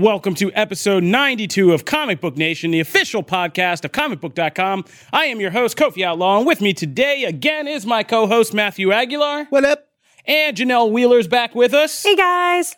Welcome 0.00 0.34
to 0.36 0.50
episode 0.54 1.02
92 1.02 1.74
of 1.74 1.84
Comic 1.84 2.22
Book 2.22 2.34
Nation, 2.34 2.70
the 2.70 2.80
official 2.80 3.22
podcast 3.22 3.84
of 3.84 3.92
comicbook.com. 3.92 4.86
I 5.12 5.26
am 5.26 5.40
your 5.40 5.50
host, 5.50 5.76
Kofi 5.76 6.02
Outlaw, 6.02 6.38
and 6.38 6.46
with 6.46 6.62
me 6.62 6.72
today 6.72 7.24
again 7.24 7.68
is 7.68 7.84
my 7.84 8.02
co 8.02 8.26
host, 8.26 8.54
Matthew 8.54 8.92
Aguilar. 8.92 9.44
What 9.50 9.66
up? 9.66 9.88
And 10.24 10.56
Janelle 10.56 10.90
Wheeler's 10.90 11.28
back 11.28 11.54
with 11.54 11.74
us. 11.74 12.02
Hey 12.02 12.16
guys. 12.16 12.76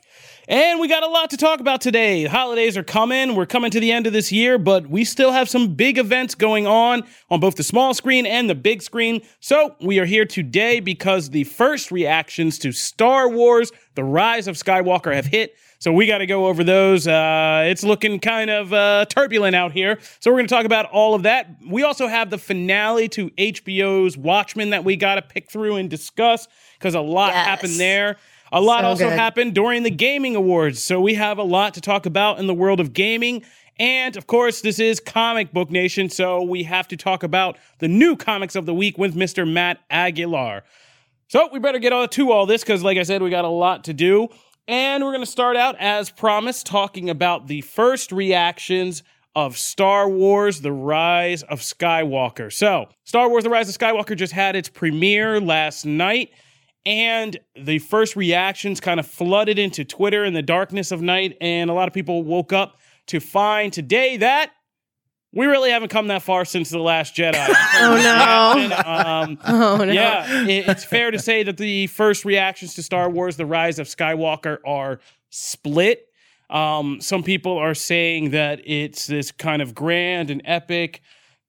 And 0.49 0.81
we 0.81 0.89
got 0.89 1.05
a 1.05 1.07
lot 1.07 1.31
to 1.31 1.37
talk 1.37 1.61
about 1.61 1.81
today. 1.81 2.25
The 2.25 2.31
holidays 2.31 2.77
are 2.77 2.83
coming. 2.83 3.37
We're 3.37 3.47
coming 3.47 3.71
to 3.71 3.79
the 3.79 3.93
end 3.93 4.09
of 4.09 4.13
this 4.13 4.33
year, 4.33 4.59
but 4.59 4.89
we 4.89 5.05
still 5.05 5.31
have 5.31 5.49
some 5.49 5.75
big 5.77 5.99
events 5.99 6.35
going 6.35 6.67
on 6.67 7.05
on 7.31 7.39
both 7.39 7.55
the 7.55 7.63
small 7.63 7.95
screen 7.95 8.27
and 8.27 8.51
the 8.51 8.57
big 8.57 8.83
screen. 8.83 9.23
So 9.39 9.77
we 9.81 10.01
are 10.01 10.07
here 10.07 10.25
today 10.25 10.81
because 10.81 11.31
the 11.31 11.45
first 11.45 11.93
reactions 11.93 12.59
to 12.59 12.73
Star 12.73 13.29
Wars 13.29 13.71
The 13.95 14.03
Rise 14.03 14.49
of 14.49 14.57
Skywalker 14.57 15.15
have 15.15 15.27
hit. 15.27 15.55
So 15.83 15.93
we 15.93 16.07
got 16.07 16.19
to 16.19 16.27
go 16.27 16.47
over 16.47 16.63
those. 16.63 17.09
Uh, 17.09 17.65
it's 17.67 17.83
looking 17.83 18.21
kind 18.21 18.51
of 18.51 18.73
uh, 18.73 19.05
turbulent 19.07 19.57
out 19.57 19.73
here. 19.73 19.99
So 20.21 20.31
we're 20.31 20.37
going 20.37 20.47
to 20.47 20.55
talk 20.55 20.65
about 20.65 20.87
all 20.93 21.17
of 21.17 21.25
that. 21.25 21.57
We 21.69 21.83
also 21.83 22.07
have 22.07 22.31
the 22.31 22.39
finale 22.39 23.09
to 23.09 23.31
HBO's 23.31 24.17
Watchmen 24.17 24.71
that 24.71 24.85
we 24.85 24.95
got 24.95 25.17
to 25.17 25.23
pick 25.23 25.51
through 25.51 25.75
and 25.75 25.91
discuss 25.91 26.47
because 26.79 26.95
a 26.95 27.01
lot 27.01 27.33
Yes. 27.33 27.47
happened 27.49 27.81
there. 27.81 28.17
A 28.53 28.61
lot 28.61 28.83
So 28.83 28.87
also 28.87 29.09
good. 29.09 29.19
happened 29.19 29.57
during 29.57 29.83
the 29.83 29.91
Gaming 29.91 30.37
Awards. 30.37 30.81
So 30.85 31.01
we 31.01 31.15
have 31.15 31.39
a 31.39 31.43
lot 31.43 31.75
to 31.75 31.81
talk 31.81 32.07
about 32.07 32.39
in 32.39 32.47
the 32.47 32.55
world 32.55 32.79
of 32.79 32.93
gaming. 32.93 33.43
And 33.77 34.17
of 34.17 34.29
course, 34.29 34.61
this 34.61 34.79
is 34.79 35.01
Comic 35.01 35.53
Book 35.53 35.69
Nation. 35.73 36.09
So 36.11 36.45
we 36.45 36.63
have 36.63 36.87
to 36.89 36.97
talk 36.97 37.25
about 37.25 37.59
the 37.81 37.89
new 37.89 38.15
comics 38.15 38.55
of 38.55 38.67
the 38.67 38.75
week 38.75 38.99
with 38.99 39.17
Mr. 39.17 39.51
Matt 39.53 39.81
Aguilar. 39.91 40.63
So 41.27 41.49
we 41.53 41.59
better 41.59 41.81
get 41.81 41.93
on 41.93 42.09
to 42.11 42.31
all 42.31 42.47
this 42.47 42.63
because, 42.63 42.85
like 42.85 42.99
I 42.99 43.03
said, 43.03 43.21
we 43.21 43.31
got 43.31 43.45
a 43.45 43.49
lot 43.49 43.83
to 43.85 43.93
do. 43.93 44.29
And 44.69 45.03
we're 45.03 45.11
going 45.11 45.25
to 45.25 45.31
start 45.31 45.57
out, 45.57 45.75
as 45.81 46.11
promised, 46.11 46.67
talking 46.67 47.11
about 47.11 47.49
the 47.49 47.63
first 47.63 48.13
reactions 48.13 49.03
of 49.35 49.59
Star 49.59 50.09
Wars 50.09 50.61
The 50.61 50.73
Rise 50.73 51.43
of 51.43 51.61
Skywalker. 51.61 52.53
So, 52.53 52.87
Star 53.03 53.29
Wars 53.29 53.43
The 53.43 53.51
Rise 53.51 53.69
of 53.69 53.77
Skywalker 53.77 54.17
just 54.17 54.33
had 54.33 54.55
its 54.55 54.69
premiere 54.69 55.41
last 55.41 55.85
night. 55.85 56.31
And 56.87 57.39
the 57.57 57.79
first 57.81 58.15
reactions 58.15 58.81
kind 58.81 59.01
of 59.01 59.07
flooded 59.07 59.59
into 59.59 59.85
Twitter 59.85 60.25
in 60.25 60.33
the 60.33 60.43
darkness 60.43 60.93
of 60.93 61.03
night. 61.03 61.37
And 61.41 61.69
a 61.69 61.73
lot 61.73 61.89
of 61.89 61.95
people 61.95 62.23
woke 62.23 62.53
up 62.53 62.79
to 63.07 63.19
find 63.19 63.73
today 63.73 64.17
that 64.19 64.53
we 65.33 65.47
really 65.47 65.71
haven't 65.71 65.89
come 65.89 66.09
that 66.09 66.23
far 66.23 66.45
since 66.45 66.71
The 66.71 66.79
Last 66.79 67.15
Jedi. 67.15 67.35
Oh, 67.75 68.69
no. 68.69 68.77
Um, 68.91 69.39
Oh 69.47 69.77
no. 69.85 69.93
yeah, 69.93 70.43
it- 70.47 70.69
it's 70.69 70.85
fair 70.85 71.11
to 71.11 71.19
say 71.19 71.43
that 71.43 71.57
the 71.57 71.87
first 71.89 72.25
reactions 72.25 72.75
to 72.75 72.83
Star 72.83 73.09
Wars: 73.11 73.37
The 73.37 73.47
Rise 73.47 73.79
of 73.79 73.87
Skywalker 73.87 74.59
are 74.67 75.01
split. 75.31 76.07
Um, 76.51 77.01
some 77.01 77.23
people 77.23 77.57
are 77.57 77.75
saying 77.75 78.31
that 78.31 78.61
it's 78.65 79.07
this 79.07 79.33
kind 79.33 79.63
of 79.63 79.75
grand 79.75 80.29
and 80.31 80.43
epic, 80.45 81.01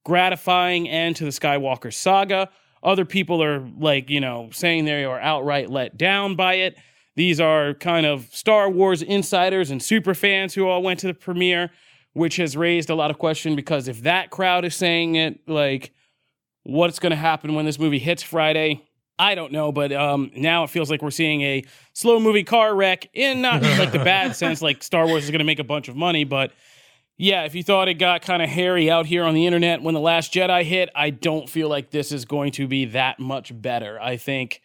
gratifying 0.05 0.87
end 0.87 1.15
to 1.17 1.25
the 1.25 1.29
Skywalker 1.31 1.93
saga. 1.93 2.49
Other 2.81 3.05
people 3.05 3.41
are 3.43 3.67
like, 3.79 4.09
you 4.09 4.19
know, 4.19 4.49
saying 4.51 4.85
they 4.85 5.05
are 5.05 5.19
outright 5.19 5.69
let 5.69 5.97
down 5.97 6.35
by 6.35 6.55
it. 6.55 6.77
These 7.15 7.39
are 7.39 7.73
kind 7.75 8.05
of 8.05 8.27
Star 8.31 8.69
Wars 8.69 9.01
insiders 9.01 9.71
and 9.71 9.81
super 9.81 10.13
fans 10.13 10.53
who 10.53 10.67
all 10.67 10.81
went 10.81 10.99
to 11.01 11.07
the 11.07 11.13
premiere, 11.13 11.71
which 12.13 12.37
has 12.37 12.55
raised 12.55 12.89
a 12.89 12.95
lot 12.95 13.11
of 13.11 13.17
question 13.17 13.55
because 13.55 13.87
if 13.87 14.01
that 14.01 14.29
crowd 14.29 14.65
is 14.65 14.75
saying 14.75 15.15
it, 15.15 15.47
like, 15.47 15.91
what's 16.63 16.99
going 16.99 17.11
to 17.11 17.17
happen 17.17 17.53
when 17.53 17.65
this 17.65 17.77
movie 17.77 17.99
hits 17.99 18.23
Friday. 18.23 18.83
I 19.19 19.35
don't 19.35 19.51
know, 19.51 19.71
but 19.71 19.91
um, 19.91 20.31
now 20.35 20.63
it 20.63 20.71
feels 20.71 20.89
like 20.89 21.01
we're 21.01 21.11
seeing 21.11 21.41
a 21.41 21.63
slow 21.93 22.19
movie 22.19 22.43
car 22.43 22.73
wreck 22.73 23.09
in 23.13 23.41
not 23.41 23.61
like 23.61 23.91
the 23.91 23.99
bad 24.03 24.35
sense, 24.35 24.61
like 24.61 24.81
Star 24.81 25.05
Wars 25.05 25.25
is 25.25 25.29
going 25.29 25.39
to 25.39 25.45
make 25.45 25.59
a 25.59 25.63
bunch 25.63 25.87
of 25.87 25.95
money, 25.95 26.23
but 26.23 26.51
yeah, 27.15 27.43
if 27.43 27.53
you 27.53 27.61
thought 27.61 27.87
it 27.87 27.95
got 27.95 28.23
kind 28.23 28.41
of 28.41 28.49
hairy 28.49 28.89
out 28.89 29.05
here 29.05 29.23
on 29.23 29.35
the 29.35 29.45
internet 29.45 29.83
when 29.83 29.93
The 29.93 29.99
Last 29.99 30.33
Jedi 30.33 30.63
hit, 30.63 30.89
I 30.95 31.11
don't 31.11 31.47
feel 31.47 31.69
like 31.69 31.91
this 31.91 32.11
is 32.11 32.25
going 32.25 32.53
to 32.53 32.67
be 32.67 32.85
that 32.85 33.19
much 33.19 33.51
better. 33.61 34.01
I 34.01 34.17
think 34.17 34.61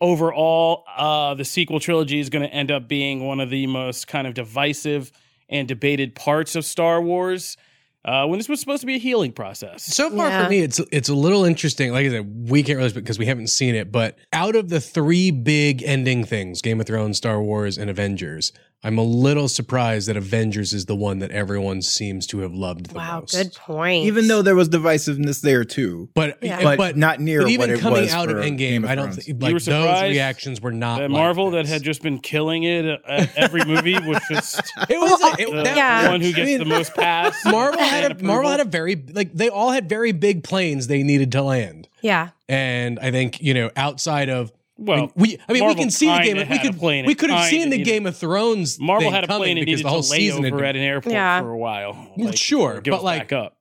overall, 0.00 0.84
uh, 0.96 1.34
the 1.34 1.44
sequel 1.44 1.78
trilogy 1.78 2.18
is 2.18 2.30
going 2.30 2.48
to 2.48 2.52
end 2.52 2.70
up 2.70 2.88
being 2.88 3.26
one 3.26 3.38
of 3.38 3.50
the 3.50 3.66
most 3.66 4.08
kind 4.08 4.26
of 4.26 4.32
divisive 4.32 5.12
and 5.50 5.68
debated 5.68 6.14
parts 6.14 6.56
of 6.56 6.64
Star 6.64 7.02
Wars. 7.02 7.56
Uh, 8.02 8.24
when 8.26 8.38
this 8.38 8.48
was 8.48 8.58
supposed 8.58 8.80
to 8.80 8.86
be 8.86 8.94
a 8.94 8.98
healing 8.98 9.30
process. 9.30 9.82
So 9.82 10.08
far 10.08 10.28
Yeah. 10.30 10.44
for 10.44 10.50
me, 10.50 10.60
it's 10.60 10.80
it's 10.90 11.10
a 11.10 11.14
little 11.14 11.44
interesting. 11.44 11.92
Like 11.92 12.06
I 12.06 12.08
said, 12.08 12.48
we 12.48 12.62
can't 12.62 12.78
really 12.78 12.92
because 12.92 13.18
we 13.18 13.26
haven't 13.26 13.48
seen 13.48 13.74
it. 13.74 13.92
But 13.92 14.16
out 14.32 14.56
of 14.56 14.70
the 14.70 14.80
three 14.80 15.30
big 15.30 15.82
ending 15.82 16.24
things, 16.24 16.62
Game 16.62 16.80
of 16.80 16.86
Thrones, 16.86 17.18
Star 17.18 17.42
Wars, 17.42 17.76
and 17.76 17.90
Avengers, 17.90 18.54
I'm 18.82 18.96
a 18.96 19.02
little 19.02 19.46
surprised 19.46 20.08
that 20.08 20.16
Avengers 20.16 20.72
is 20.72 20.86
the 20.86 20.96
one 20.96 21.18
that 21.18 21.30
everyone 21.32 21.82
seems 21.82 22.26
to 22.28 22.38
have 22.38 22.54
loved 22.54 22.86
the 22.86 22.94
Wow, 22.94 23.20
most. 23.20 23.34
good 23.34 23.52
point. 23.54 24.06
Even 24.06 24.26
though 24.26 24.40
there 24.40 24.54
was 24.54 24.70
divisiveness 24.70 25.42
there 25.42 25.64
too, 25.64 26.08
But 26.14 26.38
Yeah. 26.40 26.60
Eh, 26.60 26.62
but, 26.62 26.78
but, 26.78 26.96
not 26.96 27.20
near 27.20 27.42
but 27.42 27.50
even 27.50 27.68
what 27.68 27.78
it 27.78 27.80
coming 27.80 28.00
was 28.00 28.12
out 28.14 28.30
of 28.30 28.36
for 28.36 28.42
Endgame, 28.42 28.56
Game 28.56 28.84
of 28.84 28.90
I 28.90 28.94
don't 28.94 29.12
think 29.12 29.42
like 29.42 29.62
those 29.62 30.02
reactions 30.02 30.62
were 30.62 30.72
not 30.72 30.96
that 31.00 31.10
like 31.10 31.20
Marvel 31.20 31.50
that 31.50 31.66
had 31.66 31.82
just 31.82 32.00
been 32.02 32.20
killing 32.20 32.62
it 32.62 32.86
at 32.86 33.36
every 33.36 33.64
movie 33.66 33.98
was 33.98 34.20
just 34.30 34.60
it 34.88 34.98
was 34.98 35.20
it, 35.38 35.50
the 35.50 35.62
that- 35.62 35.76
Yeah. 35.76 36.10
one 36.10 36.22
who 36.22 36.28
gets 36.32 36.40
I 36.40 36.44
mean, 36.44 36.58
the 36.60 36.64
most 36.64 36.94
pass. 36.94 37.36
Marvel 37.44 37.80
had 37.80 38.10
a 38.18 38.24
Marvel 38.24 38.50
had 38.50 38.60
a 38.60 38.64
very 38.64 38.96
like 39.12 39.34
they 39.34 39.50
all 39.50 39.72
had 39.72 39.90
very 39.90 40.12
big 40.12 40.42
planes 40.42 40.86
they 40.86 41.02
needed 41.02 41.32
to 41.32 41.42
land. 41.42 41.86
yeah. 42.00 42.30
And 42.48 42.98
I 42.98 43.10
think, 43.12 43.40
you 43.40 43.54
know, 43.54 43.70
outside 43.76 44.28
of 44.28 44.50
well. 44.80 44.96
I 44.96 45.00
mean, 45.02 45.10
we 45.16 45.38
I 45.48 45.52
mean 45.52 45.60
Marvel 45.60 45.76
we 45.76 45.80
can 45.82 45.90
see 45.90 46.06
the 46.06 46.12
kinda 46.18 46.44
game 46.44 46.48
we 46.50 46.58
could 46.58 46.78
plane 46.78 47.06
we 47.06 47.14
could 47.14 47.30
have 47.30 47.48
kinda 47.48 47.62
seen 47.62 47.70
the 47.70 47.82
Game 47.82 48.06
of 48.06 48.16
Thrones 48.16 48.78
Marvel 48.80 49.06
thing 49.08 49.14
had 49.14 49.24
a 49.24 49.26
plane 49.28 49.58
it 49.58 49.60
because 49.66 49.78
needed 49.80 49.84
the 49.84 49.88
whole 49.90 50.02
to 50.02 50.08
season 50.08 50.42
had 50.44 50.52
layover 50.52 50.56
been- 50.58 50.66
at 50.66 50.76
an 50.76 50.82
airport 50.82 51.12
Yeah. 51.14 51.40
for 51.40 51.50
a 51.50 51.58
while. 51.58 52.12
Well, 52.16 52.32
sure, 52.32 52.80
but 52.84 53.04
like- 53.04 53.32
up. 53.32 53.56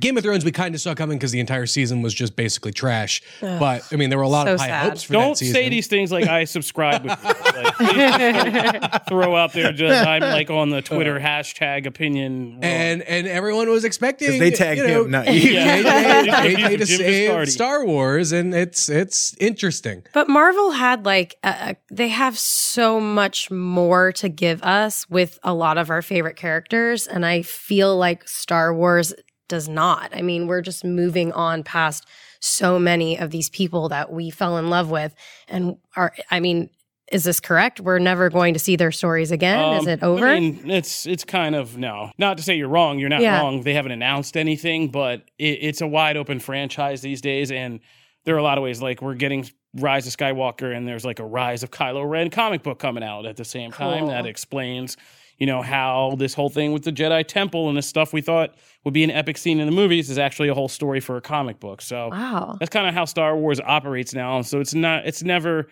Game 0.00 0.16
of 0.16 0.24
Thrones 0.24 0.44
we 0.44 0.50
kind 0.50 0.74
of 0.74 0.80
saw 0.80 0.94
coming 0.94 1.16
because 1.16 1.30
the 1.30 1.38
entire 1.38 1.66
season 1.66 2.02
was 2.02 2.12
just 2.12 2.34
basically 2.34 2.72
trash. 2.72 3.22
but 3.40 3.86
I 3.92 3.96
mean 3.96 4.10
there 4.10 4.18
were 4.18 4.24
a 4.24 4.28
lot 4.28 4.46
so 4.48 4.54
of 4.54 4.60
high 4.60 4.66
sad. 4.66 4.88
hopes 4.88 5.02
for 5.04 5.12
that 5.12 5.18
Don't 5.18 5.36
say 5.38 5.68
these 5.68 5.86
things 5.86 6.10
like 6.10 6.26
I 6.26 6.44
subscribe 6.44 7.04
with. 7.04 7.16
Like, 7.56 7.74
please 7.76 7.94
just 7.96 8.82
don't 8.82 9.06
throw 9.08 9.34
out 9.34 9.52
there 9.54 9.72
just 9.72 10.06
I'm 10.06 10.20
like 10.20 10.50
on 10.50 10.68
the 10.70 10.82
Twitter 10.82 11.18
hashtag 11.18 11.86
opinion. 11.86 12.54
wrong. 12.54 12.64
and 12.64 13.02
and 13.02 13.26
everyone 13.26 13.70
was 13.70 13.84
expecting 13.84 14.28
'Cause 14.28 14.38
they 14.38 14.50
tagged 14.50 14.80
you 14.80 14.86
know, 14.88 15.04
him, 15.04 15.10
not 15.10 15.26
you. 15.32 15.52
Yeah. 15.52 16.22
AJ, 16.22 16.24
Jim 16.56 16.56
AJ 16.70 16.78
to 16.78 16.86
save 16.86 17.48
Star 17.48 17.86
Wars, 17.86 18.32
and 18.32 18.54
it's 18.54 18.88
it's 18.90 19.34
interesting. 19.38 20.02
But 20.12 20.28
Marvel 20.28 20.72
had 20.72 21.06
like 21.06 21.36
uh, 21.42 21.74
they 21.90 22.08
have 22.08 22.38
so 22.38 23.00
much 23.00 23.50
more 23.50 24.12
to 24.12 24.28
give 24.28 24.62
us 24.62 25.08
with 25.08 25.38
a 25.42 25.54
lot 25.54 25.78
of 25.78 25.88
our 25.88 26.02
favorite 26.02 26.36
characters 26.36 27.06
and 27.06 27.24
I 27.24 27.40
feel 27.42 27.96
like 27.96 28.28
Star 28.28 28.74
Wars 28.74 29.14
does 29.48 29.68
not. 29.68 30.14
I 30.14 30.22
mean, 30.22 30.46
we're 30.46 30.62
just 30.62 30.84
moving 30.84 31.32
on 31.32 31.62
past 31.62 32.06
so 32.40 32.78
many 32.78 33.18
of 33.18 33.30
these 33.30 33.48
people 33.50 33.88
that 33.88 34.12
we 34.12 34.30
fell 34.30 34.58
in 34.58 34.68
love 34.70 34.90
with 34.90 35.14
and 35.48 35.76
are 35.96 36.12
I 36.30 36.40
mean, 36.40 36.70
is 37.12 37.22
this 37.24 37.38
correct? 37.38 37.80
We're 37.80 38.00
never 38.00 38.28
going 38.30 38.52
to 38.54 38.60
see 38.60 38.74
their 38.76 38.90
stories 38.90 39.30
again? 39.30 39.74
is 39.74 39.82
Um, 39.82 39.88
it 39.88 40.02
over? 40.02 40.26
I 40.26 40.40
mean, 40.40 40.68
it's 40.70 41.06
it's 41.06 41.24
kind 41.24 41.54
of 41.54 41.76
no. 41.78 42.10
Not 42.18 42.36
to 42.38 42.42
say 42.42 42.56
you're 42.56 42.68
wrong. 42.68 42.98
You're 42.98 43.08
not 43.08 43.20
Yeah. 43.20 43.40
wrong. 43.40 43.62
They 43.62 43.74
haven't 43.74 43.92
announced 43.92 44.36
anything, 44.36 44.88
but 44.88 45.22
it, 45.38 45.58
it's 45.62 45.80
a 45.80 45.86
wide 45.86 46.16
open 46.16 46.40
franchise 46.40 47.00
these 47.02 47.20
days, 47.20 47.50
and 47.52 47.78
there 48.24 48.34
are 48.34 48.38
a 48.38 48.42
lot 48.42 48.58
of 48.58 48.64
ways. 48.64 48.82
Like 48.82 49.00
we're 49.02 49.14
getting 49.14 49.48
Rise 49.74 50.06
of 50.06 50.16
Skywalker, 50.16 50.74
and 50.76 50.86
there's 50.88 51.04
like 51.04 51.20
a 51.20 51.24
Rise 51.24 51.62
of 51.62 51.70
Kylo 51.70 52.08
Ren 52.08 52.28
comic 52.28 52.62
book 52.64 52.78
coming 52.80 53.04
out 53.04 53.24
at 53.24 53.36
the 53.36 53.44
same 53.44 53.70
time 53.70 54.08
that 54.08 54.26
explains, 54.26 54.96
you 55.38 55.46
know, 55.46 55.62
how 55.62 56.14
this 56.18 56.34
whole 56.34 56.48
thing 56.48 56.72
with 56.72 56.84
the 56.84 56.92
Jedi 56.92 57.26
Temple 57.26 57.68
and 57.68 57.76
this 57.76 57.86
stuff 57.86 58.12
we 58.12 58.20
thought 58.20 58.54
would 58.84 58.94
be 58.94 59.04
an 59.04 59.10
epic 59.10 59.36
scene 59.36 59.60
in 59.60 59.66
the 59.66 59.72
movies 59.72 60.08
is 60.08 60.18
actually 60.18 60.48
a 60.48 60.54
whole 60.54 60.68
story 60.68 61.00
for 61.00 61.16
a 61.16 61.20
comic 61.20 61.60
book. 61.60 61.82
So 61.82 62.08
Wow. 62.08 62.56
that's 62.58 62.70
kind 62.70 62.86
of 62.88 62.94
how 62.94 63.04
Star 63.04 63.36
Wars 63.36 63.60
operates 63.60 64.14
now. 64.14 64.40
So 64.42 64.60
it's 64.60 64.74
not, 64.74 65.06
it's 65.06 65.22
never, 65.22 65.68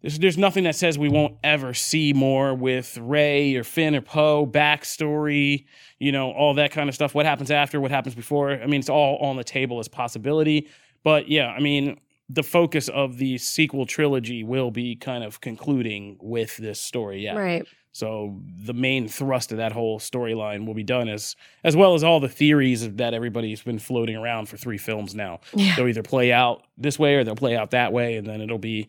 there's, 0.00 0.18
there's 0.18 0.38
nothing 0.38 0.64
that 0.64 0.76
says 0.76 0.98
we 0.98 1.08
won't 1.08 1.36
ever 1.42 1.74
see 1.74 2.12
more 2.12 2.54
with 2.54 2.96
Rey 2.98 3.56
or 3.56 3.64
Finn 3.64 3.94
or 3.94 4.00
Poe 4.00 4.46
backstory, 4.46 5.64
you 5.98 6.12
know, 6.12 6.30
all 6.30 6.54
that 6.54 6.70
kind 6.70 6.88
of 6.88 6.94
stuff. 6.94 7.14
What 7.14 7.26
happens 7.26 7.50
after, 7.50 7.80
what 7.80 7.90
happens 7.90 8.14
before. 8.14 8.52
I 8.52 8.66
mean, 8.66 8.80
it's 8.80 8.88
all 8.88 9.16
on 9.18 9.36
the 9.36 9.44
table 9.44 9.80
as 9.80 9.88
possibility. 9.88 10.68
But 11.02 11.28
yeah, 11.28 11.48
I 11.48 11.60
mean, 11.60 11.98
the 12.28 12.42
focus 12.42 12.88
of 12.88 13.18
the 13.18 13.38
sequel 13.38 13.86
trilogy 13.86 14.44
will 14.44 14.70
be 14.70 14.96
kind 14.96 15.24
of 15.24 15.40
concluding 15.40 16.18
with 16.20 16.56
this 16.58 16.80
story. 16.80 17.24
Yeah. 17.24 17.36
Right. 17.36 17.66
So 17.98 18.38
the 18.64 18.74
main 18.74 19.08
thrust 19.08 19.50
of 19.50 19.58
that 19.58 19.72
whole 19.72 19.98
storyline 19.98 20.66
will 20.66 20.74
be 20.74 20.84
done 20.84 21.08
as 21.08 21.34
as 21.64 21.74
well 21.74 21.94
as 21.94 22.04
all 22.04 22.20
the 22.20 22.28
theories 22.28 22.88
that 22.94 23.12
everybody's 23.12 23.60
been 23.60 23.80
floating 23.80 24.14
around 24.14 24.48
for 24.48 24.56
three 24.56 24.78
films 24.78 25.16
now. 25.16 25.40
Yeah. 25.52 25.74
They'll 25.74 25.88
either 25.88 26.04
play 26.04 26.32
out 26.32 26.62
this 26.76 26.96
way 26.96 27.16
or 27.16 27.24
they'll 27.24 27.34
play 27.34 27.56
out 27.56 27.72
that 27.72 27.92
way, 27.92 28.16
and 28.16 28.24
then 28.24 28.40
it'll 28.40 28.56
be 28.56 28.86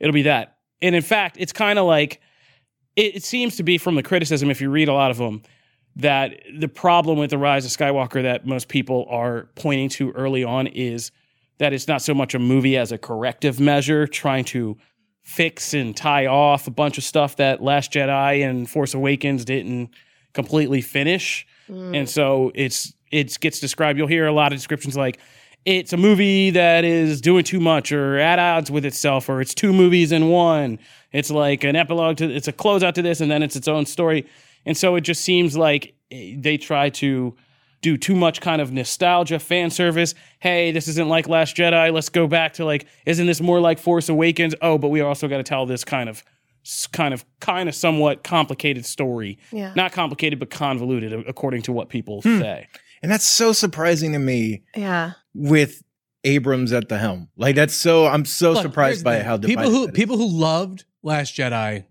it'll 0.00 0.14
be 0.14 0.22
that. 0.22 0.56
And 0.80 0.94
in 0.94 1.02
fact, 1.02 1.36
it's 1.38 1.52
kind 1.52 1.78
of 1.78 1.84
like 1.84 2.22
it, 2.96 3.16
it 3.16 3.24
seems 3.24 3.56
to 3.56 3.62
be 3.62 3.76
from 3.76 3.94
the 3.94 4.02
criticism, 4.02 4.48
if 4.50 4.62
you 4.62 4.70
read 4.70 4.88
a 4.88 4.94
lot 4.94 5.10
of 5.10 5.18
them, 5.18 5.42
that 5.96 6.40
the 6.58 6.68
problem 6.68 7.18
with 7.18 7.28
the 7.28 7.38
rise 7.38 7.66
of 7.66 7.72
Skywalker 7.72 8.22
that 8.22 8.46
most 8.46 8.68
people 8.68 9.06
are 9.10 9.50
pointing 9.54 9.90
to 9.90 10.12
early 10.12 10.44
on 10.44 10.66
is 10.66 11.10
that 11.58 11.74
it's 11.74 11.88
not 11.88 12.00
so 12.00 12.14
much 12.14 12.34
a 12.34 12.38
movie 12.38 12.78
as 12.78 12.90
a 12.90 12.96
corrective 12.96 13.60
measure, 13.60 14.06
trying 14.06 14.44
to 14.46 14.78
fix 15.26 15.74
and 15.74 15.96
tie 15.96 16.26
off 16.26 16.68
a 16.68 16.70
bunch 16.70 16.98
of 16.98 17.04
stuff 17.04 17.34
that 17.36 17.60
Last 17.60 17.92
Jedi 17.92 18.48
and 18.48 18.70
Force 18.70 18.94
Awakens 18.94 19.44
didn't 19.44 19.90
completely 20.32 20.80
finish. 20.80 21.44
Mm. 21.68 21.96
And 21.96 22.08
so 22.08 22.52
it's 22.54 22.94
it 23.10 23.36
gets 23.40 23.58
described. 23.58 23.98
You'll 23.98 24.06
hear 24.06 24.26
a 24.26 24.32
lot 24.32 24.52
of 24.52 24.58
descriptions 24.58 24.96
like 24.96 25.18
it's 25.64 25.92
a 25.92 25.96
movie 25.96 26.50
that 26.50 26.84
is 26.84 27.20
doing 27.20 27.42
too 27.42 27.58
much 27.58 27.90
or 27.90 28.18
at 28.18 28.38
odds 28.38 28.70
with 28.70 28.84
itself, 28.84 29.28
or 29.28 29.40
it's 29.40 29.52
two 29.52 29.72
movies 29.72 30.12
in 30.12 30.28
one. 30.28 30.78
It's 31.10 31.30
like 31.30 31.64
an 31.64 31.74
epilogue 31.74 32.18
to 32.18 32.30
it's 32.32 32.46
a 32.46 32.52
closeout 32.52 32.94
to 32.94 33.02
this, 33.02 33.20
and 33.20 33.28
then 33.28 33.42
it's 33.42 33.56
its 33.56 33.66
own 33.66 33.84
story. 33.84 34.26
And 34.64 34.76
so 34.76 34.94
it 34.94 35.00
just 35.00 35.22
seems 35.22 35.56
like 35.56 35.92
eh, 36.12 36.34
they 36.38 36.56
try 36.56 36.88
to 36.90 37.34
do 37.86 37.96
too 37.96 38.16
much 38.16 38.40
kind 38.40 38.60
of 38.60 38.72
nostalgia 38.72 39.38
fan 39.38 39.70
service. 39.70 40.16
Hey, 40.40 40.72
this 40.72 40.88
isn't 40.88 41.08
like 41.08 41.28
Last 41.28 41.56
Jedi. 41.56 41.92
Let's 41.92 42.08
go 42.08 42.26
back 42.26 42.54
to 42.54 42.64
like, 42.64 42.84
isn't 43.06 43.26
this 43.26 43.40
more 43.40 43.60
like 43.60 43.78
Force 43.78 44.08
Awakens? 44.08 44.56
Oh, 44.60 44.76
but 44.76 44.88
we 44.88 45.02
also 45.02 45.28
got 45.28 45.36
to 45.36 45.44
tell 45.44 45.66
this 45.66 45.84
kind 45.84 46.08
of 46.08 46.24
kind 46.90 47.14
of 47.14 47.24
kind 47.38 47.68
of 47.68 47.76
somewhat 47.76 48.24
complicated 48.24 48.84
story. 48.84 49.38
Yeah. 49.52 49.72
Not 49.76 49.92
complicated, 49.92 50.40
but 50.40 50.50
convoluted 50.50 51.12
according 51.28 51.62
to 51.62 51.72
what 51.72 51.88
people 51.88 52.22
hmm. 52.22 52.40
say. 52.40 52.66
And 53.02 53.12
that's 53.12 53.26
so 53.26 53.52
surprising 53.52 54.12
to 54.14 54.18
me 54.18 54.64
Yeah. 54.74 55.12
with 55.32 55.84
Abrams 56.24 56.72
at 56.72 56.88
the 56.88 56.98
helm. 56.98 57.28
Like 57.36 57.54
that's 57.54 57.74
so 57.74 58.08
I'm 58.08 58.24
so 58.24 58.54
Look, 58.54 58.62
surprised 58.62 59.04
by 59.04 59.18
thing. 59.18 59.26
how 59.26 59.38
people 59.38 59.70
who 59.70 59.92
people 59.92 60.16
who 60.16 60.26
loved 60.28 60.86
Last 61.04 61.36
Jedi 61.36 61.84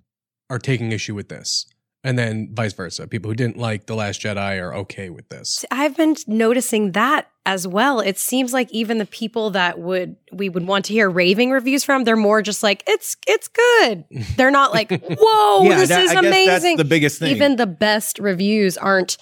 are 0.50 0.60
taking 0.60 0.92
issue 0.92 1.16
with 1.16 1.30
this, 1.30 1.68
and 2.06 2.18
then 2.20 2.50
vice 2.54 2.72
versa. 2.74 3.08
People 3.08 3.32
who 3.32 3.36
didn't 3.36 3.58
like 3.58 3.88
the 3.88 3.96
Last 3.96 4.22
Jedi 4.22 4.62
are 4.62 4.74
okay 4.76 5.10
with 5.10 5.28
this. 5.30 5.66
I've 5.72 5.98
been 5.98 6.16
noticing 6.28 6.92
that 6.94 7.30
as 7.48 7.68
well. 7.68 8.00
It 8.00 8.18
seems 8.18 8.54
like 8.54 8.72
even 8.72 9.00
the 9.00 9.06
people 9.06 9.50
that 9.52 9.80
would 9.80 10.16
we 10.32 10.48
would 10.50 10.68
want 10.68 10.86
to 10.86 10.94
hear 10.94 11.10
raving 11.10 11.52
reviews 11.52 11.84
from, 11.84 12.04
they're 12.04 12.16
more 12.16 12.42
just 12.42 12.62
like 12.64 12.84
it's 12.88 13.18
it's 13.28 13.48
good. 13.48 14.06
They're 14.38 14.52
not 14.52 14.72
like, 14.74 14.90
"Whoa, 14.92 15.64
yeah, 15.64 15.78
this 15.80 15.90
that- 15.90 16.04
is 16.04 16.12
I 16.12 16.14
guess 16.22 16.26
amazing." 16.26 16.78
that's 16.78 16.78
the 16.78 16.86
biggest 16.90 17.20
thing. 17.20 17.36
even 17.36 17.56
the 17.56 17.68
best 17.68 18.20
reviews 18.20 18.78
aren't 18.78 19.18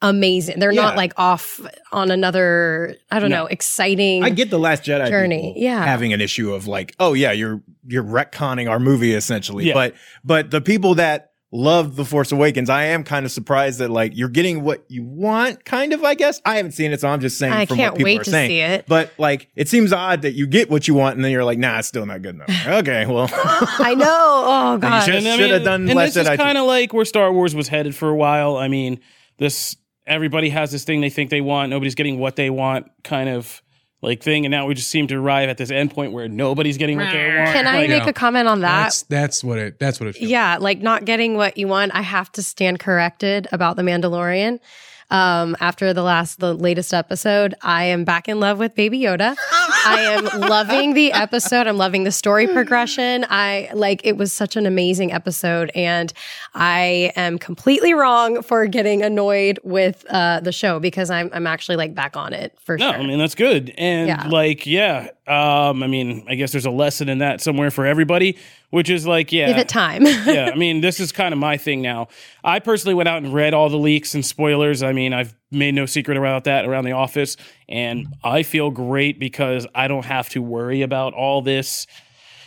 amazing. 0.00 0.60
They're 0.60 0.70
not 0.72 0.96
like 0.96 1.12
off 1.16 1.60
on 1.90 2.10
another, 2.12 2.94
I 3.10 3.18
don't 3.18 3.30
No. 3.30 3.38
know, 3.42 3.46
exciting. 3.46 4.22
I 4.22 4.30
get 4.30 4.48
the 4.50 4.58
Last 4.58 4.84
Jedi 4.84 5.08
Journey, 5.08 5.54
yeah. 5.56 5.84
having 5.84 6.12
an 6.12 6.20
issue 6.20 6.52
of 6.54 6.68
like, 6.68 6.94
oh 7.00 7.14
yeah, 7.14 7.32
you're 7.32 7.60
you're 7.86 8.04
retconning 8.04 8.70
our 8.70 8.78
movie 8.78 9.12
essentially. 9.14 9.64
Yeah. 9.64 9.74
But 9.74 9.94
but 10.24 10.50
the 10.52 10.60
people 10.60 10.94
that 10.96 11.27
love 11.50 11.96
The 11.96 12.04
Force 12.04 12.30
Awakens, 12.32 12.68
I 12.68 12.84
am 12.84 13.04
kind 13.04 13.24
of 13.24 13.32
surprised 13.32 13.78
that 13.78 13.90
like 13.90 14.16
you're 14.16 14.28
getting 14.28 14.62
what 14.62 14.84
you 14.88 15.02
want, 15.02 15.64
kind 15.64 15.92
of, 15.92 16.04
I 16.04 16.14
guess. 16.14 16.40
I 16.44 16.56
haven't 16.56 16.72
seen 16.72 16.92
it, 16.92 17.00
so 17.00 17.08
I'm 17.08 17.20
just 17.20 17.38
saying 17.38 17.52
I 17.52 17.66
from 17.66 17.76
can't 17.78 17.92
what 17.92 17.98
people 17.98 18.04
wait 18.04 18.20
are 18.20 18.24
to 18.24 18.30
saying. 18.30 18.50
see 18.50 18.60
it. 18.60 18.84
But 18.86 19.12
like 19.18 19.48
it 19.56 19.68
seems 19.68 19.92
odd 19.92 20.22
that 20.22 20.32
you 20.32 20.46
get 20.46 20.70
what 20.70 20.86
you 20.86 20.94
want 20.94 21.16
and 21.16 21.24
then 21.24 21.32
you're 21.32 21.44
like, 21.44 21.58
nah, 21.58 21.78
it's 21.78 21.88
still 21.88 22.06
not 22.06 22.22
good 22.22 22.34
enough. 22.34 22.50
okay, 22.66 23.06
well 23.06 23.28
I 23.32 23.94
know. 23.96 24.06
Oh 24.08 24.78
god. 24.78 25.00
should- 25.04 25.22
should've 25.22 25.64
done 25.64 25.88
and 25.88 25.94
Last 25.94 26.14
this 26.14 26.28
is 26.28 26.36
kind 26.36 26.58
of 26.58 26.66
like 26.66 26.92
where 26.92 27.04
Star 27.04 27.32
Wars 27.32 27.54
was 27.54 27.68
headed 27.68 27.94
for 27.94 28.08
a 28.08 28.14
while. 28.16 28.56
I 28.56 28.68
mean, 28.68 29.00
this 29.38 29.76
everybody 30.06 30.50
has 30.50 30.70
this 30.72 30.84
thing 30.84 31.00
they 31.00 31.10
think 31.10 31.30
they 31.30 31.40
want. 31.40 31.70
Nobody's 31.70 31.94
getting 31.94 32.18
what 32.18 32.36
they 32.36 32.50
want, 32.50 32.86
kind 33.04 33.28
of 33.28 33.62
like 34.02 34.22
thing. 34.22 34.44
And 34.44 34.50
now 34.50 34.66
we 34.66 34.74
just 34.74 34.88
seem 34.90 35.06
to 35.08 35.16
arrive 35.16 35.48
at 35.48 35.58
this 35.58 35.70
end 35.70 35.90
point 35.92 36.12
where 36.12 36.28
nobody's 36.28 36.76
getting 36.76 36.98
what 36.98 37.10
they 37.10 37.26
want. 37.36 37.50
Can 37.52 37.66
I 37.66 37.78
Like, 37.80 37.88
make 37.90 38.02
Yeah. 38.04 38.08
a 38.08 38.12
comment 38.12 38.46
on 38.48 38.60
that? 38.60 38.84
That's 38.84 39.02
that's 39.02 39.44
what 39.44 39.58
it 39.58 39.78
that's 39.78 39.98
what 40.00 40.08
it 40.08 40.16
feels. 40.16 40.30
Yeah, 40.30 40.56
like 40.60 40.80
not 40.80 41.04
getting 41.04 41.34
what 41.36 41.56
you 41.58 41.68
want. 41.68 41.94
I 41.94 42.02
have 42.02 42.30
to 42.32 42.42
stand 42.42 42.78
corrected 42.80 43.48
about 43.52 43.76
the 43.76 43.82
Mandalorian. 43.82 44.60
Um, 45.10 45.56
after 45.60 45.94
the 45.94 46.02
last, 46.02 46.38
the 46.38 46.52
latest 46.54 46.92
episode, 46.92 47.54
I 47.62 47.84
am 47.84 48.04
back 48.04 48.28
in 48.28 48.40
love 48.40 48.58
with 48.58 48.74
Baby 48.74 49.00
Yoda. 49.00 49.36
I 49.50 50.00
am 50.00 50.24
loving 50.40 50.92
the 50.92 51.12
episode. 51.12 51.66
I'm 51.66 51.78
loving 51.78 52.04
the 52.04 52.12
story 52.12 52.46
progression. 52.46 53.24
I 53.30 53.70
like 53.72 54.02
it 54.04 54.18
was 54.18 54.32
such 54.34 54.56
an 54.56 54.66
amazing 54.66 55.12
episode, 55.12 55.70
and 55.74 56.12
I 56.54 57.12
am 57.16 57.38
completely 57.38 57.94
wrong 57.94 58.42
for 58.42 58.66
getting 58.66 59.02
annoyed 59.02 59.58
with 59.64 60.04
uh, 60.10 60.40
the 60.40 60.52
show 60.52 60.78
because 60.78 61.08
I'm 61.08 61.30
I'm 61.32 61.46
actually 61.46 61.76
like 61.76 61.94
back 61.94 62.16
on 62.16 62.34
it 62.34 62.54
for 62.60 62.78
sure. 62.78 62.88
No, 62.88 62.92
sure. 62.92 63.00
I 63.02 63.06
mean 63.06 63.18
that's 63.18 63.34
good. 63.34 63.72
And 63.78 64.08
Yeah. 64.08 64.26
like, 64.28 64.66
yeah, 64.66 65.08
um, 65.26 65.82
I 65.82 65.86
mean, 65.86 66.26
I 66.28 66.34
guess 66.34 66.52
there's 66.52 66.66
a 66.66 66.70
lesson 66.70 67.08
in 67.08 67.18
that 67.18 67.40
somewhere 67.40 67.70
for 67.70 67.86
everybody, 67.86 68.36
which 68.70 68.90
is 68.90 69.06
like, 69.06 69.32
yeah, 69.32 69.46
Give 69.48 69.58
it 69.58 69.68
time. 69.68 70.04
yeah, 70.06 70.50
I 70.52 70.56
mean, 70.56 70.80
this 70.80 71.00
is 71.00 71.12
kind 71.12 71.32
of 71.32 71.38
my 71.38 71.56
thing 71.56 71.80
now. 71.80 72.08
I 72.44 72.58
personally 72.58 72.94
went 72.94 73.08
out 73.08 73.22
and 73.22 73.32
read 73.32 73.54
all 73.54 73.68
the 73.68 73.78
leaks 73.78 74.14
and 74.14 74.24
spoilers. 74.24 74.82
I 74.82 74.92
mean, 74.92 75.12
I've 75.12 75.34
made 75.50 75.74
no 75.74 75.86
secret 75.86 76.18
about 76.18 76.44
that 76.44 76.66
around 76.66 76.84
the 76.84 76.92
office, 76.92 77.36
and 77.68 78.06
I 78.22 78.42
feel 78.42 78.70
great 78.70 79.18
because 79.18 79.66
I 79.74 79.88
don't 79.88 80.04
have 80.04 80.28
to 80.30 80.42
worry 80.42 80.82
about 80.82 81.14
all 81.14 81.40
this, 81.40 81.86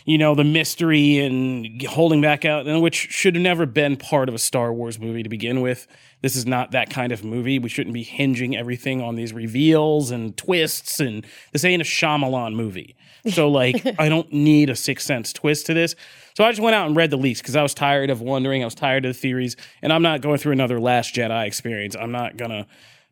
you 0.04 0.18
know, 0.18 0.34
the 0.34 0.44
mystery 0.44 1.18
and 1.18 1.82
holding 1.82 2.20
back 2.20 2.44
out, 2.44 2.66
and 2.66 2.80
which 2.80 2.94
should 2.94 3.34
have 3.34 3.42
never 3.42 3.66
been 3.66 3.96
part 3.96 4.28
of 4.28 4.34
a 4.34 4.38
Star 4.38 4.72
Wars 4.72 5.00
movie 5.00 5.22
to 5.24 5.28
begin 5.28 5.60
with. 5.60 5.88
This 6.22 6.36
is 6.36 6.46
not 6.46 6.70
that 6.70 6.88
kind 6.88 7.12
of 7.12 7.24
movie. 7.24 7.58
We 7.58 7.68
shouldn't 7.68 7.94
be 7.94 8.04
hinging 8.04 8.56
everything 8.56 9.02
on 9.02 9.16
these 9.16 9.32
reveals 9.32 10.10
and 10.10 10.36
twists, 10.36 11.00
and 11.00 11.26
this 11.52 11.64
ain't 11.64 11.82
a 11.82 11.84
Shyamalan 11.84 12.54
movie. 12.54 12.96
So, 13.30 13.48
like, 13.48 13.84
I 13.98 14.08
don't 14.08 14.32
need 14.32 14.70
a 14.70 14.76
Sixth 14.76 15.06
Sense 15.06 15.32
twist 15.32 15.66
to 15.66 15.74
this. 15.74 15.94
So 16.34 16.44
I 16.44 16.50
just 16.50 16.62
went 16.62 16.74
out 16.74 16.86
and 16.86 16.96
read 16.96 17.10
the 17.10 17.16
leaks 17.18 17.40
because 17.42 17.56
I 17.56 17.62
was 17.62 17.74
tired 17.74 18.08
of 18.08 18.20
wondering. 18.20 18.62
I 18.62 18.64
was 18.64 18.74
tired 18.74 19.04
of 19.04 19.14
the 19.14 19.18
theories, 19.18 19.56
and 19.82 19.92
I'm 19.92 20.02
not 20.02 20.20
going 20.22 20.38
through 20.38 20.52
another 20.52 20.80
Last 20.80 21.14
Jedi 21.14 21.46
experience. 21.46 21.94
I'm 21.94 22.12
not 22.12 22.36
gonna 22.36 22.66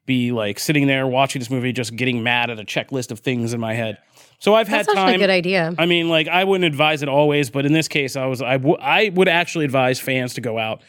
be 0.06 0.32
like 0.32 0.58
sitting 0.58 0.86
there 0.86 1.06
watching 1.06 1.40
this 1.40 1.50
movie, 1.50 1.72
just 1.72 1.94
getting 1.96 2.22
mad 2.22 2.50
at 2.50 2.58
a 2.58 2.64
checklist 2.64 3.10
of 3.10 3.20
things 3.20 3.52
in 3.52 3.60
my 3.60 3.74
head. 3.74 3.98
So 4.38 4.54
I've 4.54 4.68
That's 4.70 4.88
had 4.88 4.96
actually 4.96 5.02
a 5.02 5.12
time. 5.12 5.20
good 5.20 5.30
idea. 5.30 5.74
I 5.78 5.86
mean, 5.86 6.08
like 6.08 6.26
I 6.28 6.44
wouldn't 6.44 6.64
advise 6.64 7.02
it 7.02 7.08
always, 7.08 7.50
but 7.50 7.66
in 7.66 7.72
this 7.72 7.88
case, 7.88 8.16
I 8.16 8.24
was 8.26 8.40
I, 8.40 8.56
w- 8.56 8.78
I 8.80 9.10
would 9.10 9.28
actually 9.28 9.66
advise 9.66 10.00
fans 10.00 10.34
to 10.34 10.40
go 10.40 10.58
out. 10.58 10.80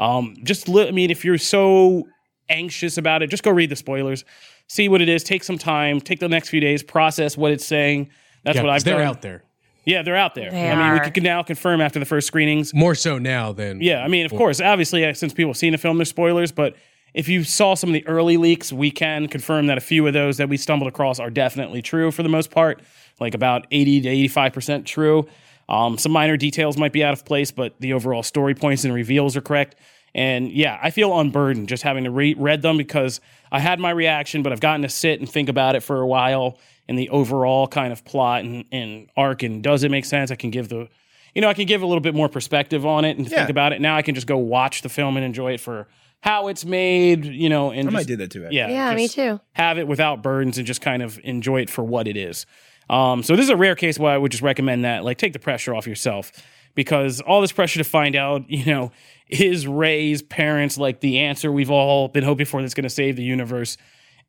Um, 0.00 0.34
just 0.42 0.68
li- 0.68 0.88
I 0.88 0.90
mean, 0.90 1.10
if 1.10 1.24
you're 1.24 1.38
so 1.38 2.08
anxious 2.48 2.96
about 2.98 3.22
it, 3.22 3.28
just 3.30 3.42
go 3.42 3.50
read 3.50 3.70
the 3.70 3.76
spoilers, 3.76 4.24
see 4.66 4.88
what 4.88 5.00
it 5.00 5.08
is, 5.08 5.22
take 5.22 5.44
some 5.44 5.58
time, 5.58 6.00
take 6.00 6.18
the 6.20 6.28
next 6.28 6.48
few 6.48 6.60
days, 6.60 6.82
process 6.82 7.36
what 7.36 7.52
it's 7.52 7.64
saying. 7.66 8.10
That's 8.42 8.56
Yeah, 8.56 8.62
what 8.62 8.70
'cause 8.70 8.76
I've 8.82 8.84
they're 8.84 8.98
done. 8.98 9.06
out 9.06 9.22
there 9.22 9.44
Yeah, 9.84 10.02
they're 10.02 10.16
out 10.16 10.34
there. 10.34 10.50
They 10.50 10.70
I 10.70 10.74
mean, 10.94 11.02
we 11.04 11.10
can 11.10 11.22
now 11.22 11.42
confirm 11.42 11.80
after 11.80 11.98
the 11.98 12.04
first 12.06 12.26
screenings. 12.26 12.72
more 12.74 12.94
so 12.94 13.18
now 13.18 13.52
than 13.52 13.80
Yeah, 13.80 14.02
I 14.04 14.08
mean, 14.08 14.24
of 14.26 14.32
course, 14.32 14.60
obviously, 14.60 15.04
uh, 15.04 15.12
since 15.14 15.32
people 15.34 15.50
have 15.50 15.56
seen 15.58 15.72
the 15.72 15.78
film, 15.78 15.98
there's 15.98 16.08
spoilers, 16.08 16.50
but 16.52 16.76
if 17.12 17.28
you 17.28 17.44
saw 17.44 17.74
some 17.74 17.90
of 17.90 17.94
the 17.94 18.06
early 18.06 18.36
leaks, 18.36 18.72
we 18.72 18.90
can 18.90 19.26
confirm 19.26 19.66
that 19.66 19.76
a 19.78 19.80
few 19.80 20.06
of 20.06 20.12
those 20.12 20.36
that 20.38 20.48
we 20.48 20.56
stumbled 20.56 20.88
across 20.88 21.18
are 21.18 21.30
definitely 21.30 21.82
true 21.82 22.10
for 22.10 22.22
the 22.22 22.28
most 22.28 22.50
part, 22.50 22.80
like 23.20 23.34
about 23.34 23.66
80 23.70 24.00
to 24.02 24.08
85% 24.08 24.86
true. 24.86 25.26
Um, 25.70 25.96
some 25.98 26.12
minor 26.12 26.36
details 26.36 26.76
might 26.76 26.92
be 26.92 27.04
out 27.04 27.12
of 27.12 27.24
place, 27.24 27.50
but 27.52 27.74
the 27.80 27.92
overall 27.92 28.22
story 28.22 28.54
points 28.54 28.84
and 28.84 28.92
reveals 28.92 29.36
are 29.36 29.40
correct. 29.40 29.76
And 30.14 30.50
yeah, 30.50 30.78
I 30.82 30.90
feel 30.90 31.16
unburdened 31.18 31.68
just 31.68 31.84
having 31.84 32.04
to 32.04 32.10
re- 32.10 32.34
read 32.34 32.62
them 32.62 32.76
because 32.76 33.20
I 33.52 33.60
had 33.60 33.78
my 33.78 33.90
reaction, 33.90 34.42
but 34.42 34.52
I've 34.52 34.60
gotten 34.60 34.82
to 34.82 34.88
sit 34.88 35.20
and 35.20 35.30
think 35.30 35.48
about 35.48 35.76
it 35.76 35.82
for 35.84 36.00
a 36.00 36.06
while 36.06 36.58
and 36.88 36.98
the 36.98 37.08
overall 37.10 37.68
kind 37.68 37.92
of 37.92 38.04
plot 38.04 38.42
and, 38.42 38.64
and 38.72 39.08
arc. 39.16 39.44
And 39.44 39.62
does 39.62 39.84
it 39.84 39.90
make 39.92 40.04
sense? 40.04 40.32
I 40.32 40.34
can 40.34 40.50
give 40.50 40.68
the, 40.68 40.88
you 41.36 41.40
know, 41.40 41.48
I 41.48 41.54
can 41.54 41.66
give 41.66 41.82
a 41.82 41.86
little 41.86 42.00
bit 42.00 42.16
more 42.16 42.28
perspective 42.28 42.84
on 42.84 43.04
it 43.04 43.16
and 43.18 43.28
think 43.28 43.48
about 43.48 43.72
it. 43.72 43.80
Now 43.80 43.96
I 43.96 44.02
can 44.02 44.16
just 44.16 44.26
go 44.26 44.38
watch 44.38 44.82
the 44.82 44.88
film 44.88 45.16
and 45.16 45.24
enjoy 45.24 45.52
it 45.52 45.60
for 45.60 45.86
how 46.22 46.48
it's 46.48 46.64
made, 46.64 47.24
you 47.24 47.48
know, 47.48 47.70
and 47.70 47.88
I 47.88 47.92
might 47.92 48.06
do 48.08 48.16
that 48.16 48.32
too. 48.32 48.44
actually. 48.44 48.56
yeah, 48.56 48.68
yeah, 48.68 48.94
me 48.94 49.06
too. 49.06 49.40
Have 49.52 49.78
it 49.78 49.86
without 49.86 50.22
burdens 50.22 50.58
and 50.58 50.66
just 50.66 50.80
kind 50.80 51.02
of 51.02 51.20
enjoy 51.22 51.60
it 51.60 51.70
for 51.70 51.84
what 51.84 52.08
it 52.08 52.16
is. 52.16 52.44
Um, 52.90 53.22
so 53.22 53.36
this 53.36 53.44
is 53.44 53.50
a 53.50 53.56
rare 53.56 53.76
case 53.76 53.98
where 53.98 54.12
I 54.12 54.18
would 54.18 54.32
just 54.32 54.42
recommend 54.42 54.84
that, 54.84 55.04
like, 55.04 55.16
take 55.16 55.32
the 55.32 55.38
pressure 55.38 55.74
off 55.74 55.86
yourself 55.86 56.32
because 56.74 57.20
all 57.20 57.40
this 57.40 57.52
pressure 57.52 57.78
to 57.78 57.84
find 57.84 58.16
out, 58.16 58.50
you 58.50 58.64
know, 58.64 58.90
is 59.28 59.66
Rey's 59.66 60.22
parents 60.22 60.76
like 60.76 61.00
the 61.00 61.20
answer 61.20 61.52
we've 61.52 61.70
all 61.70 62.08
been 62.08 62.24
hoping 62.24 62.46
for 62.46 62.60
that's 62.60 62.74
going 62.74 62.84
to 62.84 62.90
save 62.90 63.14
the 63.14 63.22
universe? 63.22 63.76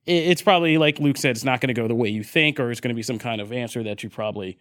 It's 0.05 0.43
probably 0.43 0.77
like 0.77 0.99
Luke 0.99 1.17
said, 1.17 1.31
it's 1.31 1.43
not 1.43 1.59
going 1.59 1.69
to 1.69 1.73
go 1.73 1.87
the 1.87 1.95
way 1.95 2.09
you 2.09 2.23
think, 2.23 2.59
or 2.59 2.71
it's 2.71 2.81
going 2.81 2.89
to 2.89 2.95
be 2.95 3.03
some 3.03 3.19
kind 3.19 3.41
of 3.41 3.51
answer 3.51 3.83
that 3.83 4.03
you 4.03 4.09
probably 4.09 4.59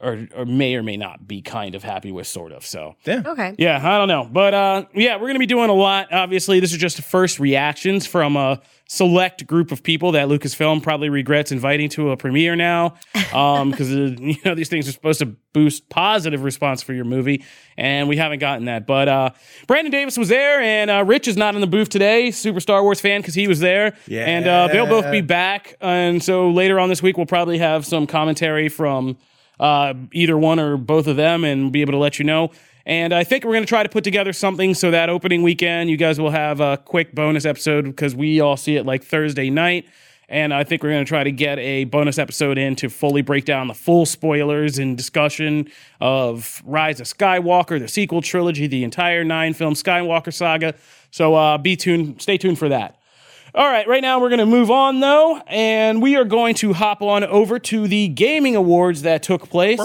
or 0.00 0.26
or 0.34 0.44
may 0.46 0.74
or 0.74 0.82
may 0.82 0.96
not 0.96 1.26
be 1.28 1.42
kind 1.42 1.74
of 1.74 1.82
happy 1.82 2.10
with, 2.12 2.26
sort 2.26 2.52
of. 2.52 2.64
So 2.64 2.96
yeah, 3.04 3.22
Okay. 3.26 3.54
yeah, 3.58 3.76
I 3.82 3.98
don't 3.98 4.08
know. 4.08 4.28
But 4.30 4.54
uh, 4.54 4.84
yeah, 4.94 5.16
we're 5.16 5.22
going 5.22 5.34
to 5.34 5.38
be 5.40 5.46
doing 5.46 5.70
a 5.70 5.74
lot. 5.74 6.12
Obviously, 6.12 6.60
this 6.60 6.72
is 6.72 6.78
just 6.78 7.00
first 7.02 7.38
reactions 7.38 8.06
from 8.06 8.36
a 8.36 8.60
select 8.88 9.46
group 9.46 9.70
of 9.70 9.82
people 9.84 10.12
that 10.12 10.26
Lucasfilm 10.28 10.82
probably 10.82 11.08
regrets 11.10 11.52
inviting 11.52 11.88
to 11.90 12.10
a 12.10 12.16
premiere 12.16 12.56
now. 12.56 12.94
Um, 13.30 13.70
because 13.70 13.92
you 13.92 14.36
know 14.44 14.56
these 14.56 14.68
things 14.68 14.88
are 14.88 14.92
supposed 14.92 15.20
to 15.20 15.26
boost 15.52 15.88
positive 15.88 16.42
response 16.42 16.82
for 16.82 16.92
your 16.92 17.04
movie, 17.04 17.44
and 17.76 18.08
we 18.08 18.16
haven't 18.16 18.40
gotten 18.40 18.64
that. 18.64 18.88
But 18.88 19.06
uh, 19.08 19.30
Brandon 19.68 19.92
Davis 19.92 20.18
was 20.18 20.28
there, 20.28 20.60
and 20.60 20.90
uh, 20.90 21.04
Rich 21.06 21.28
is 21.28 21.36
not 21.36 21.54
in 21.54 21.60
the 21.60 21.68
booth 21.68 21.90
today. 21.90 22.32
Super 22.32 22.58
Star 22.58 22.82
Wars 22.82 23.00
fan 23.00 23.20
because 23.20 23.34
he 23.36 23.46
was 23.46 23.60
there. 23.60 23.96
Yeah. 24.08 24.24
And 24.24 24.48
uh, 24.48 24.66
they'll 24.66 24.86
both 24.88 25.12
be 25.12 25.20
back, 25.20 25.76
and 25.80 26.20
so 26.20 26.50
later 26.50 26.80
on 26.80 26.88
this 26.88 27.04
week 27.04 27.16
we'll 27.16 27.26
probably 27.26 27.58
have 27.58 27.86
some 27.86 28.08
commentary 28.08 28.68
from 28.68 29.16
uh, 29.60 29.94
either 30.12 30.36
one 30.36 30.58
or 30.58 30.76
both 30.76 31.06
of 31.06 31.16
them 31.16 31.44
and 31.44 31.70
be 31.70 31.82
able 31.82 31.92
to 31.92 31.98
let 31.98 32.18
you 32.18 32.24
know. 32.24 32.50
And 32.86 33.12
I 33.12 33.22
think 33.22 33.44
we're 33.44 33.52
going 33.52 33.62
to 33.62 33.68
try 33.68 33.82
to 33.82 33.88
put 33.88 34.02
together 34.02 34.32
something 34.32 34.74
so 34.74 34.90
that 34.90 35.10
opening 35.10 35.42
weekend, 35.42 35.90
you 35.90 35.96
guys 35.96 36.18
will 36.18 36.30
have 36.30 36.60
a 36.60 36.78
quick 36.78 37.14
bonus 37.14 37.44
episode 37.44 37.84
because 37.84 38.16
we 38.16 38.40
all 38.40 38.56
see 38.56 38.76
it 38.76 38.86
like 38.86 39.04
Thursday 39.04 39.50
night. 39.50 39.86
And 40.30 40.54
I 40.54 40.62
think 40.64 40.82
we're 40.82 40.90
going 40.90 41.04
to 41.04 41.08
try 41.08 41.24
to 41.24 41.32
get 41.32 41.58
a 41.58 41.84
bonus 41.84 42.16
episode 42.16 42.56
in 42.56 42.76
to 42.76 42.88
fully 42.88 43.20
break 43.20 43.44
down 43.44 43.66
the 43.68 43.74
full 43.74 44.06
spoilers 44.06 44.78
and 44.78 44.96
discussion 44.96 45.68
of 46.00 46.62
Rise 46.64 47.00
of 47.00 47.06
Skywalker, 47.06 47.80
the 47.80 47.88
sequel 47.88 48.22
trilogy, 48.22 48.68
the 48.68 48.84
entire 48.84 49.24
nine 49.24 49.54
film 49.54 49.74
Skywalker 49.74 50.32
saga. 50.32 50.74
So 51.10 51.34
uh, 51.34 51.58
be 51.58 51.76
tuned, 51.76 52.22
stay 52.22 52.38
tuned 52.38 52.60
for 52.60 52.68
that. 52.68 52.99
All 53.52 53.66
right, 53.66 53.86
right 53.88 54.00
now 54.02 54.20
we're 54.20 54.28
going 54.28 54.38
to 54.38 54.46
move 54.46 54.70
on 54.70 55.00
though, 55.00 55.38
and 55.48 56.00
we 56.00 56.14
are 56.14 56.24
going 56.24 56.54
to 56.56 56.72
hop 56.72 57.02
on 57.02 57.24
over 57.24 57.58
to 57.58 57.88
the 57.88 58.06
gaming 58.08 58.54
awards 58.54 59.02
that 59.02 59.24
took 59.24 59.48
place. 59.50 59.78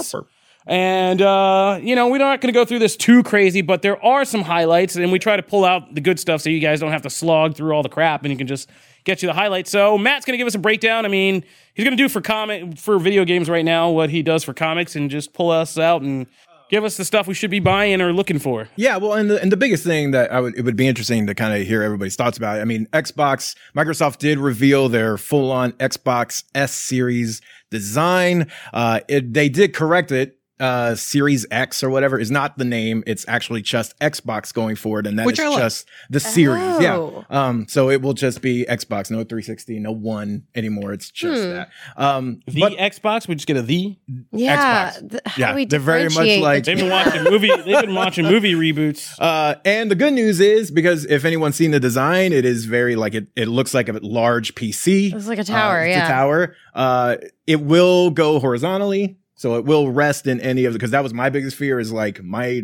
And 0.68 1.20
uh, 1.20 1.80
you 1.82 1.96
know, 1.96 2.08
we're 2.08 2.18
not 2.18 2.40
going 2.40 2.52
to 2.52 2.56
go 2.56 2.64
through 2.64 2.78
this 2.78 2.96
too 2.96 3.24
crazy, 3.24 3.62
but 3.62 3.82
there 3.82 4.02
are 4.04 4.24
some 4.24 4.42
highlights, 4.42 4.94
and 4.94 5.10
we 5.10 5.18
try 5.18 5.36
to 5.36 5.42
pull 5.42 5.64
out 5.64 5.94
the 5.94 6.00
good 6.00 6.20
stuff 6.20 6.42
so 6.42 6.50
you 6.50 6.60
guys 6.60 6.78
don't 6.78 6.92
have 6.92 7.02
to 7.02 7.10
slog 7.10 7.56
through 7.56 7.72
all 7.72 7.82
the 7.82 7.88
crap, 7.88 8.22
and 8.22 8.30
you 8.30 8.38
can 8.38 8.46
just 8.46 8.70
get 9.02 9.22
you 9.22 9.26
the 9.26 9.34
highlights. 9.34 9.70
So 9.70 9.98
Matt's 9.98 10.24
going 10.24 10.34
to 10.34 10.38
give 10.38 10.46
us 10.46 10.54
a 10.54 10.60
breakdown. 10.60 11.04
I 11.04 11.08
mean, 11.08 11.44
he's 11.74 11.84
going 11.84 11.96
to 11.96 12.02
do 12.02 12.08
for 12.08 12.20
comic 12.20 12.78
for 12.78 12.98
video 12.98 13.24
games 13.24 13.48
right 13.48 13.64
now 13.64 13.90
what 13.90 14.10
he 14.10 14.22
does 14.22 14.44
for 14.44 14.54
comics, 14.54 14.94
and 14.94 15.10
just 15.10 15.32
pull 15.32 15.50
us 15.50 15.76
out 15.76 16.02
and 16.02 16.26
give 16.70 16.84
us 16.84 16.96
the 16.96 17.04
stuff 17.04 17.26
we 17.26 17.34
should 17.34 17.50
be 17.50 17.60
buying 17.60 18.00
or 18.00 18.12
looking 18.12 18.38
for. 18.38 18.68
Yeah, 18.76 18.96
well, 18.96 19.14
and 19.14 19.30
the 19.30 19.40
and 19.40 19.50
the 19.50 19.56
biggest 19.56 19.84
thing 19.84 20.10
that 20.12 20.32
I 20.32 20.40
would 20.40 20.56
it 20.56 20.62
would 20.62 20.76
be 20.76 20.86
interesting 20.86 21.26
to 21.26 21.34
kind 21.34 21.54
of 21.60 21.66
hear 21.66 21.82
everybody's 21.82 22.16
thoughts 22.16 22.38
about. 22.38 22.58
It. 22.58 22.62
I 22.62 22.64
mean, 22.64 22.86
Xbox, 22.92 23.56
Microsoft 23.74 24.18
did 24.18 24.38
reveal 24.38 24.88
their 24.88 25.16
full 25.16 25.50
on 25.50 25.72
Xbox 25.72 26.44
S 26.54 26.72
series 26.72 27.40
design. 27.70 28.50
Uh, 28.72 29.00
it, 29.08 29.32
they 29.32 29.48
did 29.48 29.74
correct 29.74 30.12
it. 30.12 30.38
Uh, 30.58 30.94
Series 30.94 31.44
X 31.50 31.84
or 31.84 31.90
whatever 31.90 32.18
is 32.18 32.30
not 32.30 32.56
the 32.56 32.64
name. 32.64 33.04
It's 33.06 33.26
actually 33.28 33.60
just 33.60 33.98
Xbox 34.00 34.54
going 34.54 34.74
forward, 34.76 35.06
and 35.06 35.18
that 35.18 35.22
is 35.24 35.26
Which 35.26 35.40
I 35.40 35.48
like. 35.48 35.58
just 35.58 35.86
the 36.08 36.18
series. 36.18 36.80
Yeah. 36.80 36.96
Oh. 36.96 37.24
Um. 37.28 37.66
So 37.68 37.90
it 37.90 38.00
will 38.00 38.14
just 38.14 38.40
be 38.40 38.64
Xbox, 38.66 39.10
no 39.10 39.18
360, 39.18 39.78
no 39.80 39.92
One 39.92 40.44
anymore. 40.54 40.92
It's 40.94 41.10
just 41.10 41.42
Hmm. 41.44 41.50
that. 41.50 41.68
Um. 41.98 42.40
The 42.46 42.60
but 42.60 42.72
Xbox, 42.72 43.28
we 43.28 43.34
just 43.34 43.46
get 43.46 43.58
a 43.58 43.62
the. 43.62 43.96
Yeah. 44.32 44.92
Xbox. 44.92 45.10
th- 45.10 45.22
how 45.26 45.32
Yeah, 45.36 45.54
we 45.54 45.66
they're 45.66 45.78
very 45.78 46.04
much 46.04 46.16
like- 46.40 46.64
the 46.64 46.70
They've 46.70 46.78
been 46.78 46.90
watching 46.90 47.24
movie. 47.24 47.48
They've 47.54 47.80
been 47.82 47.94
watching 47.94 48.24
movie 48.24 48.54
reboots. 48.54 49.14
Uh, 49.18 49.56
and 49.64 49.90
the 49.90 49.94
good 49.94 50.14
news 50.14 50.40
is 50.40 50.70
because 50.70 51.04
if 51.04 51.24
anyone's 51.26 51.56
seen 51.56 51.70
the 51.72 51.80
design, 51.80 52.32
it 52.32 52.46
is 52.46 52.64
very 52.64 52.96
like 52.96 53.14
it, 53.14 53.28
it 53.36 53.48
looks 53.48 53.74
like 53.74 53.90
a 53.90 53.92
large 54.02 54.54
PC. 54.54 55.12
It's 55.14 55.26
like 55.28 55.38
a 55.38 55.44
tower, 55.44 55.80
Uh, 55.80 55.84
it's 55.84 55.96
yeah. 55.96 56.06
a 56.06 56.08
tower. 56.08 56.54
Uh, 56.74 57.16
it 57.46 57.60
will 57.60 58.08
go 58.10 58.40
horizontally. 58.40 59.18
So 59.36 59.56
it 59.56 59.64
will 59.64 59.90
rest 59.90 60.26
in 60.26 60.40
any 60.40 60.64
of 60.64 60.72
the, 60.72 60.78
cause 60.78 60.90
that 60.90 61.02
was 61.02 61.14
my 61.14 61.28
biggest 61.30 61.56
fear 61.56 61.78
is 61.78 61.92
like 61.92 62.22
my 62.22 62.62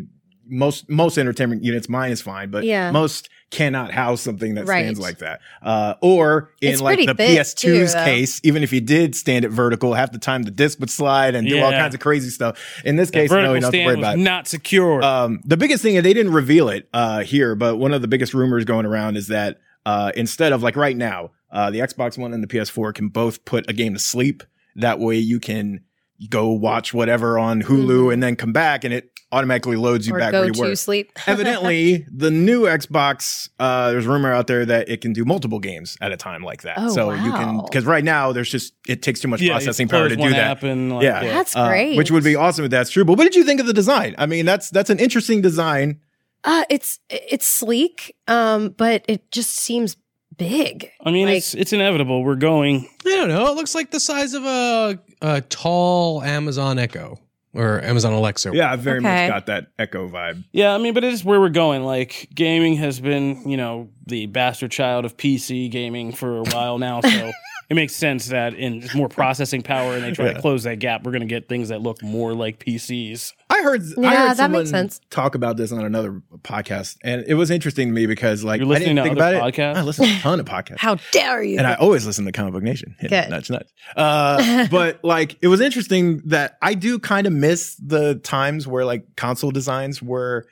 most, 0.49 0.89
most 0.91 1.19
entertainment 1.19 1.63
units, 1.63 1.89
mine 1.89 2.11
is 2.11 2.21
fine, 2.21 2.51
but 2.51 2.65
Yeah. 2.65 2.91
most 2.91 3.29
cannot 3.51 3.93
house 3.93 4.21
something 4.23 4.55
that 4.55 4.67
Right. 4.67 4.81
stands 4.81 4.99
like 4.99 5.19
that. 5.19 5.41
Uh, 5.63 5.95
or 6.01 6.51
in 6.63 6.73
It's 6.73 6.81
like 6.81 6.99
the 7.05 7.15
PS2's 7.15 7.95
too, 7.95 8.01
case, 8.03 8.41
even 8.43 8.63
if 8.63 8.73
you 8.73 8.81
did 8.81 9.15
stand 9.15 9.45
it 9.45 9.51
vertical, 9.51 9.93
half 9.95 10.11
the 10.11 10.19
time 10.19 10.43
the 10.43 10.51
disc 10.51 10.81
would 10.81 10.91
slide 10.91 11.35
and 11.35 11.47
do 11.49 11.61
all 11.61 11.71
kinds 11.73 11.95
of 11.95 12.01
crazy 12.01 12.31
stuff. 12.31 12.59
In 12.85 12.97
this 12.97 13.11
The 13.11 13.19
case, 13.21 13.31
no, 13.31 13.37
vertical 13.37 13.55
you 13.57 13.61
don't 13.61 13.63
have 13.65 13.73
to 13.73 13.77
stand 13.77 13.87
worry 13.87 13.99
about 13.99 14.15
it. 14.17 14.23
not 14.23 14.49
secure. 14.49 15.05
Um, 15.05 15.41
the 15.45 15.57
biggest 15.59 15.83
thing, 15.83 15.95
they 16.03 16.15
didn't 16.15 16.33
reveal 16.33 16.69
it 16.71 16.89
uh, 16.95 17.21
here, 17.21 17.55
but 17.55 17.77
one 17.77 17.93
of 17.93 18.01
the 18.03 18.09
biggest 18.09 18.33
rumors 18.35 18.65
going 18.65 18.87
around 18.87 19.17
is 19.17 19.29
that 19.29 19.59
uh, 19.85 20.11
instead 20.17 20.53
of 20.53 20.63
like 20.63 20.77
right 20.77 20.97
now, 20.97 21.31
uh, 21.51 21.71
the 21.71 21.81
Xbox 21.81 22.17
One 22.17 22.33
and 22.33 22.43
the 22.43 22.47
PS4 22.49 22.95
can 22.95 23.09
both 23.09 23.45
put 23.45 23.69
a 23.69 23.75
game 23.75 23.93
to 23.93 24.01
sleep. 24.01 24.43
That 24.77 24.99
way 24.99 25.19
you 25.19 25.39
can 25.39 25.81
go 26.29 26.49
watch 26.51 26.93
whatever 26.95 27.39
on 27.39 27.63
Hulu 27.63 28.13
and 28.13 28.23
then 28.23 28.37
come 28.37 28.53
back 28.53 28.85
and 28.85 28.93
it 28.95 29.11
automatically 29.33 29.77
loads 29.77 30.07
you 30.07 30.15
or 30.15 30.19
back 30.19 30.33
go 30.33 30.41
where 30.41 30.49
you 30.49 30.53
to 30.53 30.61
were. 30.61 30.77
sleep. 30.77 31.11
Evidently, 31.27 32.07
the 32.13 32.31
new 32.31 32.63
Xbox, 32.65 33.49
uh, 33.59 33.91
there's 33.91 34.07
rumor 34.07 34.31
out 34.33 34.47
there 34.47 34.67
that 34.67 34.89
it 34.91 35.01
can 35.01 35.13
do 35.15 35.25
multiple 35.25 35.59
games 35.59 35.97
at 36.03 36.13
a 36.13 36.17
time 36.19 36.43
like 36.43 36.63
that. 36.63 36.75
Oh, 36.79 36.89
so 36.89 37.11
you 37.13 37.33
can, 37.33 37.57
wow. 37.57 37.63
because 37.63 37.87
right 37.87 38.05
now 38.05 38.33
there's 38.33 38.51
just, 38.51 38.75
it 38.87 39.01
takes 39.03 39.21
too 39.21 39.29
much 39.29 39.41
yeah, 39.41 39.53
processing 39.55 39.89
power 39.89 40.09
to 40.09 40.17
do 40.17 40.29
that. 40.31 40.63
and, 40.63 40.93
like, 40.93 41.03
Yeah. 41.05 41.21
That's 41.23 41.57
Uh, 41.57 41.67
great. 41.69 41.97
which 41.97 42.11
would 42.11 42.25
be 42.25 42.37
awesome 42.37 42.67
if 42.67 42.71
that's 42.71 42.91
true. 42.91 43.05
But 43.07 43.17
what 43.17 43.25
did 43.25 43.35
you 43.35 43.45
think 43.45 43.59
of 43.61 43.67
the 43.67 43.73
design? 43.73 44.15
I 44.19 44.27
mean, 44.27 44.45
that's 44.45 44.69
that's 44.69 44.91
an 44.91 44.99
interesting 44.99 45.41
design. 45.41 46.01
Uh, 46.45 46.65
it's 46.69 46.99
it's 47.09 47.47
sleek, 47.47 48.15
um, 48.29 48.75
but 48.77 49.05
it 49.09 49.31
just 49.31 49.57
seems 49.57 49.97
big. 50.37 50.91
I 51.05 51.11
mean, 51.11 51.29
Like- 51.29 51.39
it's 51.39 51.55
it's 51.55 51.73
inevitable. 51.73 52.23
We're 52.25 52.35
going. 52.37 52.89
I 53.07 53.09
don't 53.17 53.29
know. 53.29 53.47
It 53.47 53.55
looks 53.55 53.75
like 53.75 53.91
the 53.93 54.01
size 54.01 54.35
of 54.35 54.45
a, 54.45 54.99
a 55.23 55.41
tall 55.41 56.23
Amazon 56.23 56.79
Echo 56.79 57.19
or 57.55 57.81
Amazon 57.83 58.13
Alexa. 58.13 58.51
Yeah, 58.55 58.73
I 58.73 58.77
very 58.77 58.99
Okay. 58.99 59.07
much 59.09 59.29
got 59.29 59.47
that 59.47 59.69
Echo 59.79 60.09
vibe. 60.09 60.43
Yeah, 60.53 60.75
I 60.75 60.79
mean, 60.79 60.95
but 60.95 61.05
it 61.05 61.13
is 61.13 61.25
where 61.25 61.39
we're 61.41 61.49
going. 61.51 61.85
Like, 61.85 62.29
gaming 62.35 62.77
has 62.77 62.99
been, 63.01 63.49
you 63.49 63.57
know, 63.57 63.89
the 64.07 64.27
bastard 64.27 64.71
child 64.71 65.05
of 65.05 65.17
PC 65.17 65.71
gaming 65.71 66.13
for 66.13 66.39
a 66.39 66.43
while 66.45 66.79
now. 66.79 67.01
So 67.03 67.31
it 67.71 67.75
makes 67.75 67.95
sense 67.95 68.27
that 68.29 68.55
in 68.55 68.81
just 68.81 68.95
more 68.95 69.09
processing 69.09 69.63
power 69.63 69.95
and 69.95 70.03
they 70.03 70.13
try 70.13 70.27
Yeah. 70.27 70.33
to 70.35 70.41
close 70.41 70.63
that 70.65 70.79
gap, 70.79 71.05
we're 71.05 71.13
going 71.13 71.21
to 71.23 71.27
get 71.29 71.49
things 71.49 71.69
that 71.69 71.83
look 71.83 72.03
more 72.03 72.33
like 72.35 72.59
PCs. 72.59 73.33
I 73.63 73.65
heard, 73.65 73.83
I 73.83 74.01
Yeah, 74.01 74.09
heard 74.11 74.29
that 74.31 74.37
someone 74.37 74.61
makes 74.61 74.71
sense. 74.71 75.01
talk 75.11 75.35
about 75.35 75.57
this 75.57 75.73
on 75.73 75.85
another 75.85 76.21
podcast, 76.43 76.97
and 77.03 77.25
it 77.27 77.35
was 77.35 77.51
interesting 77.51 77.89
to 77.89 77.95
me 77.95 78.07
because, 78.07 78.43
like, 78.45 78.59
You're 78.59 78.67
listening 78.69 78.99
I 78.99 79.03
didn't 79.05 79.17
to 79.17 79.23
think 79.23 79.27
other 79.27 79.37
about 79.37 79.53
podcasts? 79.55 79.75
it. 79.75 79.79
I 79.79 79.83
listen 79.83 80.05
to 80.07 80.13
a 80.17 80.19
ton 80.21 80.41
of 80.41 80.47
podcasts. 80.47 80.79
How 80.79 80.97
dare 81.13 81.43
you? 81.43 81.59
and 81.59 81.67
I 81.67 81.75
always 81.75 82.05
listen 82.07 82.25
to 82.25 82.33
Comic 82.33 82.53
Book 82.53 82.63
Nation. 82.63 82.95
Yeah, 83.03 83.09
Good. 83.09 83.31
Nudge, 83.31 83.51
nudge. 83.51 83.69
Uh, 83.97 84.67
but 84.71 85.03
like, 85.05 85.37
it 85.43 85.49
was 85.49 85.61
interesting 85.61 86.19
that 86.27 86.59
I 86.61 86.75
do 86.75 86.99
kind 86.99 87.27
of 87.27 87.33
miss 87.33 87.77
the 87.77 88.17
times 88.17 88.67
where 88.67 88.85
like 88.85 89.17
console 89.17 89.51
designs 89.51 90.03
were 90.03 90.47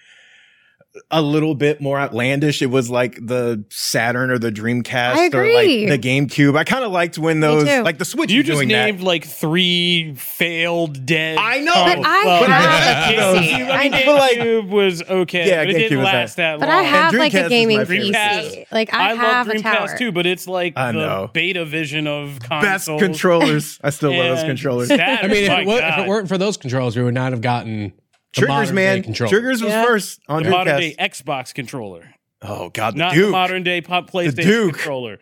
a 1.11 1.23
little 1.23 1.55
bit 1.55 1.81
more 1.81 1.99
outlandish. 2.01 2.63
It 2.63 2.67
was 2.67 2.91
like 2.91 3.15
the 3.25 3.65
Saturn 3.71 4.31
or 4.31 4.39
the 4.39 4.51
Dreamcast 4.51 5.33
or 5.35 5.53
like 5.53 5.67
the 5.67 5.99
GameCube. 5.99 6.57
I 6.57 6.65
kind 6.65 6.85
of 6.85 6.91
liked 6.91 7.17
when 7.17 7.39
those, 7.41 7.65
like 7.65 7.99
the 7.99 8.05
Switch. 8.05 8.33
You 8.33 8.43
just 8.43 8.57
doing 8.59 8.69
named 8.69 8.99
that. 9.01 9.05
like 9.05 9.25
three 9.25 10.15
failed 10.17 11.07
dead. 11.07 11.39
I 11.39 11.61
know. 11.61 11.73
But 11.75 11.99
I 12.05 12.23
Well, 12.25 12.45
have 12.45 12.83
a 12.83 13.15
GameCube- 13.15 13.39
PC. 13.39 13.55
I 13.55 13.61
mean, 13.61 13.71
I 13.71 13.89
know, 14.05 14.15
like- 14.15 14.39
GameCube 14.39 14.69
was 14.69 15.03
okay, 15.03 15.49
Yeah, 15.49 15.65
but 15.65 15.71
it 15.71 15.77
GameCube 15.77 15.89
didn't 15.91 16.05
last 16.05 16.37
that 16.37 16.59
but 16.59 16.69
long. 16.69 16.79
I 16.79 16.83
have 16.83 17.15
like 17.15 17.35
a 17.35 17.49
gaming. 17.49 17.79
PC. 17.79 18.67
Like 18.73 18.93
I, 18.93 19.13
I 19.13 19.15
have 19.15 19.47
love 19.47 19.57
a 19.57 19.59
Dreamcast 19.61 19.63
tower. 19.89 19.99
too, 19.99 20.13
but 20.13 20.27
it's 20.27 20.47
like 20.49 20.73
I 20.77 20.93
the 20.93 20.99
know. 20.99 21.31
beta 21.33 21.65
vision 21.65 22.07
of 22.09 22.39
best 22.41 22.87
consoles. 22.87 23.01
controllers. 23.03 23.79
I 23.83 23.91
still 23.91 24.11
love 24.17 24.37
those 24.39 24.45
controllers. 24.45 24.89
Saturn, 24.89 25.31
I 25.31 25.33
mean, 25.33 25.45
if 25.45 25.59
it, 25.61 25.67
wa- 25.67 25.77
if 25.77 25.99
it 25.99 26.09
weren't 26.09 26.29
for 26.29 26.37
those 26.39 26.57
controls, 26.57 26.97
we 26.97 27.03
would 27.05 27.15
not 27.15 27.33
have 27.33 27.41
gotten 27.43 27.93
the 27.99 28.00
Triggers, 28.33 28.73
man. 28.73 29.13
Triggers 29.13 29.63
was 29.63 29.73
Yeah. 29.73 29.85
first 29.85 30.21
on 30.29 30.43
the 30.45 30.51
modern 30.51 30.79
day 30.79 30.95
Xbox 30.99 31.53
controller, 31.55 32.15
Oh 32.43 32.71
God, 32.71 32.95
the 32.95 32.99
not 32.99 33.15
Duke. 33.15 33.27
the 33.27 33.33
modern 33.33 33.63
day 33.63 33.81
pop 33.81 34.11
PlayStation 34.11 34.43
Duke. 34.45 34.75
controller. 34.75 35.19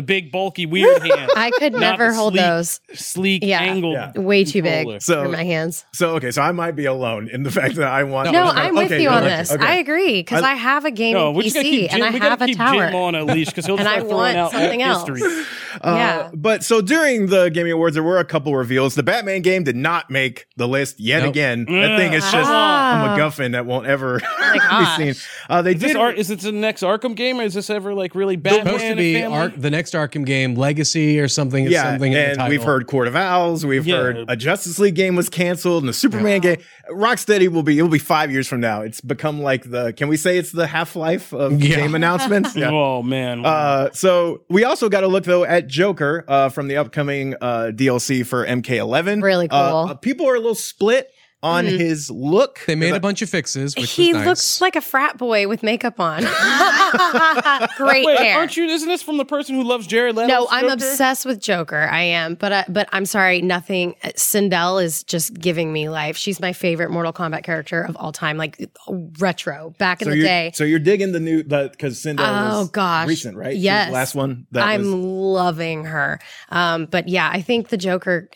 The 0.00 0.06
big 0.06 0.32
bulky 0.32 0.64
weird 0.64 1.02
hand, 1.06 1.30
I 1.36 1.50
could 1.58 1.72
Not 1.74 1.80
never 1.80 2.12
hold 2.14 2.32
sleek- 2.32 2.42
those. 2.42 2.80
sleek 2.94 3.44
Yeah. 3.44 3.60
angled. 3.60 3.92
Yeah. 3.92 4.12
Way 4.18 4.44
too 4.44 4.62
controller. 4.62 4.94
big 4.94 5.02
So- 5.02 5.24
for 5.24 5.28
my 5.28 5.44
hands. 5.44 5.84
So 5.92 6.14
okay, 6.16 6.30
so 6.30 6.40
I 6.40 6.52
might 6.52 6.74
be 6.74 6.86
alone 6.86 7.28
in 7.30 7.42
the 7.42 7.50
fact 7.58 7.74
that 7.76 7.88
I 7.88 8.04
want. 8.04 8.32
No, 8.32 8.48
Okay, 8.48 8.60
I'm 8.60 8.74
with 8.74 8.86
okay, 8.86 9.02
you 9.02 9.10
on 9.10 9.24
this. 9.24 9.52
okay. 9.52 9.62
I 9.62 9.74
agree 9.74 10.20
because 10.20 10.42
I- 10.42 10.52
I, 10.52 10.54
have 10.54 10.84
a 10.86 10.90
gaming 10.90 11.14
No, 11.20 11.32
we 11.32 11.42
just 11.44 11.54
gotta 11.54 11.68
PC 11.68 11.70
keep 11.70 11.90
Jim, 11.90 12.00
and 12.00 12.04
I 12.04 12.10
we 12.12 12.18
gotta 12.18 12.30
have 12.30 12.42
a 12.42 12.46
keep 12.46 12.56
tower. 12.56 12.86
Jim 12.86 12.94
on 12.94 13.14
a 13.14 13.24
leash 13.24 13.46
because 13.48 13.66
he'll 13.66 13.76
And 13.78 13.82
start 13.86 13.98
I 13.98 14.00
throwing 14.00 14.14
want 14.16 14.36
out 14.38 14.50
something 14.52 14.82
alt 14.82 15.08
else. 15.08 15.18
history. 15.20 15.44
Uh, 15.82 15.94
Yeah. 15.96 16.30
But 16.34 16.64
so 16.64 16.80
during 16.80 17.26
the 17.26 17.50
Gaming 17.50 17.72
Awards, 17.72 17.94
there 17.94 18.02
were 18.02 18.18
a 18.18 18.24
couple 18.24 18.56
reveals. 18.56 18.94
The 18.94 19.02
Batman 19.02 19.42
game 19.42 19.64
did 19.64 19.76
not 19.76 20.10
make 20.10 20.46
the 20.56 20.66
list 20.66 20.98
yet 20.98 21.20
Nope. 21.24 21.30
again. 21.30 21.64
That 21.66 21.98
thing 21.98 22.12
is 22.14 22.22
just 22.24 22.36
Ah. 22.50 23.14
a 23.14 23.18
MacGuffin 23.18 23.52
that 23.52 23.66
won't 23.66 23.86
ever 23.86 24.20
my 24.40 24.94
be 24.98 25.12
seen. 25.12 25.22
Uh, 25.48 25.60
they 25.62 25.72
Is 25.74 25.80
this, 25.80 25.92
did. 25.92 25.96
Ar- 26.00 26.12
is 26.12 26.28
this 26.28 26.42
the 26.42 26.52
next 26.52 26.82
Arkham 26.82 27.14
game, 27.14 27.38
or 27.40 27.42
is 27.44 27.54
this 27.54 27.68
ever 27.70 27.92
like 27.94 28.14
really 28.14 28.34
It's 28.34 28.42
Batman? 28.42 28.64
supposed 28.66 28.84
to 28.84 28.96
be 28.96 29.14
family? 29.14 29.36
Ark, 29.38 29.52
the 29.56 29.70
next 29.70 29.89
next 29.94 30.12
Arkham 30.14 30.24
game, 30.24 30.54
Legacy 30.54 31.18
or 31.20 31.28
something. 31.28 31.66
yeah, 31.66 31.82
something 31.92 32.12
in 32.12 32.18
the 32.18 32.24
and 32.28 32.38
title. 32.38 32.50
we've 32.50 32.62
heard 32.62 32.86
Court 32.86 33.08
of 33.08 33.16
Owls. 33.16 33.64
We've 33.66 33.86
Yeah. 33.86 33.96
heard 33.96 34.24
a 34.28 34.36
Justice 34.36 34.78
League 34.78 34.94
game 34.94 35.16
was 35.16 35.28
canceled, 35.28 35.82
and 35.82 35.88
the 35.88 35.92
Superman 35.92 36.40
game. 36.40 36.58
Rocksteady 36.90 37.48
will 37.48 37.62
be. 37.62 37.78
It'll 37.78 37.90
be 37.90 37.98
five 37.98 38.30
years 38.30 38.48
from 38.48 38.60
now. 38.60 38.82
It's 38.82 39.00
become 39.00 39.40
like 39.42 39.68
the. 39.70 39.92
Can 39.92 40.08
we 40.08 40.16
say 40.16 40.38
it's 40.38 40.52
the 40.52 40.66
Half 40.66 40.96
Life 40.96 41.32
of 41.32 41.62
Yeah. 41.62 41.76
game 41.76 41.94
announcements? 41.94 42.50
Oh 42.70 43.02
man. 43.02 43.44
Uh, 43.44 43.90
so 43.92 44.42
we 44.48 44.64
also 44.64 44.88
got 44.88 45.00
to 45.00 45.08
look 45.08 45.24
though 45.24 45.44
at 45.44 45.66
Joker 45.66 46.24
uh, 46.28 46.48
from 46.50 46.68
the 46.68 46.76
upcoming 46.76 47.34
uh, 47.40 47.70
DLC 47.74 48.24
for 48.24 48.44
MK11. 48.46 49.22
Really 49.22 49.48
Uh, 49.50 49.70
cool. 49.70 49.90
Uh, 49.90 49.94
people 49.94 50.28
are 50.28 50.34
a 50.34 50.38
little 50.38 50.54
split 50.54 51.10
on 51.42 51.64
his 51.64 52.10
look. 52.10 52.60
They 52.66 52.74
made 52.74 52.94
a 52.94 53.00
bunch 53.00 53.22
of 53.22 53.30
fixes, 53.30 53.74
which 53.74 53.92
he 53.92 54.12
nice. 54.12 54.26
looks 54.26 54.60
like 54.60 54.76
a 54.76 54.80
frat 54.80 55.16
boy 55.16 55.48
with 55.48 55.62
makeup 55.62 55.98
on. 55.98 56.22
Great 57.76 58.04
Wait, 58.04 58.18
hair. 58.18 58.38
aren't 58.38 58.56
you? 58.56 58.64
Isn't 58.64 58.88
this 58.88 59.02
from 59.02 59.16
the 59.16 59.24
person 59.24 59.54
who 59.54 59.62
loves 59.62 59.86
Jared 59.86 60.16
Leto? 60.16 60.28
no, 60.28 60.48
I'm 60.50 60.68
obsessed 60.68 61.24
with 61.24 61.40
Joker. 61.40 61.88
I 61.90 62.02
am, 62.02 62.34
but 62.34 62.52
uh, 62.52 62.64
but 62.68 62.88
I'm 62.92 63.06
sorry, 63.06 63.40
nothing. 63.42 63.94
uh, 64.04 64.08
Sindel 64.16 64.82
is 64.82 65.02
just 65.04 65.34
giving 65.34 65.72
me 65.72 65.88
life. 65.88 66.16
She's 66.16 66.40
my 66.40 66.52
favorite 66.52 66.90
Mortal 66.90 67.12
Kombat 67.12 67.42
character 67.42 67.82
of 67.82 67.96
all 67.96 68.12
time, 68.12 68.36
like 68.36 68.70
retro, 69.18 69.74
back 69.78 70.02
in 70.02 70.06
so 70.06 70.10
the 70.12 70.20
day. 70.22 70.50
So 70.54 70.64
you're 70.64 70.78
digging 70.78 71.12
the 71.12 71.20
new 71.20 71.42
because 71.42 72.02
Sindel 72.02 72.20
Oh, 72.20 72.60
was 72.60 72.68
gosh. 72.70 73.08
recent, 73.08 73.36
right? 73.36 73.54
She 73.54 73.60
Yes. 73.60 73.88
the 73.88 73.94
last 73.94 74.14
one. 74.14 74.46
That 74.52 74.66
I'm 74.66 74.82
was, 74.82 74.90
loving 74.94 75.84
her. 75.84 76.18
Um, 76.50 76.86
but 76.86 77.08
yeah, 77.08 77.30
I 77.32 77.40
think 77.40 77.68
the 77.68 77.76
Joker. 77.76 78.28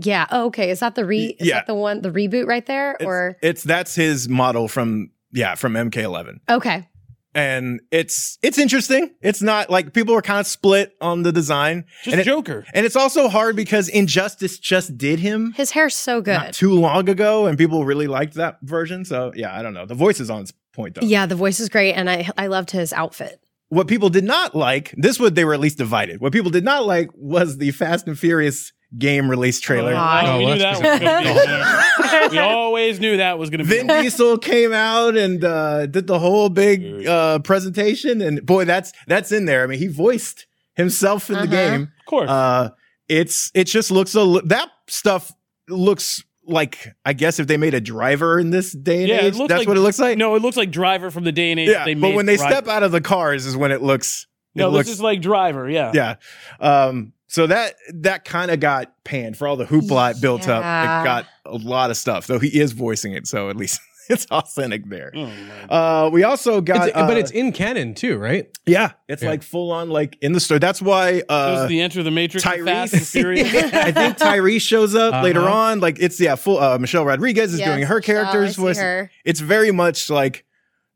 Yeah. 0.00 0.26
Oh, 0.30 0.46
okay. 0.46 0.70
Is 0.70 0.80
that 0.80 0.94
the 0.94 1.04
re? 1.04 1.36
Is 1.38 1.46
Yeah. 1.48 1.56
that 1.56 1.66
the 1.66 1.74
one? 1.74 2.00
The 2.02 2.10
reboot 2.10 2.46
right 2.46 2.64
there, 2.66 2.92
it's, 2.92 3.04
or 3.04 3.36
it's 3.42 3.62
that's 3.62 3.94
his 3.94 4.28
model 4.28 4.68
from 4.68 5.10
yeah 5.32 5.54
from 5.54 5.74
MK11. 5.74 6.40
okay? 6.48 6.88
and 7.36 7.80
it's 7.90 8.38
it's 8.42 8.58
interesting. 8.58 9.10
It's 9.20 9.42
not 9.42 9.68
like 9.68 9.92
people 9.92 10.14
are 10.14 10.22
kind 10.22 10.38
of 10.38 10.46
split 10.46 10.94
on 11.00 11.24
the 11.24 11.32
design, 11.32 11.84
Just 12.04 12.12
and 12.12 12.20
it- 12.20 12.24
Joker. 12.24 12.64
and 12.72 12.86
it's 12.86 12.94
also 12.94 13.28
hard 13.28 13.56
because 13.56 13.88
Injustice 13.88 14.56
just 14.60 14.96
did 14.96 15.18
him 15.18 15.52
His 15.56 15.72
hair's 15.72 15.96
so 15.96 16.20
good. 16.20 16.34
not 16.34 16.52
too 16.54 16.72
long 16.72 17.08
ago, 17.08 17.46
and 17.46 17.58
people 17.58 17.84
really 17.84 18.06
liked 18.06 18.34
that 18.34 18.58
version. 18.62 19.04
So 19.04 19.32
yeah, 19.34 19.52
I 19.52 19.62
don't 19.62 19.74
know. 19.74 19.84
The 19.84 19.96
voice 19.96 20.20
is 20.20 20.30
on 20.30 20.42
its 20.42 20.52
point 20.72 20.94
though. 20.94 21.04
Yeah, 21.06 21.26
the 21.26 21.34
voice 21.34 21.58
is 21.58 21.68
great, 21.68 21.94
and 21.94 22.08
I 22.08 22.28
I 22.38 22.46
loved 22.46 22.70
his 22.70 22.92
outfit. 22.92 23.40
What 23.68 23.88
people 23.88 24.10
did 24.10 24.22
not 24.24 24.54
like, 24.54 24.94
this 24.96 25.18
would 25.18 25.34
they 25.34 25.44
were 25.44 25.54
at 25.54 25.58
least 25.60 25.78
divided. 25.78 26.20
What 26.20 26.32
people 26.32 26.52
did 26.52 26.62
not 26.64 26.86
like 26.86 27.08
was 27.14 27.58
the 27.58 27.72
Fast 27.72 28.06
and 28.06 28.16
Furious 28.16 28.72
game 28.98 29.28
release 29.30 29.60
trailer. 29.60 29.94
Oh, 29.96 30.38
we 30.38 30.44
Oh, 30.46 30.52
knew 30.54 30.58
that 30.58 30.70
was 30.70 30.80
going 30.80 31.00
to 31.00 31.00
be 31.00 31.34
there. 31.34 31.80
We 32.30 32.38
always 32.38 33.00
knew 33.00 33.16
that 33.18 33.38
was 33.38 33.50
going 33.50 33.58
to 33.58 33.64
be. 33.68 33.76
Vin 33.78 33.86
Diesel 33.88 34.38
came 34.38 34.72
out 34.72 35.16
and 35.16 35.44
uh, 35.44 35.86
did 35.86 36.06
the 36.06 36.18
whole 36.18 36.48
big 36.48 37.06
uh, 37.06 37.40
presentation, 37.40 38.20
and 38.22 38.44
boy, 38.46 38.64
that's 38.64 38.92
that's 39.06 39.32
in 39.32 39.44
there. 39.46 39.62
I 39.64 39.66
mean, 39.66 39.78
he 39.78 39.88
voiced 39.88 40.46
himself 40.74 41.28
in 41.28 41.34
the 41.36 41.40
Uh-huh. 41.42 41.50
game. 41.50 41.82
Of 41.82 42.06
course. 42.06 42.30
Uh, 42.30 42.70
it's 43.08 43.50
it 43.54 43.64
just 43.64 43.90
looks 43.90 44.14
a 44.14 44.22
li- 44.22 44.42
that 44.46 44.68
stuff 44.88 45.32
looks 45.68 46.22
like 46.46 46.94
I 47.04 47.12
guess 47.14 47.38
if 47.40 47.46
they 47.46 47.56
made 47.56 47.74
a 47.74 47.80
driver 47.80 48.38
in 48.38 48.50
this 48.50 48.72
day 48.72 49.00
and 49.00 49.08
yeah, 49.08 49.16
age, 49.22 49.34
it 49.34 49.36
looks 49.36 49.48
that's 49.48 49.58
like, 49.60 49.68
what 49.68 49.76
it 49.76 49.80
looks 49.80 49.98
like. 49.98 50.16
No, 50.16 50.34
it 50.36 50.42
looks 50.42 50.56
like 50.56 50.70
Driver 50.70 51.10
from 51.10 51.24
the 51.24 51.32
day 51.32 51.50
and 51.50 51.58
age. 51.60 51.68
yeah, 51.68 51.84
they 51.84 51.94
but 51.94 52.00
made 52.08 52.16
when 52.16 52.26
they 52.26 52.36
Driver. 52.36 52.52
step 52.54 52.68
out 52.68 52.82
of 52.82 52.92
the 52.92 53.00
cars 53.00 53.44
is 53.46 53.56
when 53.56 53.72
it 53.72 53.82
looks. 53.82 54.26
It 54.54 54.60
no, 54.60 54.68
looks 54.70 54.86
this 54.86 54.96
is 54.96 55.02
like 55.02 55.20
Driver. 55.20 55.68
Yeah. 55.68 55.90
yeah. 55.94 56.14
Um, 56.60 57.12
so 57.26 57.46
that 57.48 57.74
that 57.94 58.24
kind 58.24 58.50
of 58.50 58.60
got 58.60 58.92
panned 59.04 59.36
for 59.36 59.48
all 59.48 59.56
the 59.56 59.64
hoopla 59.64 60.12
it 60.12 60.20
built 60.20 60.46
up. 60.48 60.60
It 60.60 61.04
got 61.04 61.26
a 61.44 61.56
lot 61.56 61.90
of 61.90 61.96
stuff. 61.96 62.26
Though 62.26 62.38
he 62.38 62.48
is 62.60 62.72
voicing 62.72 63.12
it, 63.14 63.26
so 63.26 63.50
at 63.50 63.56
least 63.56 63.80
it's 64.08 64.26
authentic 64.26 64.88
there. 64.88 65.10
Oh, 65.16 65.32
Uh, 65.68 66.10
we 66.12 66.22
also 66.22 66.60
got, 66.60 66.88
It's- 66.88 66.92
but 67.08 67.16
uh, 67.16 67.20
it's 67.20 67.32
in 67.32 67.50
canon 67.50 67.94
too, 67.94 68.18
right? 68.18 68.46
yeah, 68.66 68.92
it's 69.08 69.22
Yeah. 69.24 69.30
like 69.30 69.42
full 69.42 69.72
on 69.72 69.90
like 69.90 70.16
in 70.20 70.32
the 70.32 70.38
story. 70.40 70.60
That's 70.60 70.80
why 70.80 71.12
This 71.14 71.24
uh, 71.28 71.60
is 71.64 71.68
the 71.70 71.80
Enter 71.80 72.02
the 72.04 72.10
Matrix. 72.12 72.46
of 72.46 72.52
Fast 72.64 72.92
and 72.92 73.02
Tyrese. 73.02 73.72
I 73.74 73.90
think 73.90 74.18
Tyrese 74.18 74.60
shows 74.60 74.94
up 74.94 75.24
later 75.24 75.40
Uh-huh. 75.40 75.52
on. 75.52 75.80
Like 75.80 75.98
it's 75.98 76.20
yeah, 76.20 76.36
full. 76.36 76.58
Uh, 76.58 76.78
Michelle 76.78 77.04
Rodriguez 77.04 77.52
is 77.52 77.58
Yes, 77.58 77.68
doing 77.68 77.82
her 77.86 77.96
Michelle, 77.96 78.18
I 78.18 78.22
character's 78.30 78.54
see 78.56 78.62
voice. 78.62 78.78
her. 78.78 79.10
It's 79.24 79.40
very 79.40 79.72
much 79.72 80.08
like 80.08 80.44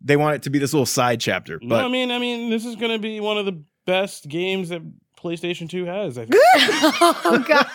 they 0.01 0.17
want 0.17 0.37
it 0.37 0.43
to 0.43 0.51
be 0.51 0.59
this 0.59 0.73
little 0.73 0.87
side 0.87 1.21
chapter. 1.21 1.59
no, 1.63 1.77
But 1.77 1.85
I 1.85 1.89
mean, 1.89 2.11
I 2.11 2.19
mean, 2.19 2.51
this 2.51 2.65
is 2.65 2.77
going 2.77 2.93
to 2.93 2.99
be 2.99 3.21
one 3.21 3.39
of 3.39 3.47
the 3.47 3.63
best 3.87 4.29
games 4.29 4.69
that 4.69 4.83
PlayStation 5.19 5.69
2 5.69 5.85
has. 5.87 6.17
I 6.17 6.27
think. 6.27 6.37
oh 7.01 7.45
god. 7.49 7.67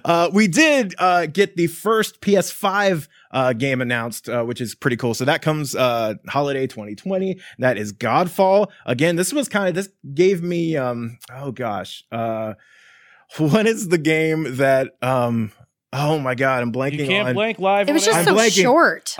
uh, 0.04 0.30
we 0.32 0.46
did 0.46 0.94
uh, 0.98 1.26
get 1.26 1.56
the 1.56 1.68
first 1.68 2.20
PS5 2.20 3.08
uh, 3.30 3.52
game 3.54 3.80
announced, 3.80 4.28
uh, 4.28 4.44
which 4.44 4.60
is 4.60 4.74
pretty 4.74 4.96
cool. 4.96 5.14
So 5.14 5.24
that 5.24 5.40
comes 5.40 5.74
uh, 5.74 6.14
holiday 6.28 6.66
2020. 6.66 7.40
That 7.58 7.78
is 7.78 7.92
Godfall. 7.94 8.68
Again, 8.84 9.16
this 9.16 9.32
was 9.32 9.48
kind 9.48 9.68
of 9.68 9.74
this 9.74 9.88
gave 10.14 10.42
me 10.42 10.76
um, 10.76 11.18
oh 11.34 11.52
gosh, 11.52 12.04
uh, 12.12 12.54
what 13.38 13.66
is 13.66 13.88
the 13.88 13.98
game 13.98 14.56
that 14.56 14.96
um, 15.00 15.52
oh 15.92 16.18
my 16.18 16.34
god, 16.34 16.62
I'm 16.62 16.72
blanking 16.72 16.98
You 16.98 17.06
can't 17.06 17.28
on. 17.28 17.34
blank 17.34 17.58
live. 17.58 17.88
It 17.88 17.92
was 17.92 18.06
on 18.06 18.14
just 18.14 18.18
I'm 18.18 18.24
so 18.26 18.34
blanking. 18.34 18.62
short. 18.62 19.14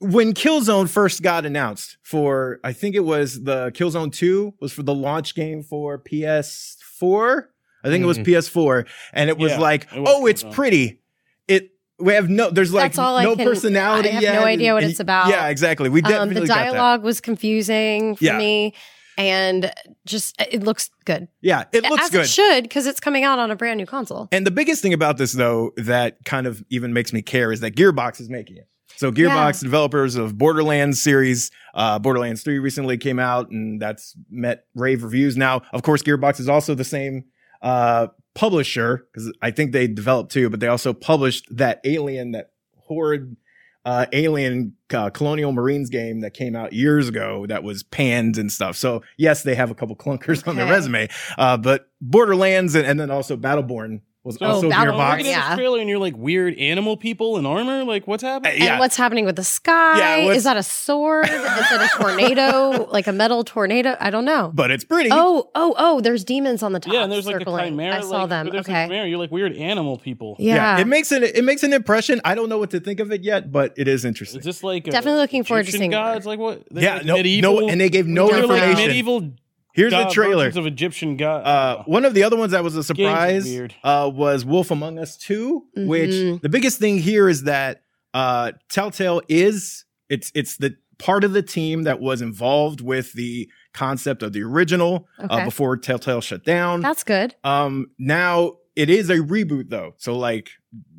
When 0.00 0.34
Killzone 0.34 0.88
first 0.88 1.22
got 1.22 1.46
announced 1.46 1.96
for, 2.02 2.58
I 2.64 2.72
think 2.72 2.94
it 2.94 3.04
was 3.04 3.42
the 3.44 3.70
Killzone 3.72 4.12
2 4.12 4.54
was 4.60 4.72
for 4.72 4.82
the 4.82 4.94
launch 4.94 5.34
game 5.34 5.62
for 5.62 5.98
PS4. 5.98 7.44
I 7.84 7.88
think 7.88 8.02
it 8.02 8.06
was 8.06 8.18
Mhm. 8.18 8.24
PS4. 8.24 8.86
And 9.12 9.30
it 9.30 9.38
was 9.38 9.52
Yeah, 9.52 9.58
like, 9.58 9.86
it 9.94 10.00
was 10.00 10.10
oh, 10.12 10.26
it's 10.26 10.42
Killzone. 10.42 10.52
pretty. 10.52 11.00
It, 11.48 11.70
we 11.98 12.12
have 12.14 12.28
no, 12.28 12.50
there's 12.50 12.72
like 12.72 12.92
That's 12.92 12.98
all 12.98 13.16
I 13.16 13.24
no 13.24 13.36
can- 13.36 13.46
personality 13.46 14.08
I 14.08 14.12
have 14.12 14.22
yet. 14.22 14.34
no 14.34 14.44
idea 14.44 14.74
what 14.74 14.82
And- 14.82 14.90
it's 14.90 15.00
about. 15.00 15.28
Yeah, 15.28 15.48
exactly. 15.48 15.88
We 15.88 16.02
Um, 16.02 16.10
definitely 16.10 16.40
the 16.42 16.46
got 16.48 16.54
that. 16.56 16.72
dialogue 16.72 17.02
was 17.02 17.20
confusing 17.20 18.16
for 18.16 18.24
Yeah. 18.24 18.38
me, 18.38 18.74
and 19.16 19.70
just 20.06 20.34
it 20.40 20.62
looks 20.64 20.90
good. 21.04 21.28
Yeah, 21.40 21.64
it 21.72 21.84
looks 21.84 22.04
As 22.06 22.10
good. 22.10 22.24
it 22.24 22.28
should 22.28 22.62
because 22.64 22.86
it's 22.86 23.00
coming 23.00 23.22
out 23.22 23.38
on 23.38 23.50
a 23.50 23.56
brand 23.56 23.78
new 23.78 23.86
console. 23.86 24.28
And 24.32 24.46
the 24.46 24.50
biggest 24.50 24.82
thing 24.82 24.92
about 24.92 25.18
this, 25.18 25.32
though, 25.32 25.72
that 25.76 26.16
kind 26.24 26.46
of 26.46 26.64
even 26.70 26.92
makes 26.92 27.12
me 27.12 27.22
care 27.22 27.52
is 27.52 27.60
that 27.60 27.76
Gearbox 27.76 28.20
is 28.20 28.28
making 28.28 28.56
it. 28.56 28.66
So 28.96 29.10
Gearbox, 29.10 29.60
developers 29.62 30.16
of 30.16 30.38
Borderlands 30.38 31.02
series, 31.02 31.50
uh, 31.74 31.98
Borderlands 31.98 32.42
3 32.42 32.58
recently 32.58 32.96
came 32.96 33.18
out 33.18 33.50
and 33.50 33.80
that's 33.80 34.16
met 34.30 34.66
rave 34.74 35.02
reviews. 35.02 35.36
Now, 35.36 35.62
of 35.72 35.82
course, 35.82 36.02
Gearbox 36.02 36.40
is 36.40 36.48
also 36.48 36.74
the 36.74 36.84
same, 36.84 37.24
uh, 37.62 38.08
publisher 38.34 39.06
because 39.12 39.32
I 39.42 39.50
think 39.50 39.72
they 39.72 39.86
developed 39.86 40.32
too, 40.32 40.50
but 40.50 40.60
they 40.60 40.68
also 40.68 40.92
published 40.92 41.46
that 41.56 41.80
Alien, 41.84 42.32
that 42.32 42.50
horrid, 42.76 43.36
uh, 43.84 44.06
Alien, 44.12 44.74
uh, 44.92 45.10
Colonial 45.10 45.52
Marines 45.52 45.90
game 45.90 46.20
that 46.20 46.32
came 46.34 46.56
out 46.56 46.72
years 46.72 47.08
ago 47.08 47.46
that 47.46 47.62
was 47.62 47.82
panned 47.82 48.38
and 48.38 48.50
stuff. 48.50 48.76
So 48.76 49.02
yes, 49.18 49.42
they 49.42 49.54
have 49.54 49.70
a 49.70 49.74
couple 49.74 49.96
clunkers 49.96 50.46
on 50.48 50.56
their 50.56 50.66
resume. 50.66 51.08
Uh, 51.36 51.56
but 51.56 51.88
Borderlands 52.00 52.74
and, 52.74 52.86
and 52.86 52.98
then 52.98 53.10
also 53.10 53.36
Battleborn 53.36 54.00
was 54.24 54.36
So- 54.38 54.46
also 54.46 54.66
Oh, 54.66 54.70
Battleborn, 54.70 54.74
I'm 54.74 54.88
Gearbox. 54.94 55.10
looking 55.18 55.26
at 55.26 55.30
Yeah. 55.30 55.48
this 55.50 55.58
trailer 55.58 55.78
and 55.80 55.88
you're 55.90 55.98
like 55.98 56.16
weird 56.16 56.54
animal 56.58 56.96
people 56.96 57.36
in 57.36 57.44
armor. 57.46 57.84
Like, 57.84 58.06
what's 58.06 58.22
happening? 58.22 58.60
Uh, 58.60 58.64
yeah. 58.64 58.70
And 58.72 58.80
what's 58.80 58.96
happening 58.96 59.24
with 59.26 59.36
the 59.36 59.44
sky? 59.44 59.98
Yeah, 60.24 60.32
Is 60.32 60.44
that 60.44 60.56
a 60.56 60.62
sword? 60.62 61.26
Is 61.28 61.32
it 61.34 61.80
a 61.82 61.88
tornado? 61.96 62.88
like 62.92 63.06
a 63.06 63.12
metal 63.12 63.44
tornado? 63.44 63.96
I 64.00 64.10
don't 64.10 64.24
know. 64.24 64.50
But 64.54 64.70
it's 64.70 64.84
pretty. 64.84 65.10
Oh, 65.12 65.50
oh, 65.54 65.74
oh! 65.76 66.00
There's 66.00 66.24
demons 66.24 66.62
on 66.62 66.72
the 66.72 66.80
top. 66.80 66.92
yeah, 66.94 67.02
and 67.02 67.12
there's 67.12 67.26
like 67.26 67.38
circling. 67.38 67.64
a 67.64 67.68
chimera. 67.68 67.96
I 67.96 68.00
saw 68.00 68.20
like, 68.22 68.28
them. 68.30 68.46
There's 68.50 68.66
a 68.66 68.70
Okay. 68.70 68.84
chimera. 68.86 69.06
You're 69.08 69.18
like 69.18 69.30
weird 69.30 69.54
animal 69.56 69.98
people. 69.98 70.36
Yeah. 70.38 70.78
it 70.80 70.86
makes 70.86 71.12
it 71.12 71.22
it 71.22 71.44
makes 71.44 71.62
an 71.62 71.72
impression. 71.72 72.20
I 72.24 72.34
don't 72.34 72.48
know 72.48 72.58
what 72.58 72.70
to 72.70 72.80
think 72.80 73.00
of 73.00 73.12
it 73.12 73.22
yet, 73.22 73.52
but 73.52 73.74
it 73.76 73.88
is 73.88 74.04
interesting. 74.04 74.40
Is 74.40 74.46
this 74.46 74.62
like 74.64 74.86
a 74.86 74.90
Definitely 74.90 75.20
looking 75.20 75.44
forward 75.44 75.64
to 75.64 75.68
Egyptian 75.68 75.80
seeing 75.80 75.90
more. 75.90 76.12
gods? 76.14 76.24
Like 76.26 76.38
what? 76.38 76.62
They're 76.70 76.82
yeah, 76.82 76.94
like 76.96 77.04
no, 77.04 77.16
medieval. 77.16 77.60
no, 77.60 77.68
and 77.68 77.80
they 77.80 77.90
gave 77.90 78.06
no 78.06 78.26
We. 78.26 78.32
They're 78.32 78.46
like 78.46 78.76
medieval. 78.76 79.30
Here's 79.74 79.92
the 79.92 80.04
trailer. 80.10 80.48
of 80.48 80.66
Egyptian 80.66 81.16
god. 81.16 81.46
Uh, 81.46 81.82
one 81.84 82.04
of 82.04 82.14
the 82.14 82.22
other 82.22 82.36
ones 82.36 82.52
that 82.52 82.62
was 82.64 82.76
a 82.76 82.82
surprise 82.84 83.46
uh, 83.82 84.10
was 84.12 84.44
Wolf 84.44 84.70
Among 84.70 84.98
Us 84.98 85.16
2, 85.18 85.62
which 85.76 86.10
Mhm. 86.10 86.40
the 86.42 86.48
biggest 86.48 86.78
thing 86.78 86.98
here 86.98 87.28
is 87.28 87.42
that 87.44 87.82
uh, 88.14 88.52
Telltale 88.70 89.20
is 89.28 89.84
it's 90.08 90.30
it's 90.34 90.56
the 90.58 90.76
part 90.98 91.24
of 91.24 91.32
the 91.32 91.42
team 91.42 91.82
that 91.82 92.00
was 92.00 92.22
involved 92.22 92.80
with 92.80 93.12
the 93.14 93.48
concept 93.72 94.22
of 94.22 94.32
the 94.32 94.42
original 94.44 95.08
uh, 95.18 95.26
Okay. 95.28 95.44
before 95.44 95.76
Telltale 95.76 96.20
shut 96.20 96.44
down. 96.44 96.80
That's 96.80 97.02
good. 97.02 97.34
Um, 97.42 97.86
now 97.98 98.52
it 98.76 98.88
is 98.88 99.10
a 99.10 99.16
reboot 99.16 99.70
though. 99.70 99.94
So 99.96 100.16
like 100.16 100.50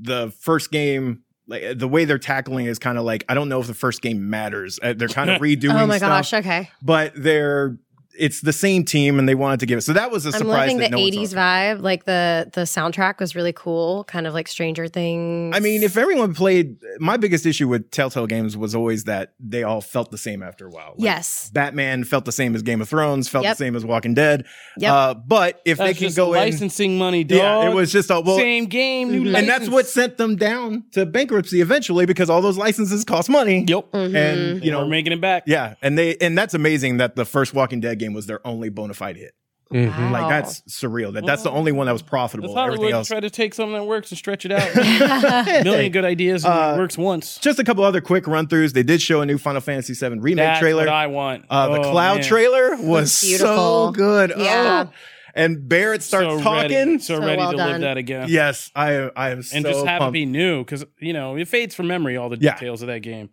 the 0.02 0.34
first 0.42 0.72
game, 0.72 1.22
like 1.48 1.78
the 1.80 1.88
way 1.88 2.04
they're 2.04 2.18
tackling 2.18 2.66
is 2.66 2.78
kind 2.80 2.98
of 2.98 3.06
like, 3.06 3.24
I 3.30 3.34
don't 3.36 3.48
know 3.48 3.62
if 3.62 3.68
the 3.68 3.74
first 3.74 4.02
game 4.02 4.30
matters. 4.30 4.78
Uh, 4.84 4.94
they're 4.98 5.08
kind 5.08 5.30
of 5.30 5.40
redoing 5.42 5.82
oh 5.82 5.88
my 5.88 5.98
stuff, 5.98 6.10
gosh. 6.10 6.34
Okay. 6.34 6.70
but 6.82 7.14
they're, 7.16 7.78
it's 8.18 8.42
the 8.42 8.54
same 8.54 8.84
team 8.86 9.20
and 9.20 9.28
they 9.28 9.36
wanted 9.36 9.60
to 9.60 9.66
give 9.66 9.78
it. 9.78 9.82
So 9.82 9.94
that 9.94 10.12
was 10.12 10.26
a 10.26 10.30
I'm 10.30 10.34
surprise. 10.40 10.54
loving 10.70 10.78
that 10.78 10.92
the 10.92 10.98
no 10.98 11.22
80s 11.22 11.34
vibe. 11.34 11.82
Like 11.82 12.06
the 12.06 12.50
the 12.54 12.62
soundtrack 12.62 13.20
was 13.20 13.36
really 13.36 13.54
cool, 13.54 14.04
kind 14.06 14.28
of 14.28 14.34
like 14.34 14.48
Stranger 14.48 14.88
Things. 14.88 15.56
I 15.56 15.60
mean, 15.60 15.84
if 15.84 15.98
everyone 15.98 16.34
played, 16.34 16.78
my 17.00 17.18
biggest 17.18 17.46
issue 17.46 17.68
with 17.68 17.92
Telltale 17.92 18.28
games 18.28 18.56
was 18.58 18.76
always 18.76 19.04
that 19.06 19.34
they 19.40 19.64
all 19.64 19.82
felt 19.82 20.12
the 20.12 20.18
same 20.18 20.42
after 20.44 20.68
a 20.68 20.70
while. 20.70 20.94
Like, 20.98 21.04
yes, 21.04 21.50
Batman 21.54 22.04
felt 22.04 22.26
the 22.26 22.32
same 22.32 22.56
as 22.56 22.62
Game 22.62 22.82
of 22.82 22.90
Thrones, 22.90 23.28
felt 23.28 23.44
Yep. 23.44 23.58
the 23.58 23.64
same 23.64 23.76
as 23.76 23.86
Walking 23.86 24.14
Dead. 24.14 24.46
Yep. 24.78 24.92
Uh, 24.92 25.14
but 25.16 25.62
if 25.66 25.78
That's 25.78 25.90
they 25.90 25.94
can 25.94 26.08
just 26.08 26.18
go 26.18 26.34
in, 26.34 26.40
licensing 26.40 26.98
money, 26.98 27.24
dog. 27.24 27.38
yeah, 27.38 27.70
it 27.70 27.74
was 27.74 27.92
just 27.92 28.10
a 28.10 28.20
well, 28.22 28.38
same 28.38 28.66
game, 28.66 29.12
new 29.24 29.36
and 29.36 29.48
that's 29.48 29.70
what 29.70 29.88
sent 29.88 30.18
them 30.18 30.36
down 30.36 30.84
to 30.92 31.06
bankruptcy 31.06 31.62
eventually 31.62 32.06
because 32.06 32.30
all 32.30 32.42
those 32.42 32.58
licenses 32.58 33.04
cost 33.04 33.30
money. 33.30 33.66
Yep. 33.68 33.92
Mhm. 33.92 34.16
And 34.16 34.40
you 34.60 34.66
You 34.66 34.72
know, 34.72 34.80
know, 34.80 34.84
we're 34.86 34.90
making 34.92 35.14
it 35.14 35.22
back. 35.22 35.44
yeah, 35.48 35.76
and 35.82 35.98
they 35.98 36.16
and 36.18 36.38
that's 36.38 36.54
amazing 36.54 36.98
that 36.98 37.16
the 37.16 37.26
first 37.26 37.54
Walking 37.54 37.80
Dead 37.80 37.98
game 38.00 38.05
game 38.06 38.14
was 38.14 38.26
their 38.28 38.46
only 38.46 38.70
bona 38.70 38.94
fide 38.94 39.18
hit. 39.18 39.34
Mhm. 39.74 39.90
Wow. 39.98 40.12
Like 40.12 40.30
that's 40.30 40.62
surreal. 40.70 41.12
That 41.14 41.26
that's 41.26 41.42
the 41.42 41.50
only 41.50 41.72
one 41.72 41.88
that 41.88 41.92
was 41.94 42.04
profitable. 42.04 42.54
That's 42.54 42.66
Everything 42.66 42.82
Hollywood 42.84 42.94
else. 43.00 43.08
try 43.08 43.20
to 43.20 43.32
take 43.32 43.54
something 43.56 43.74
that 43.74 43.86
works 43.86 44.12
and 44.12 44.18
stretch 44.18 44.46
it 44.46 44.52
out. 44.52 44.76
Million 45.64 45.92
good 45.92 46.06
ideas 46.06 46.46
and 46.46 46.54
Uh, 46.54 46.74
it 46.76 46.78
works 46.78 46.98
once. 47.00 47.40
Just 47.40 47.58
a 47.58 47.64
couple 47.64 47.84
other 47.84 48.00
quick 48.00 48.28
run 48.28 48.46
throughs. 48.48 48.74
They 48.74 48.84
did 48.84 49.02
show 49.02 49.22
a 49.22 49.26
new 49.26 49.40
Final 49.40 49.62
Fantasy 49.62 49.94
VII 49.96 50.20
remake 50.20 50.46
That's 50.46 50.60
trailer. 50.60 50.86
what 50.86 50.94
I 50.94 51.08
want. 51.08 51.46
Uh, 51.50 51.70
the 51.70 51.80
Oh, 51.80 51.92
cloud 51.92 52.16
man. 52.20 52.24
trailer 52.24 52.76
was 52.78 53.12
so 53.12 53.92
good. 53.92 54.34
Yeah. 54.38 54.86
Oh. 54.88 54.92
And 55.34 55.68
Barret 55.68 56.02
starts 56.04 56.28
so 56.30 56.42
talking. 56.42 56.72
Ready, 56.72 57.00
so, 57.00 57.16
So 57.16 57.26
ready 57.26 57.38
well 57.38 57.52
to 57.52 57.58
done. 57.58 57.72
live 57.72 57.82
that 57.82 57.98
again. 57.98 58.28
Yes, 58.30 58.72
I 58.76 59.10
I 59.18 59.32
am 59.32 59.42
so 59.42 59.58
and 59.58 59.66
just 59.66 59.86
have 59.86 60.02
it 60.04 60.12
be 60.14 60.26
new 60.26 60.64
because 60.64 60.86
you 61.00 61.12
know 61.12 61.36
it 61.36 61.48
fades 61.48 61.76
from 61.76 61.88
memory 61.88 62.16
all 62.16 62.30
the 62.30 62.38
Yeah. 62.40 62.54
details 62.54 62.82
of 62.84 62.88
that 62.88 63.00
game. 63.02 63.30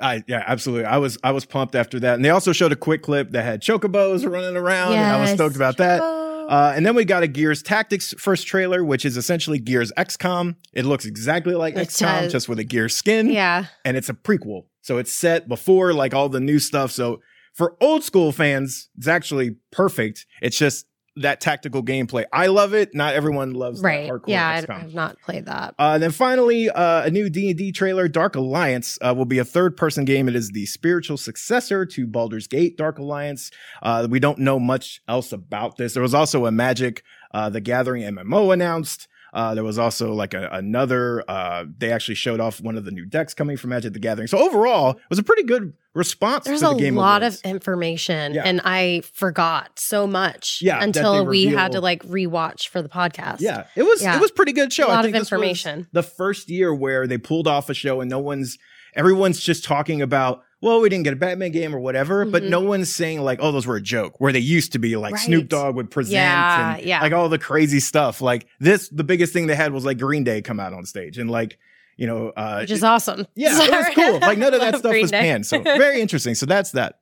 I 0.00 0.22
yeah, 0.26 0.42
absolutely. 0.46 0.86
I 0.86 0.98
was 0.98 1.18
I 1.22 1.30
was 1.32 1.44
pumped 1.44 1.74
after 1.74 2.00
that. 2.00 2.14
And 2.14 2.24
they 2.24 2.30
also 2.30 2.52
showed 2.52 2.72
a 2.72 2.76
quick 2.76 3.02
clip 3.02 3.30
that 3.30 3.44
had 3.44 3.60
chocobos 3.62 4.28
running 4.30 4.56
around, 4.56 4.92
and 4.94 5.00
I 5.04 5.20
was 5.20 5.30
stoked 5.30 5.56
about 5.56 5.76
that. 5.78 6.00
Uh, 6.02 6.74
and 6.76 6.84
then 6.84 6.94
we 6.94 7.06
got 7.06 7.22
a 7.22 7.26
Gears 7.26 7.62
Tactics 7.62 8.12
first 8.18 8.46
trailer, 8.46 8.84
which 8.84 9.06
is 9.06 9.16
essentially 9.16 9.58
Gears 9.58 9.90
XCOM. 9.96 10.56
It 10.74 10.84
looks 10.84 11.06
exactly 11.06 11.54
like 11.54 11.74
It 11.74 11.88
XCOM, 11.88 12.20
does. 12.24 12.32
just 12.32 12.48
with 12.50 12.58
a 12.58 12.64
Gears 12.64 12.94
skin. 12.94 13.30
yeah. 13.30 13.66
and 13.84 13.96
it's 13.96 14.10
a 14.10 14.14
prequel. 14.14 14.64
So 14.82 14.98
it's 14.98 15.10
set 15.12 15.48
before 15.48 15.94
like 15.94 16.12
all 16.12 16.28
the 16.28 16.40
new 16.40 16.58
stuff. 16.58 16.90
So 16.90 17.20
for 17.54 17.76
old 17.80 18.02
school 18.04 18.30
fans, 18.30 18.90
it's 18.98 19.08
actually 19.08 19.56
perfect. 19.72 20.26
It's 20.42 20.58
just 20.58 20.84
that 21.16 21.40
tactical 21.40 21.82
gameplay. 21.82 22.24
I 22.32 22.48
love 22.48 22.74
it. 22.74 22.94
Not 22.94 23.14
everyone 23.14 23.52
loves 23.52 23.80
Right. 23.80 24.10
hardcore 24.10 24.28
Yeah, 24.28 24.48
I. 24.68 24.74
I've 24.74 24.94
not 24.94 25.16
played 25.20 25.46
that. 25.46 25.74
Uh, 25.78 25.96
then 25.98 26.10
finally, 26.10 26.68
uh, 26.70 27.04
a 27.04 27.10
new 27.10 27.30
D 27.30 27.50
and 27.50 27.58
D 27.58 27.70
trailer, 27.70 28.08
Dark 28.08 28.34
Alliance, 28.34 28.98
uh, 29.00 29.14
will 29.16 29.24
be 29.24 29.38
a 29.38 29.44
third-person 29.44 30.04
game. 30.04 30.28
It 30.28 30.34
is 30.34 30.50
the 30.50 30.66
spiritual 30.66 31.16
successor 31.16 31.86
to 31.86 32.06
Baldur's 32.06 32.48
Gate, 32.48 32.76
Dark 32.76 32.98
Alliance. 32.98 33.50
Uh, 33.82 34.08
we 34.10 34.18
don't 34.18 34.38
know 34.38 34.58
much 34.58 35.00
else 35.06 35.32
about 35.32 35.76
this. 35.76 35.94
There 35.94 36.02
was 36.02 36.14
also 36.14 36.46
a 36.46 36.50
Magic, 36.50 37.02
uh, 37.32 37.48
the 37.48 37.60
Gathering 37.60 38.02
MMO 38.02 38.52
announced. 38.52 39.06
Uh, 39.34 39.52
there 39.54 39.64
was 39.64 39.78
also 39.78 40.12
like 40.14 40.32
a, 40.32 40.48
another. 40.52 41.22
Uh, 41.28 41.64
they 41.78 41.90
actually 41.92 42.14
showed 42.14 42.38
off 42.40 42.60
one 42.60 42.76
of 42.76 42.84
the 42.84 42.92
new 42.92 43.04
decks 43.04 43.34
coming 43.34 43.56
from 43.56 43.70
Magic 43.70 43.92
the 43.92 43.98
Gathering. 43.98 44.28
So 44.28 44.38
overall, 44.38 44.92
it 44.92 45.10
was 45.10 45.18
a 45.18 45.24
pretty 45.24 45.42
good 45.42 45.72
response. 45.92 46.44
There's 46.44 46.60
to 46.60 46.70
a 46.70 46.74
the 46.74 46.78
game 46.80 46.96
A 46.96 47.00
lot 47.00 47.22
awards. 47.22 47.40
of 47.40 47.44
information, 47.50 48.34
Yeah. 48.34 48.44
and 48.44 48.60
I 48.64 49.02
forgot 49.12 49.78
so 49.78 50.06
much 50.06 50.60
Yeah, 50.62 50.82
until 50.82 51.26
we 51.26 51.46
had 51.46 51.72
to 51.72 51.80
like 51.80 52.02
rewatch 52.04 52.68
for 52.68 52.80
the 52.80 52.88
podcast. 52.88 53.40
Yeah, 53.40 53.64
it 53.74 53.82
was 53.82 54.02
Yeah. 54.02 54.16
it 54.16 54.20
was 54.20 54.30
pretty 54.30 54.52
good 54.52 54.72
show. 54.72 54.86
A 54.86 54.88
lot 54.88 55.04
I 55.04 55.08
of 55.08 55.14
information. 55.14 55.88
the 55.92 56.02
first 56.04 56.48
year 56.48 56.72
where 56.72 57.06
they 57.08 57.18
pulled 57.18 57.48
off 57.48 57.68
a 57.68 57.74
show 57.74 58.00
and 58.00 58.08
no 58.08 58.20
one's 58.20 58.56
everyone's 58.96 59.40
just 59.40 59.64
talking 59.64 60.00
about 60.00 60.42
well 60.60 60.80
we 60.80 60.88
didn't 60.88 61.04
get 61.04 61.12
a 61.12 61.16
Batman 61.16 61.50
game 61.52 61.74
or 61.74 61.78
whatever, 61.80 62.24
but 62.24 62.42
Mhm. 62.42 62.48
no 62.48 62.60
one's 62.60 62.94
saying 62.94 63.20
like 63.22 63.38
oh 63.42 63.52
those 63.52 63.66
were 63.66 63.76
a 63.76 63.82
joke 63.82 64.20
where 64.20 64.32
they 64.32 64.38
used 64.38 64.72
to 64.72 64.78
be 64.78 64.96
like 64.96 65.14
Right. 65.14 65.22
Snoop 65.22 65.48
Dogg 65.48 65.76
would 65.76 65.90
present 65.90 66.14
Yeah, 66.14 66.76
and 66.76 66.86
yeah. 66.86 67.00
like 67.02 67.12
all 67.12 67.28
the 67.28 67.38
crazy 67.38 67.80
stuff. 67.80 68.20
Like 68.20 68.46
this, 68.60 68.88
the 68.88 69.04
biggest 69.04 69.32
thing 69.32 69.46
they 69.46 69.54
had 69.56 69.72
was 69.72 69.84
like 69.84 69.98
Green 69.98 70.24
Day 70.24 70.40
come 70.42 70.60
out 70.60 70.72
on 70.72 70.84
stage 70.86 71.18
and 71.18 71.30
like 71.30 71.58
you 71.96 72.06
know 72.06 72.32
uh, 72.36 72.58
which 72.60 72.70
is 72.70 72.82
awesome. 72.82 73.26
yeah 73.36 73.56
it 73.62 73.70
was 73.70 73.86
cool. 73.94 74.18
Like 74.20 74.38
none 74.38 74.52
of 74.54 74.60
that 74.62 74.76
stuff 74.78 74.90
Green 74.92 75.02
was 75.02 75.10
Day. 75.10 75.20
panned, 75.20 75.46
so 75.46 75.60
very 75.62 76.00
interesting. 76.00 76.34
So 76.34 76.46
that's 76.46 76.72
that. 76.72 76.98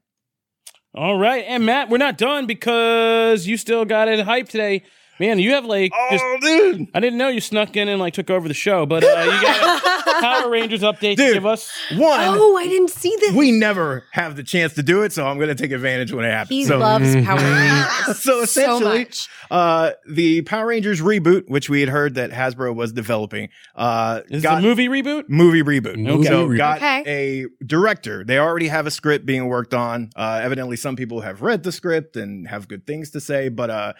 All 0.94 1.16
right, 1.18 1.44
and 1.48 1.64
Matt, 1.64 1.88
we're 1.88 1.96
not 1.96 2.18
done 2.18 2.46
because 2.46 3.46
you 3.46 3.56
still 3.56 3.86
got 3.86 4.08
it 4.08 4.26
hyped 4.26 4.48
today. 4.50 4.82
Man, 5.18 5.38
you 5.38 5.52
have 5.52 5.64
like 5.64 5.92
just 6.10 6.22
Oh 6.26 6.38
dude. 6.40 6.88
I 6.94 7.00
didn't 7.00 7.16
know 7.18 7.28
you 7.28 7.40
snuck 7.40 7.76
in 7.76 7.88
and 7.88 7.98
like 8.00 8.12
took 8.12 8.28
over 8.28 8.46
the 8.48 8.52
show, 8.54 8.84
but 8.84 9.02
uh, 9.04 9.06
you 9.06 9.40
got 9.42 9.78
a 9.78 9.80
Power 10.20 10.51
Rangers 10.51 10.81
update 10.83 11.16
to 11.16 11.33
give 11.33 11.46
us. 11.46 11.70
One, 11.92 12.20
Oh, 12.20 12.57
I 12.57 12.66
didn't 12.66 12.90
see 12.90 13.14
this. 13.20 13.33
we 13.35 13.51
never 13.53 14.05
have 14.12 14.37
the 14.37 14.42
chance 14.42 14.75
to 14.75 14.83
do 14.83 15.03
it, 15.03 15.12
so 15.12 15.27
I'm 15.27 15.37
going 15.38 15.48
to 15.48 15.55
take 15.55 15.72
advantage 15.72 16.12
when 16.12 16.25
it 16.25 16.31
happens. 16.31 16.51
he 16.51 16.64
so, 16.64 16.79
loves 16.79 17.14
Power 17.25 17.38
Rangers 17.38 18.18
So 18.22 18.42
essentially- 18.42 18.98
much. 19.01 19.29
Uh, 19.51 19.90
the 20.09 20.40
Power 20.42 20.66
Rangers 20.66 21.01
reboot, 21.03 21.42
which 21.48 21.68
we 21.68 21.81
had 21.81 21.88
heard 21.90 22.14
that 22.14 22.31
Hasbro 22.31 22.75
was 22.75 22.92
developing, 22.92 23.51
uh, 23.77 24.20
Is 24.31 24.42
got 24.42 24.57
the 24.57 24.62
movie 24.62 24.88
reboot? 24.88 25.25
movie 25.29 25.62
reboot. 25.62 25.96
Movie 25.98 26.25
So 26.27 26.48
reboot. 26.48 26.57
got 26.57 26.77
Okay. 26.79 27.03
a 27.07 27.64
director. 27.64 28.25
They 28.25 28.38
already 28.38 28.68
have 28.68 28.87
a 28.87 28.90
script 28.90 29.27
being 29.27 29.46
worked 29.48 29.75
on. 29.75 30.11
Uh, 30.16 30.40
evidently, 30.42 30.77
some 30.77 30.96
people 30.96 31.20
have 31.20 31.42
read 31.42 31.64
the 31.64 31.72
script 31.72 32.16
and 32.16 32.48
have 32.48 32.66
good 32.66 32.87
things 32.87 33.11
to 33.11 33.20
say, 33.20 33.51
but 33.51 33.68
uh, 33.68 33.92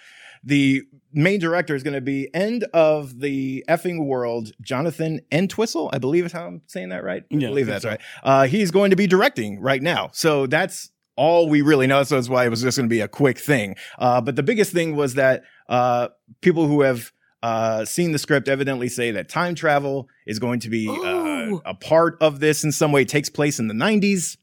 the 0.45 0.83
main 1.13 1.39
director 1.39 1.75
is 1.75 1.83
going 1.83 1.95
to 1.95 2.01
be 2.01 2.29
end 2.35 2.65
of 2.73 3.21
the 3.21 3.65
effing 3.69 4.07
world, 4.07 4.53
Jonathan 4.61 5.21
Entwistle. 5.31 5.91
I 5.93 5.99
believe 5.99 6.25
is 6.25 6.33
how 6.33 6.47
I'm 6.47 6.63
saying 6.67 6.89
that 6.89 7.05
right. 7.05 7.23
I 7.31 7.35
Yeah, 7.35 7.49
believe 7.49 7.67
that's 7.67 7.83
so. 7.83 7.91
right. 7.91 8.01
Uh, 8.23 8.47
he's 8.47 8.71
going 8.71 8.91
to 8.91 8.97
be 8.97 9.07
directing 9.07 9.61
right 9.61 9.83
now. 9.83 10.11
So 10.13 10.47
that's 10.47 10.91
all 11.17 11.49
we 11.49 11.63
really 11.63 11.87
know. 11.87 12.03
So 12.05 12.15
that's 12.17 12.29
why 12.29 12.47
it 12.47 12.49
was 12.49 12.63
just 12.63 12.79
going 12.79 12.89
to 12.89 12.93
be 12.93 13.01
a 13.01 13.09
quick 13.09 13.39
thing. 13.39 13.77
Uh, 13.99 14.21
but 14.21 14.37
the 14.37 14.43
biggest 14.43 14.73
thing 14.73 14.97
was 14.97 15.15
that 15.15 15.43
uh, 15.69 16.09
people 16.41 16.67
who 16.67 16.81
have 16.83 17.13
uh, 17.43 17.85
seen 17.85 18.13
the 18.13 18.19
script 18.19 18.49
evidently 18.49 18.89
say 18.89 19.11
that 19.11 19.29
time 19.29 19.55
travel 19.55 20.09
is 20.27 20.39
going 20.39 20.61
to 20.61 20.71
be 20.71 20.89
uh, 20.89 21.59
a 21.67 21.75
part 21.75 22.17
of 22.21 22.41
this 22.41 22.63
in 22.65 22.71
some 22.73 22.93
way. 22.93 23.03
It 23.03 23.09
takes 23.09 23.29
place 23.29 23.59
in 23.59 23.69
the 23.69 23.75
90s. 23.75 24.37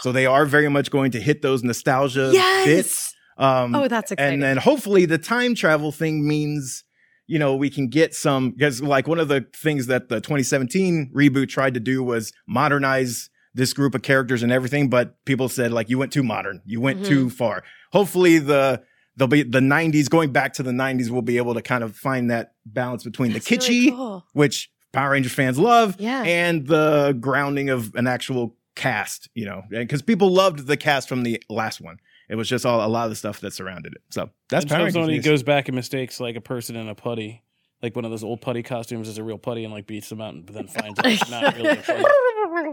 So 0.00 0.12
they 0.12 0.26
are 0.26 0.46
very 0.46 0.68
much 0.68 0.90
going 0.90 1.10
to 1.12 1.20
hit 1.20 1.42
those 1.42 1.64
nostalgia 1.64 2.30
yes. 2.32 2.64
bits. 2.64 3.15
Um, 3.38 3.74
Oh, 3.74 3.88
that's 3.88 4.12
exciting. 4.12 4.34
and 4.34 4.42
then 4.42 4.56
hopefully 4.56 5.04
the 5.06 5.18
time 5.18 5.54
travel 5.54 5.92
thing 5.92 6.26
means 6.26 6.84
you 7.26 7.38
know 7.38 7.54
we 7.56 7.68
can 7.70 7.88
get 7.88 8.14
some 8.14 8.50
because 8.52 8.80
like 8.82 9.06
one 9.08 9.18
of 9.20 9.28
the 9.28 9.44
things 9.54 9.86
that 9.88 10.08
the 10.08 10.20
2017 10.20 11.10
reboot 11.14 11.48
tried 11.48 11.74
to 11.74 11.80
do 11.80 12.02
was 12.02 12.32
modernize 12.46 13.28
this 13.54 13.72
group 13.72 13.94
of 13.94 14.02
characters 14.02 14.42
and 14.42 14.52
everything 14.52 14.88
but 14.88 15.22
people 15.24 15.48
said 15.48 15.72
like 15.72 15.88
you 15.90 15.98
went 15.98 16.12
too 16.12 16.22
modern 16.22 16.62
you 16.66 16.80
went 16.80 17.00
Mhm. 17.02 17.06
too 17.06 17.30
far 17.30 17.62
hopefully 17.92 18.38
the 18.38 18.82
there'll 19.16 19.28
be 19.28 19.42
the 19.42 19.60
90s 19.60 20.08
going 20.08 20.30
back 20.32 20.52
to 20.54 20.62
the 20.62 20.72
90s 20.72 21.10
we'll 21.10 21.22
be 21.22 21.36
able 21.36 21.54
to 21.54 21.62
kind 21.62 21.82
of 21.82 21.96
find 21.96 22.30
that 22.30 22.52
balance 22.64 23.02
between 23.04 23.32
That's 23.32 23.46
the 23.48 23.56
really 23.56 23.88
kitschy 23.88 23.90
cool. 23.96 24.24
which 24.32 24.70
power 24.92 25.10
ranger 25.10 25.28
fans 25.30 25.58
love 25.58 25.96
Yeah. 25.98 26.22
and 26.22 26.66
the 26.66 27.16
grounding 27.20 27.70
of 27.70 27.94
an 27.94 28.06
actual 28.06 28.56
cast 28.76 29.28
you 29.34 29.46
know 29.46 29.62
because 29.70 30.02
people 30.02 30.30
loved 30.32 30.66
the 30.66 30.76
cast 30.76 31.08
from 31.08 31.22
the 31.22 31.42
last 31.48 31.80
one 31.80 31.96
it 32.28 32.36
was 32.36 32.48
just 32.48 32.66
all 32.66 32.84
a 32.84 32.88
lot 32.88 33.04
of 33.04 33.10
the 33.10 33.16
stuff 33.16 33.40
that 33.40 33.52
surrounded 33.52 33.94
it. 33.94 34.02
So 34.10 34.30
that's 34.48 34.64
I 34.66 34.68
Power 34.68 34.86
just 34.86 34.96
Rangers 34.96 35.24
he 35.24 35.30
goes 35.30 35.42
back 35.42 35.68
and 35.68 35.74
mistakes 35.74 36.20
like 36.20 36.36
a 36.36 36.40
person 36.40 36.76
in 36.76 36.88
a 36.88 36.94
putty, 36.94 37.42
like 37.82 37.94
one 37.96 38.04
of 38.04 38.10
those 38.10 38.24
old 38.24 38.40
putty 38.40 38.62
costumes 38.62 39.08
as 39.08 39.18
a 39.18 39.24
real 39.24 39.38
putty, 39.38 39.64
and 39.64 39.72
like 39.72 39.86
beats 39.86 40.08
them 40.08 40.20
out, 40.20 40.34
and 40.34 40.46
then 40.46 40.66
finds 40.66 40.98
out 40.98 41.06
it's 41.06 41.30
not 41.30 41.56
really. 41.56 41.70
a 41.70 41.76
putty. 41.76 42.04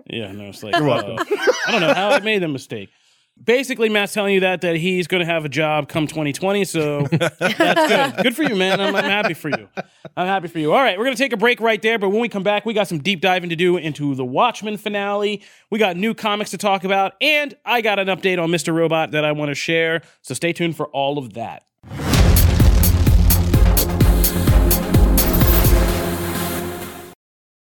Yeah, 0.07 0.31
no, 0.31 0.45
it's 0.45 0.63
like 0.63 0.75
You're 0.75 0.89
uh, 0.89 1.03
welcome. 1.03 1.27
I 1.67 1.71
don't 1.71 1.81
know 1.81 1.93
how 1.93 2.09
I 2.09 2.19
made 2.21 2.41
the 2.41 2.47
mistake. 2.47 2.89
Basically, 3.41 3.89
Matt's 3.89 4.13
telling 4.13 4.33
you 4.33 4.39
that 4.41 4.61
that 4.61 4.75
he's 4.75 5.07
going 5.07 5.19
to 5.19 5.25
have 5.25 5.43
a 5.43 5.49
job 5.49 5.89
come 5.89 6.07
2020. 6.07 6.63
So 6.65 7.07
that's 7.11 7.37
good. 7.37 8.15
Good 8.23 8.35
for 8.35 8.43
you, 8.43 8.55
man. 8.55 8.79
I'm, 8.79 8.95
I'm 8.95 9.03
happy 9.03 9.33
for 9.33 9.49
you. 9.49 9.67
I'm 10.15 10.27
happy 10.27 10.47
for 10.47 10.59
you. 10.59 10.71
All 10.71 10.81
right, 10.81 10.97
we're 10.97 11.05
going 11.05 11.15
to 11.15 11.21
take 11.21 11.33
a 11.33 11.37
break 11.37 11.59
right 11.59 11.81
there. 11.81 11.99
But 11.99 12.09
when 12.09 12.21
we 12.21 12.29
come 12.29 12.43
back, 12.43 12.65
we 12.65 12.73
got 12.73 12.87
some 12.87 12.99
deep 12.99 13.21
diving 13.21 13.49
to 13.49 13.55
do 13.55 13.75
into 13.75 14.15
the 14.15 14.23
Watchmen 14.23 14.77
finale. 14.77 15.41
We 15.69 15.79
got 15.79 15.97
new 15.97 16.13
comics 16.13 16.51
to 16.51 16.57
talk 16.57 16.83
about, 16.83 17.13
and 17.19 17.55
I 17.65 17.81
got 17.81 17.99
an 17.99 18.07
update 18.07 18.41
on 18.41 18.49
Mr. 18.49 18.73
Robot 18.73 19.11
that 19.11 19.25
I 19.25 19.31
want 19.31 19.49
to 19.49 19.55
share. 19.55 20.03
So 20.21 20.33
stay 20.33 20.53
tuned 20.53 20.77
for 20.77 20.87
all 20.87 21.17
of 21.17 21.33
that. 21.33 21.63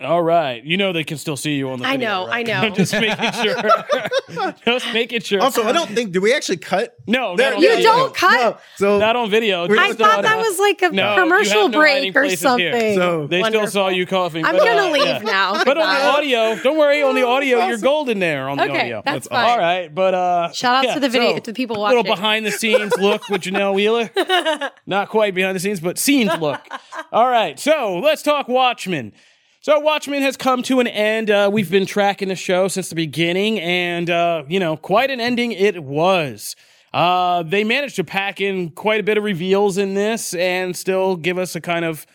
All 0.00 0.22
right. 0.22 0.62
You 0.62 0.76
know 0.76 0.92
they 0.92 1.02
can 1.02 1.18
still 1.18 1.36
see 1.36 1.56
you 1.56 1.70
on 1.70 1.80
the 1.80 1.84
I 1.84 1.92
video, 1.96 2.08
know, 2.08 2.26
right? 2.28 2.48
I 2.48 2.68
know. 2.68 2.70
Just 2.74 2.92
making 2.92 3.32
sure. 3.32 3.56
Just 4.64 4.92
making 4.92 5.22
sure. 5.22 5.40
Also, 5.42 5.64
I 5.64 5.72
don't 5.72 5.90
think. 5.90 6.12
Do 6.12 6.20
we 6.20 6.32
actually 6.32 6.58
cut? 6.58 6.94
no, 7.08 7.34
There- 7.34 7.50
not 7.50 7.56
on 7.56 7.62
You 7.64 7.68
video. 7.70 7.84
don't 7.92 8.14
cut? 8.14 8.32
No. 8.40 8.58
So 8.76 8.98
Not 9.00 9.16
on 9.16 9.28
video. 9.28 9.66
We're 9.66 9.76
I 9.76 9.92
thought 9.94 10.22
that 10.22 10.38
was 10.38 10.56
like 10.60 10.82
a 10.82 10.90
No, 10.90 11.16
commercial 11.16 11.68
no 11.68 11.76
break 11.80 12.14
or 12.14 12.20
places 12.22 12.38
here. 12.40 12.72
something. 12.72 12.94
So- 12.94 13.26
They 13.26 13.42
still 13.42 13.66
saw 13.66 13.88
you 13.88 14.06
coughing. 14.06 14.44
I'm 14.44 14.54
but, 14.56 14.64
gonna 14.66 14.82
uh, 14.88 14.92
leave 14.92 15.04
yeah. 15.04 15.18
now. 15.18 15.64
But 15.64 15.76
on 15.78 15.92
the 15.92 16.04
audio, 16.06 16.62
don't 16.62 16.78
worry. 16.78 17.02
On 17.02 17.16
the 17.16 17.26
audio, 17.26 17.58
you're 17.66 17.78
golden 17.78 18.20
there. 18.20 18.48
On 18.48 18.56
the 18.56 18.64
Okay, 18.70 18.80
audio. 18.82 19.02
that's 19.04 19.26
That's 19.26 19.28
fine. 19.28 19.50
All 19.50 19.58
right, 19.58 19.92
but 19.92 20.14
uh, 20.14 20.52
Shout 20.52 20.76
out 20.76 20.84
yeah, 20.84 20.94
to 20.94 21.00
the 21.00 21.08
video 21.08 21.32
so, 21.32 21.38
to 21.40 21.50
the 21.50 21.56
people 21.56 21.74
watching. 21.80 21.96
little 21.98 22.14
behind 22.14 22.46
the 22.46 22.52
scenes 22.52 22.92
look 22.98 23.28
with 23.28 23.42
Janelle 23.42 23.74
Wheeler. 23.74 24.10
Not 24.86 25.08
quite 25.08 25.34
behind 25.34 25.56
the 25.56 25.60
scenes, 25.60 25.80
but 25.80 25.98
scenes 25.98 26.30
look. 26.38 26.60
All 27.10 27.28
right, 27.28 27.58
so 27.58 27.98
let's 27.98 28.22
talk 28.22 28.46
Watchmen. 28.46 29.12
So 29.60 29.80
Watchmen 29.80 30.22
has 30.22 30.36
come 30.36 30.62
to 30.64 30.78
an 30.78 30.86
end. 30.86 31.30
Uh, 31.30 31.50
we've 31.52 31.70
been 31.70 31.84
tracking 31.86 32.28
the 32.28 32.36
show 32.36 32.68
since 32.68 32.90
the 32.90 32.94
beginning, 32.94 33.58
and 33.58 34.08
uh, 34.08 34.44
you 34.48 34.60
know, 34.60 34.76
quite 34.76 35.10
an 35.10 35.20
ending 35.20 35.50
it 35.50 35.82
was. 35.82 36.54
Uh, 36.94 37.42
they 37.42 37.64
managed 37.64 37.96
to 37.96 38.04
pack 38.04 38.40
in 38.40 38.70
quite 38.70 39.00
a 39.00 39.02
bit 39.02 39.18
of 39.18 39.24
reveals 39.24 39.76
in 39.76 39.94
this, 39.94 40.32
and 40.34 40.76
still 40.76 41.16
give 41.16 41.38
us 41.38 41.56
a 41.56 41.60
kind 41.60 41.84
of, 41.84 42.06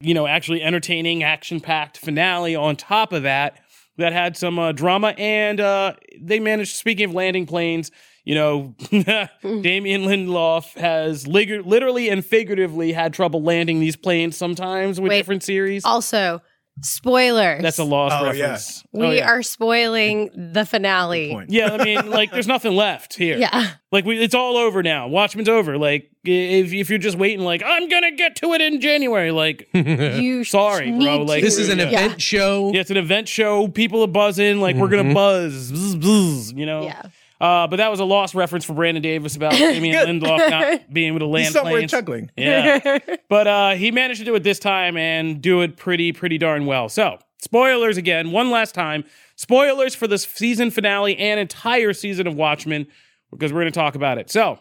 you 0.00 0.12
know, 0.12 0.26
actually 0.26 0.60
entertaining, 0.60 1.22
action-packed 1.22 1.98
finale. 1.98 2.56
On 2.56 2.74
top 2.74 3.12
of 3.12 3.22
that, 3.22 3.60
that 3.96 4.12
had 4.12 4.36
some 4.36 4.58
uh, 4.58 4.72
drama, 4.72 5.14
and 5.16 5.60
uh, 5.60 5.94
they 6.20 6.40
managed. 6.40 6.74
Speaking 6.74 7.10
of 7.10 7.14
landing 7.14 7.46
planes, 7.46 7.92
you 8.24 8.34
know, 8.34 8.74
Damian 8.90 10.02
Lindelof 10.02 10.74
has 10.74 11.28
lig- 11.28 11.64
literally 11.64 12.08
and 12.08 12.26
figuratively 12.26 12.92
had 12.92 13.14
trouble 13.14 13.40
landing 13.40 13.78
these 13.78 13.96
planes 13.96 14.36
sometimes 14.36 15.00
with 15.00 15.10
Wait. 15.10 15.18
different 15.18 15.44
series. 15.44 15.84
Also, 15.84 16.42
spoilers. 16.80 17.62
That's 17.62 17.78
a 17.78 17.84
lost 17.84 18.16
Oh, 18.18 18.24
reference. 18.26 18.84
We 18.92 19.06
Oh, 19.06 19.10
yeah. 19.10 19.28
are 19.28 19.42
spoiling 19.42 20.30
the 20.52 20.64
finale. 20.64 21.44
Yeah, 21.48 21.72
I 21.74 21.84
mean, 21.84 22.10
like, 22.10 22.30
there's 22.32 22.46
nothing 22.46 22.72
left 22.74 23.14
here. 23.14 23.36
Yeah. 23.38 23.72
Like, 23.90 24.04
we, 24.04 24.18
it's 24.18 24.34
all 24.34 24.56
over 24.56 24.82
now. 24.82 25.06
Watchmen's 25.08 25.48
over. 25.48 25.76
Like, 25.78 26.10
if, 26.24 26.72
if 26.72 26.88
you're 26.90 26.98
just 26.98 27.18
waiting, 27.18 27.44
like, 27.44 27.62
I'm 27.64 27.88
gonna 27.88 28.12
get 28.12 28.36
to 28.36 28.52
it 28.54 28.60
in 28.60 28.80
January. 28.80 29.30
Like, 29.30 29.68
You 29.74 30.44
Sorry, 30.44 30.90
bro, 30.90 31.22
like- 31.22 31.42
This 31.42 31.58
is 31.58 31.68
an 31.68 31.78
Yeah. 31.78 31.86
event 31.86 32.22
show. 32.22 32.72
yeah, 32.72 32.80
it's 32.80 32.90
an 32.90 32.96
event 32.96 33.28
show. 33.28 33.68
People 33.68 34.02
are 34.02 34.06
buzzing. 34.08 34.60
Like, 34.60 34.76
we're 34.76 34.88
gonna 34.88 35.04
mm-hmm. 35.04 35.14
buzz, 35.14 35.70
bzz, 35.72 35.94
bzz, 36.00 36.56
you 36.56 36.66
know. 36.66 36.84
Yeah. 36.84 37.02
Uh, 37.42 37.66
but 37.66 37.78
that 37.78 37.90
was 37.90 37.98
a 37.98 38.04
lost 38.04 38.36
reference 38.36 38.64
for 38.64 38.72
Brandon 38.72 39.02
Davis 39.02 39.34
about 39.34 39.50
Damian 39.58 40.20
Lindelof 40.20 40.48
not 40.48 40.82
being 40.92 41.08
able 41.08 41.18
to 41.18 41.26
land 41.26 41.46
He's 41.46 41.52
somewhere 41.52 41.72
planes. 41.74 41.90
chuckling. 41.90 42.30
Yeah. 42.36 42.98
but 43.28 43.46
uh, 43.48 43.70
he 43.74 43.90
managed 43.90 44.20
to 44.20 44.24
do 44.24 44.32
it 44.36 44.44
this 44.44 44.60
time 44.60 44.96
and 44.96 45.42
do 45.42 45.60
it 45.62 45.76
pretty, 45.76 46.12
pretty 46.12 46.38
darn 46.38 46.66
well. 46.66 46.88
So, 46.88 47.18
spoilers 47.40 47.96
again, 47.96 48.30
one 48.30 48.52
last 48.52 48.76
time. 48.76 49.02
Spoilers 49.34 49.92
for 49.96 50.06
this 50.06 50.22
season 50.22 50.70
finale 50.70 51.18
and 51.18 51.40
entire 51.40 51.92
season 51.92 52.28
of 52.28 52.36
Watchmen, 52.36 52.86
because 53.32 53.52
we're 53.52 53.62
going 53.62 53.72
to 53.72 53.78
talk 53.78 53.96
about 53.96 54.18
it. 54.18 54.30
So, 54.30 54.60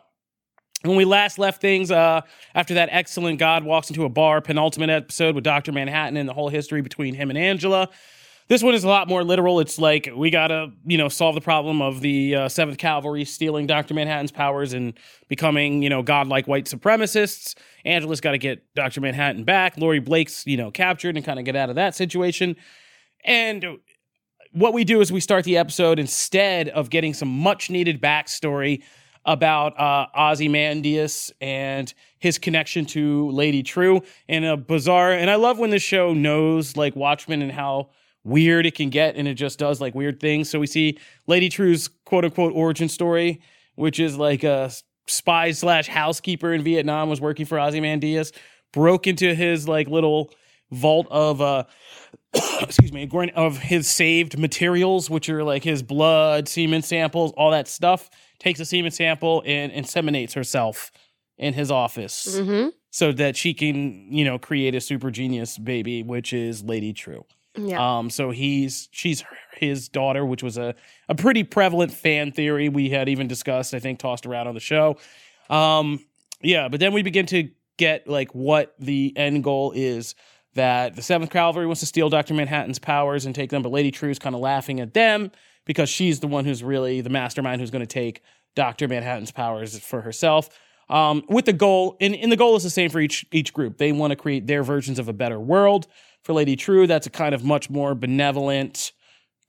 when 0.82 0.98
we 0.98 1.06
last 1.06 1.38
left 1.38 1.62
things, 1.62 1.92
uh, 1.92 2.22
after 2.56 2.74
that 2.74 2.90
excellent 2.92 3.38
God 3.38 3.64
walks 3.64 3.92
into 3.92 4.06
a 4.06 4.10
bar 4.10 4.42
penultimate 4.42 4.90
episode 4.90 5.36
with 5.36 5.44
Dr. 5.44 5.72
Manhattan 5.72 6.18
and 6.18 6.28
the 6.28 6.34
whole 6.34 6.50
history 6.50 6.82
between 6.82 7.14
him 7.14 7.30
and 7.30 7.38
Angela, 7.38 7.90
this 8.52 8.62
one 8.62 8.74
is 8.76 8.84
a 8.84 8.88
lot 8.90 9.08
more 9.08 9.24
literal. 9.24 9.62
It's 9.62 9.80
like 9.80 10.10
we 10.14 10.30
gotta, 10.30 10.74
you 10.86 10.98
know, 10.98 11.08
solve 11.08 11.36
the 11.36 11.42
problem 11.42 11.82
of 11.82 12.02
the 12.02 12.36
uh, 12.36 12.50
Seventh 12.50 12.78
Kavalry 12.78 13.26
stealing 13.26 13.66
Doctor 13.66 13.94
Manhattan's 13.94 14.34
powers 14.34 14.74
and 14.74 14.92
becoming, 15.30 15.82
you 15.82 15.90
know, 15.90 16.04
godlike 16.04 16.50
white 16.50 16.66
supremacists. 16.66 17.56
Angela's 17.86 18.20
got 18.20 18.32
to 18.32 18.38
get 18.38 18.62
Doctor 18.76 19.00
Manhattan 19.00 19.46
back. 19.46 19.78
Laurie 19.78 20.00
Blake's, 20.00 20.46
you 20.46 20.58
know, 20.58 20.70
captured 20.70 21.16
and 21.16 21.24
kind 21.24 21.40
of 21.40 21.46
get 21.46 21.56
out 21.56 21.70
of 21.70 21.76
that 21.76 21.96
situation. 21.96 22.58
And 23.24 23.78
what 24.52 24.74
we 24.74 24.84
do 24.84 25.00
is 25.00 25.14
we 25.14 25.22
start 25.22 25.46
the 25.46 25.56
episode 25.56 25.98
instead 25.98 26.68
of 26.68 26.90
getting 26.90 27.14
some 27.14 27.30
much 27.30 27.70
needed 27.70 28.02
backstory 28.02 28.84
about 29.24 29.80
uh, 29.80 30.08
Ozymandias 30.14 31.32
and 31.40 31.94
his 32.20 32.38
connection 32.38 32.86
to 32.88 33.32
Lady 33.32 33.64
Trieu 33.64 34.02
in 34.28 34.44
a 34.44 34.58
bizarre. 34.58 35.14
And 35.14 35.30
I 35.30 35.36
love 35.36 35.58
when 35.58 35.70
the 35.70 35.80
show 35.80 36.14
knows 36.14 36.76
like 36.76 36.98
Watchmen 36.98 37.42
and 37.42 37.54
how 37.54 37.92
weird 38.24 38.66
it 38.66 38.76
can 38.76 38.90
get, 38.90 39.16
and 39.16 39.28
it 39.28 39.36
just 39.36 39.60
does 39.60 39.82
like 39.82 39.96
weird 39.96 40.20
things. 40.20 40.50
So 40.50 40.60
we 40.60 40.68
see 40.68 40.98
Lady 41.28 41.50
Trieu's 41.50 41.88
quote 42.06 42.26
unquote 42.26 42.54
origin 42.54 42.90
story, 42.90 43.42
which 43.76 44.00
is 44.00 44.18
like 44.18 44.44
a 44.44 44.72
spy 45.08 45.52
slash 45.52 45.88
housekeeper 45.88 46.54
in 46.54 46.64
Vietnam 46.64 47.10
was 47.10 47.20
working 47.20 47.46
for 47.46 47.60
Ozymandias, 47.60 48.32
broke 48.72 49.08
into 49.08 49.34
his 49.34 49.68
like 49.68 49.88
little 49.88 50.32
vault 50.72 51.08
of 51.12 51.42
uh 51.42 51.64
excuse 52.62 52.94
me 52.94 53.10
of 53.36 53.58
his 53.58 53.90
saved 53.90 54.38
materials 54.38 55.10
which 55.10 55.30
are 55.30 55.44
like 55.44 55.64
his 55.64 55.84
blood 55.84 56.48
semen 56.48 56.82
samples 56.82 57.34
all 57.36 57.52
that 57.52 57.68
stuff 57.68 58.10
takes 58.40 58.60
a 58.60 58.66
semen 58.66 58.92
sample 58.92 59.44
and 59.46 59.72
inseminates 59.74 60.34
herself 60.34 60.92
in 61.38 61.54
his 61.54 61.70
office 61.70 62.40
hmm 62.40 62.68
so 62.94 63.14
that 63.14 63.38
she 63.38 63.54
can 63.54 64.12
you 64.12 64.24
know 64.26 64.38
create 64.38 64.76
a 64.76 64.82
super 64.82 65.12
genius 65.12 65.58
baby 65.58 66.04
which 66.04 66.34
is 66.34 66.64
lady 66.64 66.94
Trieu 66.94 67.26
Yeah. 67.56 67.98
um 67.98 68.10
so 68.10 68.32
he's 68.32 68.88
she's 68.92 69.24
his 69.58 69.90
daughter 69.90 70.26
which 70.26 70.42
was 70.42 70.58
a 70.58 70.74
a 71.10 71.16
pretty 71.16 71.44
prevalent 71.44 71.92
fan 71.92 72.32
theory 72.32 72.70
we 72.70 72.90
had 72.90 73.10
even 73.10 73.28
discussed 73.28 73.74
i 73.74 73.80
think 73.80 74.00
tossed 74.00 74.26
around 74.26 74.48
on 74.48 74.54
the 74.54 74.62
show 74.62 74.98
um 75.50 76.00
yeah 76.42 76.70
but 76.70 76.80
then 76.80 76.94
we 76.94 77.04
begin 77.04 77.26
to 77.28 77.50
get 77.78 78.08
like 78.08 78.34
what 78.34 78.74
the 78.80 79.12
end 79.18 79.44
goal 79.44 79.74
is 79.76 80.16
that 80.54 80.96
the 80.96 81.02
Seventh 81.02 81.32
Kavalry 81.32 81.66
wants 81.66 81.80
to 81.80 81.86
steal 81.86 82.10
Doctor 82.10 82.34
Manhattan's 82.34 82.80
powers 82.80 83.26
and 83.26 83.34
take 83.34 83.50
them, 83.50 83.62
but 83.62 83.72
Lady 83.72 83.92
Trieu's 83.92 84.20
kind 84.20 84.36
of 84.36 84.42
laughing 84.42 84.80
at 84.80 84.94
them 84.94 85.32
because 85.66 85.90
she's 85.90 86.20
the 86.20 86.28
one 86.28 86.46
who's 86.46 86.64
really 86.64 87.02
the 87.02 87.10
mastermind 87.10 87.62
who's 87.62 87.72
going 87.72 87.82
to 87.82 87.88
take 87.88 88.22
Doctor 88.56 88.88
Manhattan's 88.88 89.32
powers 89.32 89.80
for 89.80 90.02
herself. 90.02 90.50
Um, 90.90 91.24
with 91.30 91.46
the 91.46 91.54
goal, 91.54 91.96
and, 92.02 92.14
and 92.16 92.30
the 92.30 92.36
goal 92.36 92.58
is 92.58 92.64
the 92.64 92.70
same 92.70 92.90
for 92.90 93.00
each 93.00 93.26
each 93.32 93.54
group. 93.54 93.78
They 93.78 93.94
want 93.94 94.12
to 94.12 94.18
create 94.18 94.46
their 94.46 94.62
versions 94.62 95.00
of 95.00 95.08
a 95.08 95.14
better 95.14 95.40
world. 95.40 95.88
For 96.24 96.34
Lady 96.34 96.56
Trieu, 96.56 96.88
that's 96.88 97.08
a 97.08 97.10
kind 97.10 97.34
of 97.36 97.44
much 97.44 97.70
more 97.70 97.96
benevolent 97.96 98.92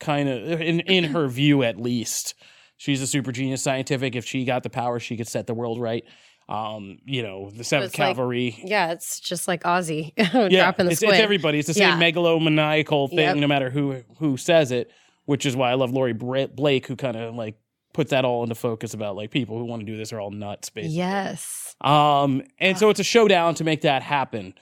kind 0.01 0.29
of 0.29 0.61
in 0.61 0.81
in 0.81 1.05
her 1.05 1.29
view 1.29 1.63
at 1.63 1.79
least. 1.81 2.35
She's 2.77 3.01
a 3.03 3.07
super 3.07 3.31
genius 3.31 3.63
scientific. 3.63 4.17
If 4.17 4.25
she 4.25 4.45
got 4.45 4.63
the 4.63 4.71
power, 4.71 4.99
she 4.99 5.17
could 5.17 5.29
set 5.29 5.47
the 5.47 5.55
world 5.55 5.81
right. 5.81 6.05
Um, 6.49 6.99
you 7.05 7.23
know, 7.23 7.51
the 7.51 7.63
Seventh 7.63 7.93
like- 7.99 8.09
Cavalry 8.09 8.59
yeah, 8.65 8.91
it's 8.93 9.21
just 9.21 9.47
like 9.47 9.63
Ozzy 9.63 10.13
yeah, 10.17 10.49
dropping 10.49 10.87
the 10.87 10.93
it's, 10.93 11.01
squid. 11.01 11.15
it's 11.15 11.23
everybody. 11.23 11.59
It's 11.61 11.69
the 11.69 11.75
same 11.75 12.01
Yeah. 12.01 12.11
megalomaniacal 12.11 13.09
thing, 13.11 13.19
Yep. 13.19 13.37
no 13.37 13.47
matter 13.47 13.71
who 13.71 14.03
who 14.19 14.37
says 14.37 14.73
it. 14.73 14.91
Which 15.25 15.47
is 15.47 15.55
why 15.55 15.71
I 15.71 15.75
love 15.75 15.93
Laurie 15.93 16.15
Bra- 16.15 16.49
Blake, 16.49 16.89
who 16.89 16.97
kind 16.97 17.17
of 17.17 17.37
like 17.37 17.55
put 17.95 18.09
that 18.09 18.25
all 18.25 18.43
into 18.43 18.57
focus 18.57 18.93
about 18.93 19.15
like 19.15 19.31
people 19.31 19.57
who 19.57 19.65
want 19.67 19.81
to 19.81 19.87
do 19.87 19.97
this 19.97 20.13
are 20.13 20.19
all 20.19 20.33
nuts, 20.33 20.69
basically. 20.69 20.97
Yes. 20.97 21.77
Um, 21.81 22.43
and 22.59 22.77
so 22.77 22.91
it's 22.91 22.99
a 22.99 23.05
showdown 23.05 23.55
to 23.55 23.65
make 23.65 23.83
that 23.83 24.03
happen, 24.03 24.55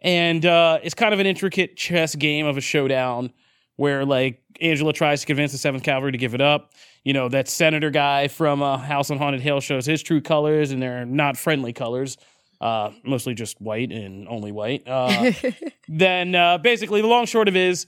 and 0.00 0.44
uh, 0.44 0.78
it's 0.82 0.94
kind 0.94 1.14
of 1.14 1.20
an 1.20 1.26
intricate 1.26 1.76
chess 1.76 2.14
game 2.14 2.46
of 2.46 2.56
a 2.56 2.60
showdown 2.60 3.32
where 3.76 4.04
like 4.04 4.42
Angela 4.60 4.92
tries 4.92 5.20
to 5.20 5.26
convince 5.26 5.52
the 5.52 5.58
Seventh 5.58 5.84
Kavalry 5.84 6.12
to 6.12 6.18
give 6.18 6.34
it 6.34 6.40
up. 6.40 6.72
You 7.04 7.12
know 7.12 7.28
that 7.28 7.48
senator 7.48 7.90
guy 7.90 8.28
from 8.28 8.62
uh, 8.62 8.78
House 8.78 9.10
on 9.10 9.18
Haunted 9.18 9.40
Hill 9.40 9.60
shows 9.60 9.86
his 9.86 10.02
true 10.02 10.20
colors, 10.20 10.72
and 10.72 10.82
they're 10.82 11.06
not 11.06 11.36
friendly 11.36 11.72
colors. 11.72 12.16
Uh, 12.60 12.90
mostly 13.04 13.34
just 13.34 13.60
white 13.60 13.92
and 13.92 14.26
only 14.28 14.50
white. 14.50 14.82
Uh, 14.86 15.30
then 15.88 16.34
uh, 16.34 16.56
basically 16.58 17.02
the 17.02 17.06
long 17.06 17.26
short 17.26 17.48
of 17.48 17.56
it 17.56 17.60
is 17.60 17.86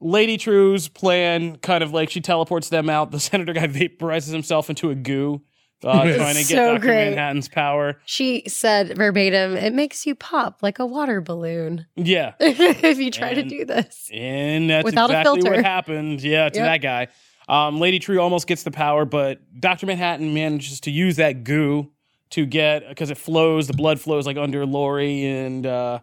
Lady 0.00 0.36
Trieu's 0.36 0.88
plan 0.88 1.56
kind 1.56 1.82
of 1.82 1.92
like 1.92 2.10
she 2.10 2.20
teleports 2.20 2.68
them 2.68 2.90
out. 2.90 3.10
The 3.10 3.20
senator 3.20 3.52
guy 3.52 3.66
vaporizes 3.66 4.32
himself 4.32 4.68
into 4.68 4.90
a 4.90 4.94
goo, 4.94 5.42
uh, 5.84 6.02
trying 6.02 6.34
to 6.34 6.40
get 6.40 6.46
So 6.46 6.72
Dr. 6.74 6.78
great. 6.80 7.10
Manhattan's 7.10 7.48
power. 7.48 8.00
she 8.04 8.42
said 8.48 8.96
verbatim, 8.96 9.56
"It 9.56 9.72
makes 9.72 10.06
you 10.06 10.14
pop 10.14 10.58
like 10.62 10.78
a 10.78 10.86
water 10.86 11.20
balloon 11.20 11.86
Yeah. 11.96 12.32
if 12.40 12.98
you 12.98 13.10
try 13.10 13.28
And- 13.30 13.48
to 13.50 13.56
do 13.58 13.64
this." 13.64 14.10
And 14.12 14.70
that's 14.70 14.84
Without 14.84 15.10
a 15.10 15.14
exactly 15.20 15.40
filter. 15.42 15.56
what 15.56 15.64
happened. 15.64 16.20
Yeah, 16.22 16.48
to 16.48 16.58
Yep. 16.58 16.64
that 16.66 16.78
guy. 16.78 17.08
Um, 17.48 17.80
Lady 17.80 17.98
Trieu 17.98 18.20
almost 18.20 18.46
gets 18.46 18.62
the 18.62 18.70
power, 18.70 19.04
but 19.06 19.40
Dr. 19.58 19.86
Manhattan 19.86 20.34
manages 20.34 20.80
to 20.80 20.90
use 20.90 21.16
that 21.16 21.44
goo 21.44 21.90
to 22.30 22.44
get 22.44 22.86
because 22.90 23.08
it 23.10 23.16
flows, 23.16 23.68
the 23.68 23.72
blood 23.72 23.98
flows 23.98 24.26
like 24.26 24.36
under 24.36 24.66
Laurie 24.66 25.24
and 25.24 25.64
uh, 25.64 26.00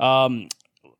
um, 0.00 0.48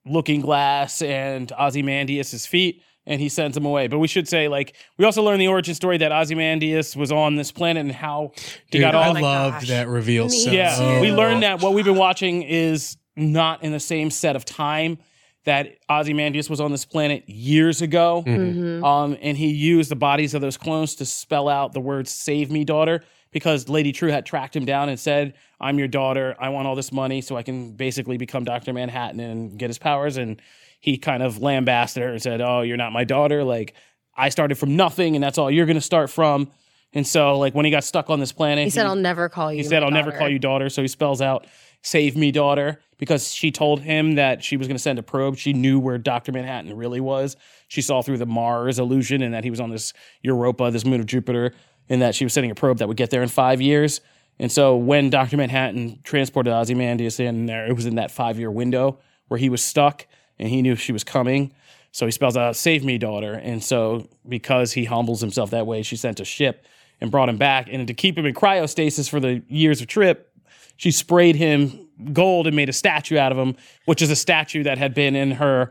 Looking 0.05 0.43
Glass 0.43 1.01
and 1.01 1.51
Ozymandias' 1.59 2.45
feet, 2.47 2.83
and 3.09 3.21
he 3.21 3.29
sends 3.29 3.55
them 3.57 3.65
away. 3.65 3.89
But 3.89 3.99
we 3.99 4.07
should 4.07 4.29
say, 4.29 4.47
like, 4.47 4.77
we 4.99 5.05
also 5.05 5.23
learn 5.25 5.39
the 5.41 5.49
origin 5.49 5.75
story 5.75 5.99
that 5.99 6.13
Ozymandias 6.13 6.95
was 6.95 7.11
on 7.11 7.35
this 7.35 7.51
planet 7.51 7.81
and 7.81 7.93
how 7.93 8.33
he 8.37 8.79
Dude, 8.79 8.81
got 8.83 8.95
I 8.95 9.09
all 9.09 9.15
my 9.15 9.21
loved 9.21 9.61
gosh. 9.61 9.69
that 9.69 9.89
reveal 9.89 10.27
Me 10.27 10.39
so 10.39 10.51
yeah, 10.53 10.77
too. 10.77 11.01
we 11.01 11.11
learned 11.11 11.43
that 11.43 11.61
what 11.63 11.73
we've 11.75 11.85
been 11.87 11.97
watching 11.97 12.43
is 12.43 12.97
not 13.17 13.65
in 13.65 13.73
the 13.73 13.81
same 13.81 14.11
set 14.11 14.37
of 14.37 14.45
time 14.45 14.99
that 15.45 15.77
Ozymandias 15.89 16.51
was 16.51 16.61
on 16.61 16.71
this 16.71 16.85
planet 16.85 17.27
years 17.29 17.81
ago. 17.81 18.23
Mhm. 18.27 18.55
Mhm. 18.81 18.85
Um, 18.85 19.17
and 19.23 19.37
he 19.39 19.49
used 19.49 19.91
the 19.91 19.97
bodies 19.97 20.35
of 20.35 20.43
those 20.43 20.59
clones 20.59 20.95
to 20.97 21.07
spell 21.07 21.49
out 21.49 21.73
the 21.73 21.81
words 21.81 22.11
"Save 22.13 22.51
me, 22.51 22.65
daughter." 22.65 23.03
because 23.31 23.69
Lady 23.69 23.93
Trieu 23.93 24.11
had 24.11 24.25
tracked 24.25 24.57
him 24.57 24.65
down 24.65 24.89
and 24.89 24.99
said, 24.99 25.35
"I'm 25.61 25.79
your 25.79 25.87
daughter. 25.89 26.35
I 26.39 26.49
want 26.49 26.67
all 26.67 26.75
this 26.75 26.91
money 26.93 27.21
so 27.21 27.37
I 27.37 27.43
can 27.43 27.73
basically 27.73 28.17
become 28.17 28.43
Doctor 28.45 28.73
Manhattan 28.73 29.21
and 29.21 29.59
get 29.59 29.69
his 29.69 29.79
powers." 29.79 30.17
And 30.17 30.41
he 30.79 30.99
kind 30.99 31.23
of 31.23 31.43
lambasted 31.43 32.03
her 32.03 32.11
and 32.11 32.23
said, 32.23 32.41
"Oh, 32.41 32.63
you're 32.63 32.77
not 32.77 32.93
my 32.93 33.05
daughter. 33.05 33.45
Like 33.45 33.75
I 34.17 34.29
started 34.29 34.57
from 34.57 34.77
nothing, 34.77 35.15
and 35.15 35.23
that's 35.23 35.39
all 35.39 35.51
you're 35.51 35.67
going 35.67 35.77
to 35.77 35.81
start 35.81 36.11
from." 36.11 36.51
And 36.95 37.07
so, 37.07 37.39
like 37.39 37.55
when 37.55 37.65
he 37.65 37.71
got 37.71 37.85
stuck 37.85 38.09
on 38.09 38.21
this 38.21 38.33
planet, 38.33 38.65
He 38.65 38.71
said, 38.71 38.87
"I'll 38.87 38.95
never 38.95 39.29
call 39.29 39.53
you." 39.53 39.59
he 39.59 39.65
said, 39.65 39.83
"I'll 39.83 39.91
never 39.91 40.13
call 40.13 40.29
you 40.29 40.39
daughter." 40.39 40.69
So 40.69 40.83
he 40.83 40.89
spells 40.89 41.21
out, 41.21 41.47
"Save 41.83 42.17
me, 42.17 42.31
daughter," 42.31 42.81
because 42.99 43.33
she 43.33 43.51
told 43.51 43.81
him 43.81 44.15
that 44.15 44.43
she 44.43 44.57
was 44.57 44.67
going 44.67 44.77
to 44.77 44.83
send 44.83 44.99
a 44.99 45.03
probe. 45.03 45.37
She 45.37 45.53
knew 45.53 45.79
where 45.79 45.99
Doctor 45.99 46.33
Manhattan 46.33 46.75
really 46.77 47.01
was. 47.01 47.37
She 47.69 47.83
saw 47.83 48.01
through 48.03 48.19
the 48.19 48.27
Mars 48.27 48.79
illusion 48.79 49.21
and 49.23 49.35
that 49.35 49.45
he 49.45 49.51
was 49.51 49.61
on 49.61 49.71
this 49.71 49.93
Europa, 50.23 50.71
this 50.71 50.87
moon 50.87 51.01
of 51.01 51.07
Jupiter, 51.07 51.53
and 51.89 52.01
that 52.01 52.15
she 52.15 52.25
was 52.25 52.33
sending 52.33 52.51
a 52.51 52.55
probe 52.55 52.79
that 52.79 52.89
would 52.89 52.97
get 52.97 53.11
there 53.11 53.23
in 53.23 53.29
five 53.29 53.61
years. 53.61 54.01
And 54.39 54.51
so 54.51 54.77
when 54.77 55.11
Doctor 55.11 55.37
Manhattan 55.37 55.99
transported 56.05 56.53
Ozymandias 56.53 57.19
in 57.21 57.47
there, 57.47 57.67
it 57.67 57.75
was 57.75 57.87
in 57.87 57.97
that 57.97 58.11
five 58.11 58.39
year 58.39 58.51
window 58.51 58.99
where 59.27 59.39
he 59.39 59.51
was 59.51 59.63
stuck, 59.63 60.07
and 60.39 60.49
he 60.49 60.63
knew 60.63 60.77
she 60.77 60.93
was 60.93 61.05
coming. 61.05 61.53
So 61.93 62.07
he 62.07 62.13
spells 62.13 62.37
out, 62.37 62.57
Save 62.57 62.85
me, 62.85 62.99
daughter. 62.99 63.35
And 63.35 63.63
so 63.63 64.09
because 64.29 64.73
he 64.73 64.85
humbles 64.85 65.21
himself 65.21 65.51
that 65.51 65.67
way, 65.67 65.83
she 65.83 65.97
sent 65.97 66.21
a 66.21 66.25
ship 66.25 66.67
and 67.01 67.11
brought 67.11 67.29
him 67.29 67.39
back. 67.39 67.69
And 67.71 67.87
to 67.87 67.95
keep 67.95 68.17
him 68.19 68.27
in 68.27 68.35
cryostasis 68.35 69.09
for 69.09 69.21
the 69.21 69.43
years 69.49 69.81
of 69.81 69.87
trip, 69.87 70.33
she 70.77 70.91
sprayed 70.91 71.37
him 71.37 71.89
gold 72.13 72.47
and 72.47 72.55
made 72.55 72.69
a 72.69 72.73
statue 72.73 73.19
out 73.19 73.33
of 73.33 73.39
him, 73.39 73.57
which 73.87 74.03
is 74.03 74.11
a 74.11 74.17
statue 74.17 74.63
that 74.63 74.79
had 74.79 74.95
been 74.95 75.17
in 75.17 75.33
her 75.33 75.71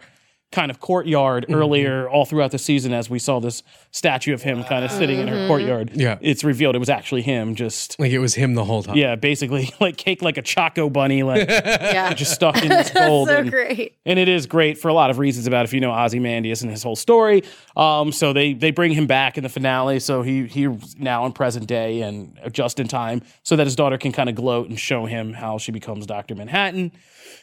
kind 0.50 0.72
of 0.72 0.80
courtyard 0.80 1.46
earlier 1.50 2.10
all 2.10 2.24
throughout 2.24 2.52
the 2.52 2.58
season 2.58 2.94
as 2.94 3.10
we 3.10 3.20
saw 3.20 3.38
this 3.40 3.64
statue 3.92 4.34
of 4.34 4.42
him 4.42 4.64
kind 4.64 4.86
of 4.86 4.90
sitting 4.92 5.20
in 5.20 5.28
her 5.28 5.46
courtyard. 5.46 5.92
Yeah. 5.94 6.18
It's 6.22 6.42
revealed 6.42 6.74
it 6.74 6.80
was 6.80 6.90
actually 6.90 7.22
him 7.24 7.54
just 7.56 8.00
Like 8.00 8.14
it 8.14 8.20
was 8.20 8.34
him 8.36 8.54
the 8.54 8.64
whole 8.64 8.82
time. 8.82 8.96
yeah, 8.96 9.16
basically 9.16 9.70
like 9.82 9.98
cake 9.98 10.22
like 10.22 10.38
a 10.38 10.42
Choco 10.42 10.90
bunny, 10.90 11.22
like 11.24 11.50
Yeah, 11.50 12.14
just 12.14 12.34
stuck 12.34 12.62
in 12.64 12.70
this 12.70 12.90
gold. 12.96 13.28
so 13.28 13.38
and, 13.40 13.52
great. 13.52 13.98
and 14.06 14.18
it 14.18 14.30
is 14.30 14.46
great 14.48 14.78
for 14.78 14.88
a 14.88 14.94
lot 14.94 15.10
of 15.10 15.20
reasons 15.20 15.48
about 15.48 15.66
if 15.66 15.74
you 15.74 15.82
know 15.82 15.92
Ozymandias 15.94 16.62
and 16.62 16.72
his 16.72 16.82
whole 16.82 16.96
story. 16.96 17.44
Um, 17.76 18.14
so 18.14 18.32
they 18.32 18.54
they 18.54 18.72
bring 18.72 18.94
him 18.94 19.06
back 19.06 19.38
in 19.38 19.44
the 19.44 19.50
finale, 19.50 20.00
so 20.00 20.22
he 20.22 20.46
he's 20.48 20.96
now 20.98 21.26
in 21.26 21.34
present 21.34 21.68
day 21.68 22.02
and 22.02 22.40
just 22.54 22.80
in 22.80 22.88
time, 22.88 23.22
so 23.44 23.58
that 23.58 23.68
his 23.68 23.76
daughter 23.76 23.98
can 23.98 24.14
kind 24.14 24.30
of 24.30 24.36
gloat 24.36 24.70
and 24.70 24.80
show 24.80 25.06
him 25.06 25.34
how 25.34 25.58
she 25.58 25.74
becomes 25.74 26.06
Doctor 26.06 26.36
Manhattan. 26.36 26.94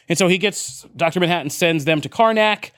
And 0.09 0.17
so 0.17 0.27
he 0.27 0.39
gets 0.39 0.83
Doctor 0.95 1.19
Manhattan 1.19 1.51
sends 1.51 1.85
them 1.85 2.01
to 2.01 2.09
Karnak. 2.09 2.71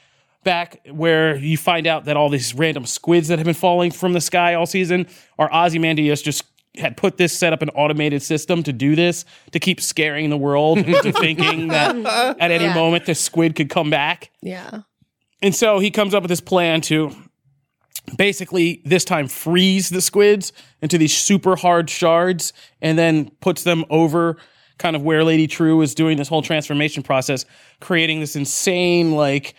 Back 0.48 0.80
where 0.90 1.36
you 1.36 1.58
find 1.58 1.86
out 1.88 2.06
that 2.06 2.16
all 2.16 2.30
these 2.30 2.54
random 2.54 2.86
squids 2.86 3.28
that 3.28 3.38
have 3.38 3.46
been 3.46 3.54
falling 3.54 3.92
from 3.92 4.14
the 4.14 4.22
sky 4.22 4.54
all 4.54 4.66
season 4.66 5.06
are 5.38 5.50
Ozymandias 5.54 6.22
just 6.22 6.44
had 6.78 6.96
put 6.96 7.18
this 7.18 7.38
set 7.38 7.52
up 7.52 7.62
an 7.62 7.70
automated 7.72 8.22
system 8.22 8.64
to 8.64 8.72
do 8.72 8.96
this 8.96 9.26
to 9.52 9.60
keep 9.60 9.82
scaring 9.82 10.30
the 10.30 10.38
world 10.38 10.78
into 10.94 11.12
thinking 11.12 11.68
that 11.68 11.96
at 12.40 12.50
any 12.52 12.64
Yeah. 12.64 12.74
moment 12.74 13.06
the 13.06 13.14
squid 13.16 13.56
could 13.56 13.70
come 13.70 13.90
back. 13.90 14.32
Yeah, 14.42 14.82
And 15.42 15.54
so 15.54 15.80
he 15.80 15.92
comes 15.92 16.14
up 16.14 16.24
with 16.24 16.30
this 16.30 16.40
plan 16.40 16.80
to 16.82 17.12
basically 18.16 18.82
this 18.86 19.04
time 19.04 19.28
freeze 19.28 19.90
the 19.90 20.02
squids 20.02 20.54
into 20.82 20.98
these 20.98 21.16
super 21.18 21.58
hard 21.58 21.90
shards 21.90 22.54
and 22.82 22.98
then 22.98 23.32
puts 23.42 23.64
them 23.64 23.84
over 23.90 24.38
kind 24.78 24.96
of 24.96 25.02
where 25.02 25.24
Lady 25.26 25.48
Trieu 25.48 25.82
is 25.82 25.94
doing 25.94 26.18
this 26.18 26.28
whole 26.30 26.42
transformation 26.42 27.04
process, 27.04 27.46
creating 27.82 28.22
this 28.22 28.36
insane 28.36 29.12
like 29.12 29.56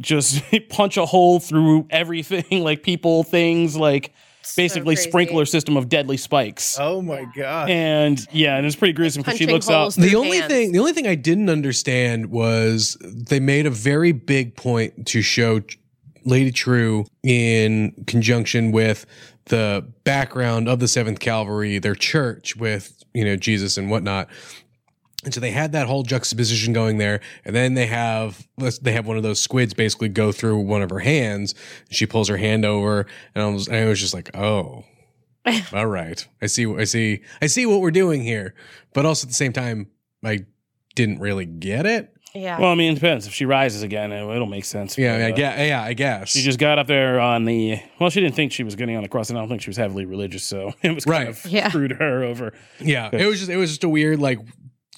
just 0.00 0.42
punch 0.68 0.96
a 0.96 1.06
hole 1.06 1.40
through 1.40 1.86
everything, 1.90 2.44
like 2.64 2.82
people, 2.82 3.24
things, 3.24 3.76
like 3.76 4.12
basically 4.56 4.94
crazy. 4.94 5.08
sprinkler 5.08 5.44
system 5.44 5.76
of 5.76 5.88
deadly 5.88 6.16
spikes. 6.16 6.78
Oh 6.80 7.02
my 7.02 7.26
god. 7.36 7.70
And 7.70 8.24
yeah, 8.32 8.56
and 8.56 8.66
it's 8.66 8.76
pretty 8.76 8.94
gruesome 8.94 9.22
because 9.22 9.38
she 9.38 9.46
looks 9.46 9.68
up. 9.68 9.92
The 9.94 10.16
only 10.16 10.38
hands. 10.38 10.52
thing, 10.52 10.72
the 10.72 10.78
only 10.78 10.92
thing 10.92 11.06
I 11.06 11.14
didn't 11.14 11.50
understand 11.50 12.30
was 12.30 12.96
they 13.02 13.40
made 13.40 13.66
a 13.66 13.70
very 13.70 14.12
big 14.12 14.56
point 14.56 15.06
to 15.08 15.22
show 15.22 15.60
Lady 16.24 16.50
Trieu 16.50 17.06
in 17.22 18.04
conjunction 18.06 18.72
with 18.72 19.06
the 19.46 19.86
background 20.04 20.68
of 20.68 20.78
the 20.78 20.88
Seventh 20.88 21.20
Kavalry, 21.20 21.80
their 21.80 21.94
church 21.94 22.56
with 22.56 23.02
you 23.14 23.24
know 23.24 23.36
Jesus 23.36 23.76
and 23.76 23.90
whatnot. 23.90 24.28
And 25.24 25.34
so 25.34 25.40
they 25.40 25.50
had 25.50 25.72
that 25.72 25.88
whole 25.88 26.04
juxtaposition 26.04 26.72
going 26.72 26.98
there, 26.98 27.20
and 27.44 27.54
then 27.54 27.74
they 27.74 27.86
have 27.86 28.46
they 28.80 28.92
have 28.92 29.06
one 29.06 29.16
of 29.16 29.24
those 29.24 29.40
squids 29.40 29.74
basically 29.74 30.08
go 30.08 30.30
through 30.30 30.58
one 30.60 30.80
of 30.80 30.90
her 30.90 31.00
hands. 31.00 31.54
She 31.90 32.06
pulls 32.06 32.28
her 32.28 32.36
hand 32.36 32.64
over, 32.64 33.04
and 33.34 33.42
I 33.42 33.48
was, 33.48 33.66
and 33.66 33.76
I 33.76 33.84
was 33.86 33.98
just 34.00 34.14
like, 34.14 34.30
oh, 34.36 34.84
all 35.72 35.86
right, 35.86 36.24
I 36.40 36.46
see, 36.46 36.66
I 36.72 36.84
see, 36.84 37.22
I 37.42 37.46
see 37.48 37.66
what 37.66 37.80
we're 37.80 37.90
doing 37.90 38.22
here. 38.22 38.54
But 38.94 39.06
also 39.06 39.24
at 39.24 39.28
the 39.30 39.34
same 39.34 39.52
time, 39.52 39.88
I 40.24 40.46
didn't 40.94 41.18
really 41.18 41.46
get 41.46 41.84
it. 41.84 42.12
yeah. 42.34 42.60
Well, 42.60 42.70
I 42.70 42.74
mean, 42.76 42.92
it 42.92 42.96
depends. 42.96 43.26
If 43.26 43.34
she 43.34 43.44
rises 43.44 43.82
again, 43.82 44.12
it- 44.12 44.22
it'll 44.34 44.46
make 44.46 44.64
sense. 44.66 44.96
Yeah, 44.96 45.14
But, 45.14 45.18
mean, 45.18 45.26
I 45.26 45.30
guess. 45.36 45.58
Yeah, 45.68 45.82
I 45.82 45.92
guess. 45.94 46.28
She 46.30 46.42
just 46.42 46.58
got 46.60 46.78
up 46.78 46.86
there 46.86 47.18
on 47.18 47.44
the. 47.44 47.80
Well, 47.98 48.10
she 48.10 48.20
didn't 48.20 48.36
think 48.36 48.52
she 48.52 48.62
was 48.62 48.76
getting 48.76 48.94
on 48.96 49.02
the 49.02 49.08
cross, 49.08 49.30
and 49.30 49.38
I 49.38 49.42
don't 49.42 49.48
think 49.48 49.62
she 49.62 49.70
was 49.70 49.76
heavily 49.78 50.04
religious, 50.04 50.44
so 50.44 50.74
it 50.82 50.94
was 50.94 51.04
kind 51.04 51.26
Right. 51.26 51.28
of 51.28 51.44
Yeah. 51.46 51.68
screwed 51.70 51.92
her 51.92 52.22
over. 52.22 52.52
Yeah, 52.78 53.10
it 53.12 53.26
was 53.26 53.38
just 53.40 53.50
it 53.50 53.56
was 53.56 53.70
just 53.70 53.82
a 53.84 53.88
weird 53.88 54.20
like, 54.20 54.38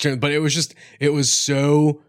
but 0.04 0.30
it 0.32 0.38
was 0.40 0.54
just 0.54 0.74
it 0.98 1.12
was 1.12 1.32
so 1.32 2.00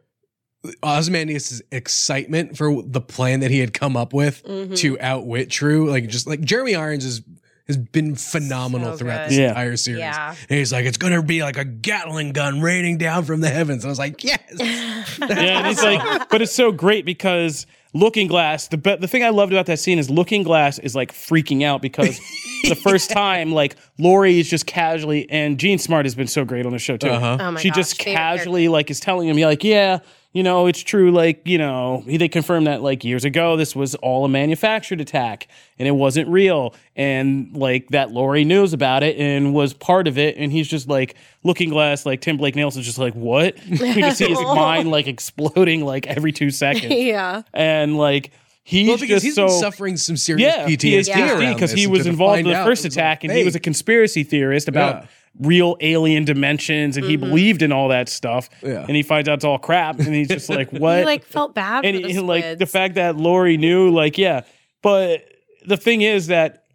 Ozymandias' 0.83 1.61
excitement 1.71 2.55
for 2.57 2.81
the 2.83 3.01
plan 3.01 3.39
that 3.39 3.49
he 3.51 3.59
had 3.59 3.73
come 3.73 3.97
up 3.97 4.13
with 4.13 4.43
Mhm. 4.45 4.75
to 4.77 4.99
outwit 4.99 5.49
Trieu, 5.49 5.89
like 5.89 6.07
just 6.07 6.27
like 6.27 6.41
Jeremy 6.41 6.75
Irons 6.75 7.03
is 7.05 7.21
has 7.67 7.77
been 7.77 8.15
phenomenal 8.15 8.91
So 8.93 8.97
throughout 8.97 9.23
good. 9.23 9.31
this 9.31 9.37
Yeah. 9.37 9.49
entire 9.49 9.77
series. 9.77 9.99
Yeah. 9.99 10.35
And 10.49 10.59
he's 10.59 10.73
like, 10.73 10.85
it's 10.85 10.97
gonna 10.97 11.23
be 11.23 11.41
like 11.41 11.57
a 11.57 11.63
Gatling 11.63 12.33
gun 12.33 12.59
raining 12.59 12.97
down 12.97 13.23
from 13.23 13.39
the 13.39 13.49
heavens. 13.49 13.83
And 13.83 13.89
I 13.89 13.91
was 13.91 13.99
like, 13.99 14.23
yes. 14.23 14.41
Yeah, 14.59 15.59
and 15.59 15.67
it's 15.67 15.81
like, 15.83 16.29
but 16.29 16.41
it's 16.41 16.51
so 16.51 16.71
great 16.71 17.05
because 17.05 17.65
Looking 17.93 18.27
Glass. 18.27 18.67
The 18.67 18.77
be- 18.77 18.95
the 18.95 19.07
thing 19.07 19.23
I 19.23 19.29
loved 19.29 19.51
about 19.51 19.65
that 19.65 19.79
scene 19.79 19.99
is 19.99 20.09
Looking 20.09 20.43
Glass 20.43 20.79
is 20.79 20.95
like 20.95 21.11
freaking 21.11 21.63
out 21.63 21.81
because 21.81 22.17
the 22.63 22.75
first 22.75 23.09
time, 23.09 23.51
like 23.51 23.75
Laurie 23.97 24.39
is 24.39 24.49
just 24.49 24.65
casually, 24.65 25.29
and 25.29 25.59
Jean 25.59 25.77
Smart 25.77 26.05
has 26.05 26.15
been 26.15 26.27
so 26.27 26.45
great 26.45 26.65
on 26.65 26.71
the 26.71 26.79
show 26.79 26.97
too. 26.97 27.09
Uh-huh. 27.09 27.37
Oh 27.39 27.51
my 27.51 27.59
she 27.59 27.69
gosh, 27.69 27.75
just 27.75 27.97
favorite 28.01 28.15
casually 28.15 28.67
like 28.67 28.89
is 28.89 28.99
telling 28.99 29.27
him, 29.27 29.37
yeah, 29.37 29.47
like, 29.47 29.63
yeah, 29.63 29.99
you 30.33 30.43
know, 30.43 30.67
it's 30.67 30.79
true. 30.79 31.11
Like, 31.11 31.41
you 31.45 31.57
know, 31.57 32.03
they 32.05 32.29
confirmed 32.29 32.67
that 32.67 32.81
like 32.81 33.03
years 33.03 33.25
ago, 33.25 33.57
this 33.57 33.75
was 33.75 33.95
all 33.95 34.23
a 34.23 34.29
manufactured 34.29 35.01
attack 35.01 35.47
and 35.77 35.87
it 35.87 35.91
wasn't 35.91 36.29
real. 36.29 36.73
And 36.95 37.55
like 37.55 37.89
that 37.89 38.11
Laurie 38.11 38.45
knows 38.45 38.71
about 38.71 39.03
it 39.03 39.17
and 39.17 39.53
was 39.53 39.73
part 39.73 40.07
of 40.07 40.17
it. 40.17 40.37
And 40.37 40.51
he's 40.51 40.69
just 40.69 40.87
like 40.87 41.15
looking 41.43 41.69
glass, 41.69 42.05
like 42.05 42.21
Tim 42.21 42.37
Blake 42.37 42.55
Nelson's 42.55 42.85
just 42.85 42.97
like, 42.97 43.13
what? 43.13 43.57
you 43.67 43.77
just 43.77 44.19
see 44.19 44.29
his 44.29 44.39
mind 44.39 44.89
like 44.89 45.07
exploding 45.07 45.83
like 45.83 46.07
every 46.07 46.31
two 46.31 46.49
seconds. 46.49 46.85
yeah. 46.93 47.41
And 47.53 47.97
like, 47.97 48.31
he's 48.63 48.87
well, 48.87 48.97
because 48.97 49.21
just 49.21 49.25
he's 49.25 49.35
so. 49.35 49.47
been 49.47 49.59
suffering 49.59 49.97
some 49.97 50.15
serious 50.15 50.55
yeah, 50.55 50.65
PTSD, 50.65 51.07
Yeah. 51.07 51.53
because 51.53 51.71
this, 51.71 51.79
he 51.79 51.87
was 51.87 52.05
involved 52.05 52.39
in 52.39 52.45
the 52.45 52.55
out 52.55 52.65
first 52.65 52.85
it 52.85 52.89
was 52.89 52.95
attack, 52.95 53.23
and 53.25 53.33
he 53.33 53.43
was 53.43 53.55
a 53.55 53.59
conspiracy 53.59 54.23
theorist 54.23 54.67
about 54.69 55.01
Yeah. 55.03 55.07
Real 55.39 55.77
alien 55.79 56.25
dimensions, 56.25 56.97
and 56.97 57.05
he 57.05 57.17
mm-hmm. 57.17 57.29
believed 57.29 57.61
in 57.61 57.71
all 57.71 57.87
that 57.87 58.09
stuff. 58.09 58.49
Yeah. 58.61 58.85
And 58.85 58.95
he 58.95 59.01
finds 59.01 59.29
out 59.29 59.35
it's 59.35 59.45
all 59.45 59.57
crap, 59.57 59.99
and 59.99 60.13
he's 60.13 60.27
just 60.27 60.49
like, 60.49 60.69
"What?" 60.71 60.99
He 60.99 61.05
like 61.05 61.23
felt 61.23 61.55
bad 61.55 61.85
and 61.85 61.95
for 61.95 62.07
the 62.07 62.13
he, 62.13 62.19
like 62.19 62.57
the 62.57 62.65
fact 62.65 62.95
that 62.95 63.15
Laurie 63.15 63.57
knew, 63.57 63.89
like, 63.89 64.17
yeah. 64.17 64.41
But 64.81 65.25
the 65.65 65.77
thing 65.77 66.01
is 66.01 66.27
that 66.27 66.65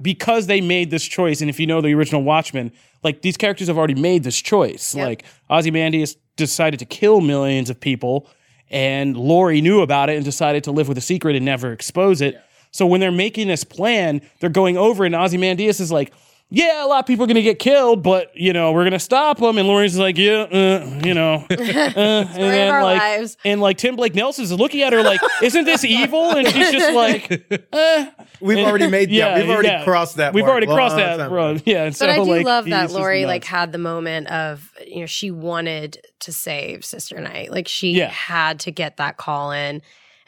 because 0.00 0.46
they 0.46 0.60
made 0.60 0.90
this 0.90 1.04
choice, 1.04 1.40
and 1.40 1.50
if 1.50 1.60
you 1.60 1.66
know 1.66 1.80
the 1.80 1.94
original 1.94 2.22
Watchmen, 2.22 2.72
like 3.02 3.22
these 3.22 3.36
characters 3.36 3.68
have 3.68 3.78
already 3.78 3.94
made 3.94 4.24
this 4.24 4.40
choice. 4.40 4.94
Yep. 4.94 5.06
Like 5.06 5.24
Ozymandias 5.50 6.16
decided 6.36 6.78
to 6.80 6.84
kill 6.84 7.20
millions 7.20 7.70
of 7.70 7.80
people, 7.80 8.28
and 8.70 9.16
Laurie 9.16 9.60
knew 9.60 9.80
about 9.80 10.10
it 10.10 10.16
and 10.16 10.24
decided 10.24 10.64
to 10.64 10.72
live 10.72 10.88
with 10.88 10.98
a 10.98 11.02
secret 11.02 11.36
and 11.36 11.44
never 11.44 11.72
expose 11.72 12.20
it. 12.20 12.40
So 12.70 12.86
when 12.86 13.00
they're 13.00 13.12
making 13.12 13.48
this 13.48 13.64
plan, 13.64 14.22
they're 14.40 14.50
going 14.50 14.76
over, 14.76 15.04
and 15.04 15.14
Ozymandias 15.14 15.80
is 15.80 15.92
like. 15.92 16.12
Yeah, 16.54 16.84
a 16.84 16.86
lot 16.86 16.98
of 17.00 17.06
people 17.06 17.24
are 17.24 17.26
going 17.26 17.36
to 17.36 17.42
get 17.42 17.58
killed, 17.58 18.02
but 18.02 18.30
you 18.36 18.52
know 18.52 18.72
we're 18.72 18.82
going 18.82 18.92
to 18.92 18.98
stop 18.98 19.38
them. 19.38 19.56
And 19.56 19.66
Laurie's 19.66 19.96
like, 19.98 20.18
yeah, 20.18 20.42
uh, 20.42 21.00
you 21.02 21.14
know, 21.14 21.46
uh, 21.50 21.56
and 21.56 22.28
then 22.34 22.70
our 22.70 22.82
like, 22.84 23.00
lives. 23.00 23.38
and 23.42 23.58
like 23.60 23.78
Tim 23.78 23.96
Blake 23.96 24.14
Nelson 24.14 24.44
is 24.44 24.52
looking 24.52 24.82
at 24.82 24.92
her 24.92 25.02
like, 25.02 25.20
isn't 25.42 25.64
this 25.64 25.82
evil? 25.82 26.36
And 26.36 26.46
she's 26.46 26.70
just 26.70 26.94
like, 26.94 27.30
eh. 27.72 28.10
We've 28.40 28.58
And- 28.58 28.66
already 28.66 28.88
made 28.88 29.10
yeah, 29.10 29.38
we've 29.40 29.48
already 29.48 29.68
yeah. 29.68 29.84
crossed 29.84 30.16
that. 30.16 30.34
We've 30.34 30.42
mark 30.44 30.50
already 30.52 30.66
long 30.66 30.76
crossed 30.76 30.96
that, 30.96 31.16
time 31.16 31.30
bro. 31.30 31.50
ago. 31.52 31.62
Yeah, 31.64 31.84
and 31.84 31.96
so 31.96 32.04
But 32.06 32.10
I 32.10 32.16
do 32.24 32.30
like, 32.30 32.44
love 32.44 32.64
that 32.66 32.82
just 32.82 32.94
Laurie 32.94 33.24
like 33.24 33.44
had 33.44 33.72
the 33.72 33.78
moment 33.78 34.26
of 34.28 34.70
you 34.86 35.00
know 35.00 35.06
she 35.06 35.30
wanted 35.30 36.04
to 36.20 36.32
save 36.32 36.84
Sister 36.84 37.18
Night, 37.18 37.50
like 37.50 37.66
she 37.66 37.92
Yeah. 37.92 38.08
had 38.10 38.60
to 38.60 38.70
get 38.70 38.98
that 38.98 39.16
call 39.16 39.52
in, 39.52 39.80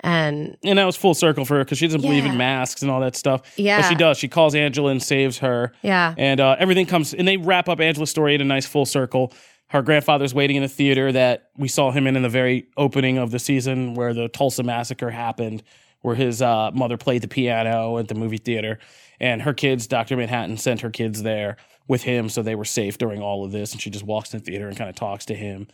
and 0.05 0.57
and 0.63 0.79
that 0.79 0.85
was 0.85 0.97
full 0.97 1.15
circle 1.15 1.45
for 1.45 1.57
her 1.57 1.65
because 1.65 1.79
she 1.79 1.87
doesn't 1.87 2.03
believe 2.03 2.25
in 2.25 2.37
masks 2.37 2.83
and 2.83 2.91
all 2.91 3.01
that 3.01 3.17
stuff. 3.17 3.41
Yeah, 3.57 3.79
but 3.79 3.83
Yeah. 3.85 3.89
she 3.89 3.95
does. 3.97 4.19
She 4.19 4.29
calls 4.29 4.55
Angela 4.55 4.91
and 4.91 5.03
saves 5.03 5.39
her. 5.39 5.73
yeah, 5.83 6.15
and 6.17 6.41
uh, 6.41 6.57
everything 6.59 6.87
comes 6.87 7.13
and 7.15 7.27
they 7.27 7.37
wrap 7.39 7.69
up 7.69 7.81
Angela's 7.81 8.11
story 8.11 8.35
in 8.35 8.41
a 8.41 8.45
nice 8.45 8.67
full 8.67 8.87
circle. 8.87 9.33
Her 9.69 9.83
grandfather's 9.83 10.35
waiting 10.35 10.57
in 10.57 10.63
a 10.63 10.69
theater 10.69 11.11
that 11.13 11.49
we 11.57 11.67
saw 11.69 11.91
him 11.91 12.07
in 12.07 12.15
in 12.17 12.23
the 12.23 12.29
very 12.29 12.67
opening 12.77 13.19
of 13.19 13.31
the 13.33 13.39
season 13.39 13.95
where 13.95 14.13
the 14.15 14.29
Tulsa 14.29 14.63
massacre 14.63 15.11
happened, 15.11 15.63
where 16.03 16.15
his 16.15 16.43
uh, 16.43 16.71
mother 16.73 16.97
played 16.97 17.23
the 17.23 17.29
piano 17.29 17.99
at 17.99 18.07
the 18.09 18.15
movie 18.15 18.37
theater, 18.37 18.79
and 19.19 19.43
her 19.43 19.55
kids, 19.55 19.87
Doctor 19.87 20.17
Manhattan, 20.17 20.59
sent 20.59 20.83
her 20.83 20.91
kids 20.91 21.23
there 21.23 21.57
with 21.89 22.03
him, 22.03 22.29
so 22.29 22.43
they 22.43 22.55
were 22.55 22.65
safe 22.65 22.99
during 22.99 23.21
all 23.23 23.45
of 23.45 23.53
this. 23.53 23.73
And 23.73 23.81
she 23.81 23.91
just 23.91 24.05
walks 24.05 24.33
in 24.33 24.39
the 24.41 24.45
theater 24.45 24.69
and 24.69 24.77
kind 24.77 24.91
of 24.91 24.97
talks 24.97 25.25
to 25.27 25.35
him 25.35 25.67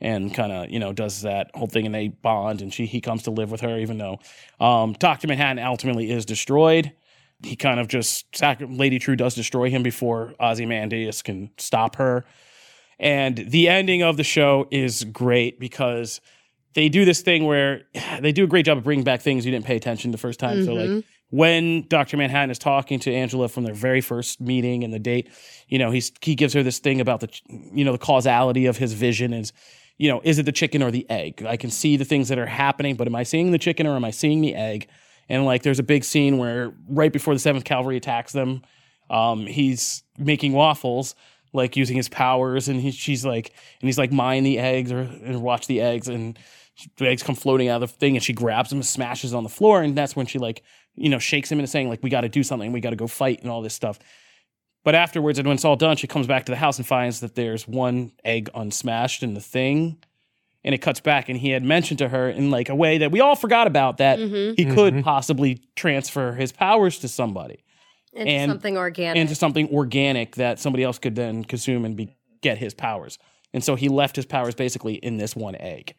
and 0.00 0.34
kind 0.34 0.52
of 0.52 0.70
you 0.70 0.78
know 0.78 0.92
does 0.92 1.22
that 1.22 1.50
whole 1.54 1.66
thing 1.66 1.86
and 1.86 1.94
they 1.94 2.08
bond 2.08 2.60
and 2.62 2.72
she 2.72 2.86
he 2.86 3.00
comes 3.00 3.22
to 3.22 3.30
live 3.30 3.50
with 3.50 3.60
her 3.60 3.78
even 3.78 3.98
though 3.98 4.18
um, 4.60 4.92
Dr. 4.94 5.28
Manhattan 5.28 5.62
ultimately 5.64 6.10
is 6.10 6.24
destroyed. 6.24 6.92
He 7.42 7.56
kind 7.56 7.78
of 7.78 7.88
just 7.88 8.26
Lady 8.60 8.98
Trieu 8.98 9.16
does 9.16 9.34
destroy 9.34 9.70
him 9.70 9.82
before 9.82 10.34
Ozymandias 10.40 11.22
can 11.22 11.50
stop 11.58 11.96
her. 11.96 12.24
And 12.98 13.36
the 13.36 13.68
ending 13.68 14.02
of 14.02 14.16
the 14.16 14.24
show 14.24 14.66
is 14.70 15.04
great 15.04 15.60
because 15.60 16.22
they 16.72 16.88
do 16.88 17.04
this 17.04 17.20
thing 17.20 17.44
where 17.44 17.82
they 18.20 18.32
do 18.32 18.44
a 18.44 18.46
great 18.46 18.64
job 18.64 18.78
of 18.78 18.84
bringing 18.84 19.04
back 19.04 19.20
things 19.20 19.44
you 19.44 19.52
didn't 19.52 19.66
pay 19.66 19.76
attention 19.76 20.12
the 20.12 20.18
first 20.18 20.40
time. 20.40 20.64
So 20.64 20.74
like 20.74 21.04
when 21.30 21.86
Dr. 21.88 22.16
Manhattan 22.16 22.50
is 22.50 22.58
talking 22.58 23.00
to 23.00 23.12
Angela 23.12 23.48
from 23.48 23.64
their 23.64 23.74
very 23.74 24.00
first 24.00 24.40
meeting 24.40 24.84
and 24.84 24.94
the 24.94 24.98
date, 24.98 25.28
you 25.68 25.78
know, 25.78 25.90
he's 25.90 26.12
he 26.20 26.34
gives 26.34 26.54
her 26.54 26.62
this 26.62 26.78
thing 26.78 27.00
about 27.00 27.20
the 27.20 27.28
you 27.48 27.84
know 27.84 27.92
the 27.92 27.98
causality 27.98 28.66
of 28.66 28.76
his 28.76 28.92
vision 28.92 29.32
is 29.32 29.52
you 29.98 30.10
know, 30.10 30.20
is 30.24 30.38
it 30.38 30.44
the 30.44 30.52
chicken 30.52 30.82
or 30.82 30.90
the 30.90 31.08
egg? 31.08 31.44
I 31.46 31.56
can 31.56 31.70
see 31.70 31.96
the 31.96 32.04
things 32.04 32.28
that 32.28 32.38
are 32.38 32.46
happening, 32.46 32.96
but 32.96 33.06
am 33.06 33.14
I 33.14 33.22
seeing 33.22 33.50
the 33.50 33.58
chicken 33.58 33.86
or 33.86 33.96
am 33.96 34.04
I 34.04 34.10
seeing 34.10 34.40
the 34.40 34.54
egg? 34.54 34.88
And 35.28 35.44
like 35.44 35.62
there's 35.62 35.78
a 35.78 35.84
big 35.84 36.04
scene 36.04 36.38
where 36.38 36.72
right 36.88 37.12
before 37.12 37.34
the 37.34 37.40
7th 37.40 37.64
Kavalry 37.64 37.96
attacks 37.96 38.32
them, 38.32 38.62
um, 39.10 39.46
he's 39.46 40.02
making 40.18 40.52
waffles 40.52 41.14
like 41.52 41.76
using 41.76 41.96
his 41.96 42.08
powers 42.08 42.68
and 42.68 42.80
he, 42.80 42.90
she's 42.90 43.24
like 43.24 43.52
and 43.80 43.88
he's 43.88 43.98
like 43.98 44.12
mine 44.12 44.44
the 44.44 44.58
eggs 44.58 44.92
or 44.92 44.98
and 44.98 45.42
watch 45.42 45.66
the 45.66 45.80
eggs 45.80 46.08
and 46.08 46.38
the 46.98 47.08
eggs 47.08 47.22
come 47.22 47.34
floating 47.34 47.68
out 47.68 47.82
of 47.82 47.90
the 47.90 47.96
thing 47.96 48.16
and 48.16 48.22
she 48.22 48.32
grabs 48.32 48.68
them 48.70 48.78
and 48.78 48.86
smashes 48.86 49.32
on 49.32 49.42
the 49.42 49.48
floor 49.48 49.82
and 49.82 49.96
that's 49.96 50.14
when 50.14 50.26
she 50.26 50.38
like 50.38 50.62
you 50.94 51.08
know 51.08 51.18
shakes 51.18 51.50
him 51.50 51.58
into 51.58 51.70
saying 51.70 51.88
like 51.88 52.02
we 52.02 52.10
got 52.10 52.22
to 52.22 52.28
do 52.28 52.42
something 52.42 52.72
we 52.72 52.80
got 52.80 52.90
to 52.90 52.96
go 52.96 53.06
fight 53.06 53.40
and 53.42 53.50
all 53.50 53.62
this 53.62 53.74
stuff 53.74 53.98
but 54.86 54.94
afterwards 54.94 55.36
and 55.36 55.48
when 55.48 55.56
it's 55.56 55.64
all 55.64 55.74
done 55.76 55.96
she 55.96 56.06
comes 56.06 56.28
back 56.28 56.46
to 56.46 56.52
the 56.52 56.56
house 56.56 56.78
and 56.78 56.86
finds 56.86 57.18
that 57.18 57.34
there's 57.34 57.66
one 57.66 58.12
egg 58.24 58.48
unsmashed 58.54 59.24
in 59.24 59.34
the 59.34 59.40
thing 59.40 59.98
and 60.62 60.74
it 60.74 60.78
cuts 60.78 61.00
back 61.00 61.28
and 61.28 61.38
he 61.38 61.50
had 61.50 61.64
mentioned 61.64 61.98
to 61.98 62.08
her 62.08 62.30
in 62.30 62.52
like 62.52 62.68
a 62.68 62.74
way 62.74 62.98
that 62.98 63.10
we 63.10 63.20
all 63.20 63.34
forgot 63.34 63.66
about 63.66 63.98
that 63.98 64.18
mm-hmm. 64.18 64.54
he 64.56 64.64
could 64.64 64.94
mm-hmm. 64.94 65.02
possibly 65.02 65.60
transfer 65.74 66.32
his 66.32 66.52
powers 66.52 67.00
to 67.00 67.08
somebody 67.08 67.64
Into 68.12 68.30
And- 68.30 68.50
something 68.52 68.78
organic. 68.78 69.20
into 69.20 69.34
something 69.34 69.68
organic 69.74 70.36
that 70.36 70.60
somebody 70.60 70.84
else 70.84 70.98
could 70.98 71.16
then 71.16 71.44
consume 71.44 71.84
and 71.84 71.96
be, 71.96 72.16
get 72.40 72.58
his 72.58 72.72
powers. 72.72 73.18
And 73.52 73.64
so 73.64 73.74
he 73.74 73.88
left 73.88 74.14
his 74.16 74.26
powers 74.26 74.54
basically 74.54 74.94
in 74.94 75.16
this 75.16 75.34
one 75.34 75.56
egg, 75.56 75.94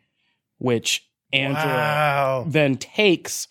which 0.60 1.10
Angela 1.34 1.66
Wow. 1.66 2.46
then 2.48 2.78
takes 2.78 3.48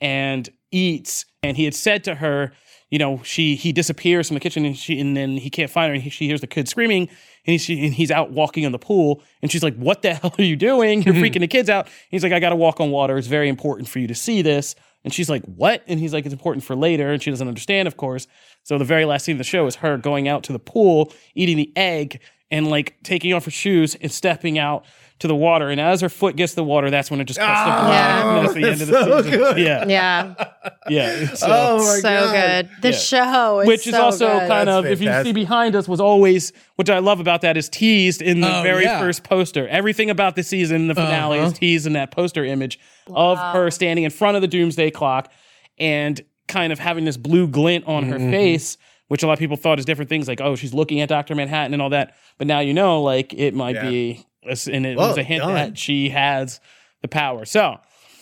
and 0.00 0.48
eats. 0.70 1.26
And 1.42 1.56
he 1.56 1.64
had 1.64 1.74
said 1.74 2.04
to 2.04 2.14
her, 2.16 2.52
you 2.92 2.98
know, 2.98 3.22
she 3.22 3.56
he 3.56 3.72
disappears 3.72 4.28
from 4.28 4.34
the 4.34 4.40
kitchen 4.40 4.66
and 4.66 4.76
she 4.76 5.00
and 5.00 5.16
then 5.16 5.38
he 5.38 5.48
can't 5.48 5.70
find 5.70 5.88
her 5.88 5.94
and 5.94 6.02
he, 6.02 6.10
she 6.10 6.26
hears 6.26 6.42
the 6.42 6.46
kid 6.46 6.68
screaming 6.68 7.08
and, 7.46 7.58
he, 7.58 7.86
and 7.86 7.94
he's 7.94 8.10
out 8.10 8.32
walking 8.32 8.64
in 8.64 8.70
the 8.70 8.78
pool 8.78 9.22
and 9.40 9.50
she's 9.50 9.62
like, 9.62 9.74
"What 9.76 10.02
the 10.02 10.12
hell 10.22 10.34
are 10.38 10.44
you 10.44 10.56
doing? 10.56 11.00
You're 11.00 11.14
mm-hmm. 11.14 11.24
freaking 11.24 11.40
the 11.40 11.48
kids 11.48 11.70
out." 11.70 11.88
He's 12.10 12.22
like, 12.22 12.32
"I 12.34 12.38
got 12.38 12.50
to 12.50 12.56
walk 12.56 12.80
on 12.80 12.90
water. 12.90 13.16
It's 13.16 13.28
very 13.28 13.48
important 13.48 13.88
for 13.88 13.98
you 13.98 14.08
to 14.08 14.14
see 14.14 14.42
this." 14.42 14.74
And 15.04 15.12
she's 15.12 15.30
like, 15.30 15.42
"What?" 15.46 15.82
And 15.86 15.98
he's 15.98 16.12
like, 16.12 16.26
"It's 16.26 16.34
important 16.34 16.64
for 16.64 16.76
later." 16.76 17.10
And 17.10 17.22
she 17.22 17.30
doesn't 17.30 17.48
understand, 17.48 17.88
of 17.88 17.96
course. 17.96 18.26
So 18.62 18.76
the 18.76 18.84
very 18.84 19.06
last 19.06 19.24
scene 19.24 19.36
of 19.36 19.38
the 19.38 19.44
show 19.44 19.66
is 19.66 19.76
her 19.76 19.96
going 19.96 20.28
out 20.28 20.42
to 20.44 20.52
the 20.52 20.58
pool, 20.58 21.14
eating 21.34 21.56
the 21.56 21.72
egg, 21.74 22.20
and 22.50 22.68
like 22.68 22.96
taking 23.02 23.32
off 23.32 23.46
her 23.46 23.50
shoes 23.50 23.94
and 23.94 24.12
stepping 24.12 24.58
out 24.58 24.84
to 25.22 25.28
the 25.28 25.34
water. 25.34 25.70
And 25.70 25.80
as 25.80 26.00
her 26.02 26.08
foot 26.08 26.36
gets 26.36 26.52
to 26.52 26.56
the 26.56 26.64
water, 26.64 26.90
that's 26.90 27.10
when 27.10 27.20
it 27.20 27.24
just 27.24 27.40
cuts 27.40 27.60
to 27.60 27.64
black. 27.64 27.88
Yeah. 27.88 28.36
And 28.36 28.44
that's 28.46 28.54
the 28.54 28.64
end 28.64 28.80
of 28.82 28.86
the 28.88 29.04
so 29.04 29.22
season. 29.22 29.38
good. 29.38 29.58
Yeah, 29.58 29.84
yeah, 29.88 30.34
yeah. 30.88 31.34
So, 31.34 31.46
Oh 31.50 31.78
my 31.78 31.82
so 31.84 32.02
God. 32.02 32.32
good. 32.32 32.70
The 32.82 32.90
Yeah. 32.90 32.96
show, 32.96 33.60
is 33.60 33.66
which 33.66 33.86
is 33.86 33.94
so 33.94 34.02
also 34.04 34.28
good. 34.40 34.48
kind 34.48 34.68
of, 34.68 34.84
That's 34.84 34.92
if 34.92 35.00
you 35.02 35.22
see 35.24 35.32
behind 35.32 35.74
us, 35.74 35.88
was 35.88 36.00
always, 36.00 36.52
which 36.76 36.90
I 36.90 36.98
love 36.98 37.18
about 37.18 37.40
that, 37.40 37.56
is 37.56 37.68
teased 37.68 38.20
in 38.22 38.40
the 38.40 38.58
Oh, 38.58 38.62
very 38.62 38.84
yeah. 38.84 39.00
first 39.00 39.24
poster. 39.24 39.66
Everything 39.68 40.10
about 40.10 40.36
the 40.36 40.42
season, 40.42 40.88
the 40.88 40.94
finale, 40.94 41.38
is 41.38 41.44
Uh-huh. 41.46 41.52
teased 41.58 41.86
in 41.86 41.94
that 41.94 42.10
poster 42.10 42.44
image 42.44 42.78
of 43.08 43.38
her 43.38 43.70
standing 43.70 44.04
in 44.04 44.10
front 44.10 44.36
of 44.36 44.42
the 44.42 44.48
doomsday 44.48 44.90
clock 44.90 45.32
and 45.78 46.20
kind 46.48 46.72
of 46.72 46.78
having 46.78 47.04
this 47.04 47.16
blue 47.16 47.46
glint 47.46 47.86
on 47.86 48.04
her 48.04 48.18
face. 48.18 48.76
Which 49.08 49.22
a 49.22 49.26
lot 49.26 49.34
of 49.34 49.38
people 49.40 49.58
thought 49.58 49.78
is 49.78 49.84
different 49.84 50.08
things, 50.08 50.26
like 50.26 50.40
oh, 50.40 50.56
she's 50.56 50.72
looking 50.72 51.02
at 51.02 51.08
Doctor 51.10 51.34
Manhattan 51.34 51.74
and 51.74 51.82
all 51.82 51.90
that. 51.90 52.14
But 52.38 52.46
now 52.46 52.60
you 52.60 52.72
know, 52.72 53.02
like 53.02 53.34
it 53.34 53.52
might 53.54 53.74
Yeah. 53.74 53.90
be, 53.90 54.24
and 54.44 54.86
it 54.86 54.96
Well 54.96 55.08
was 55.08 55.18
a 55.18 55.22
hint 55.22 55.42
done. 55.42 55.54
that 55.54 55.78
she 55.78 56.10
has 56.10 56.60
the 57.02 57.08
power. 57.08 57.44
So 57.44 57.78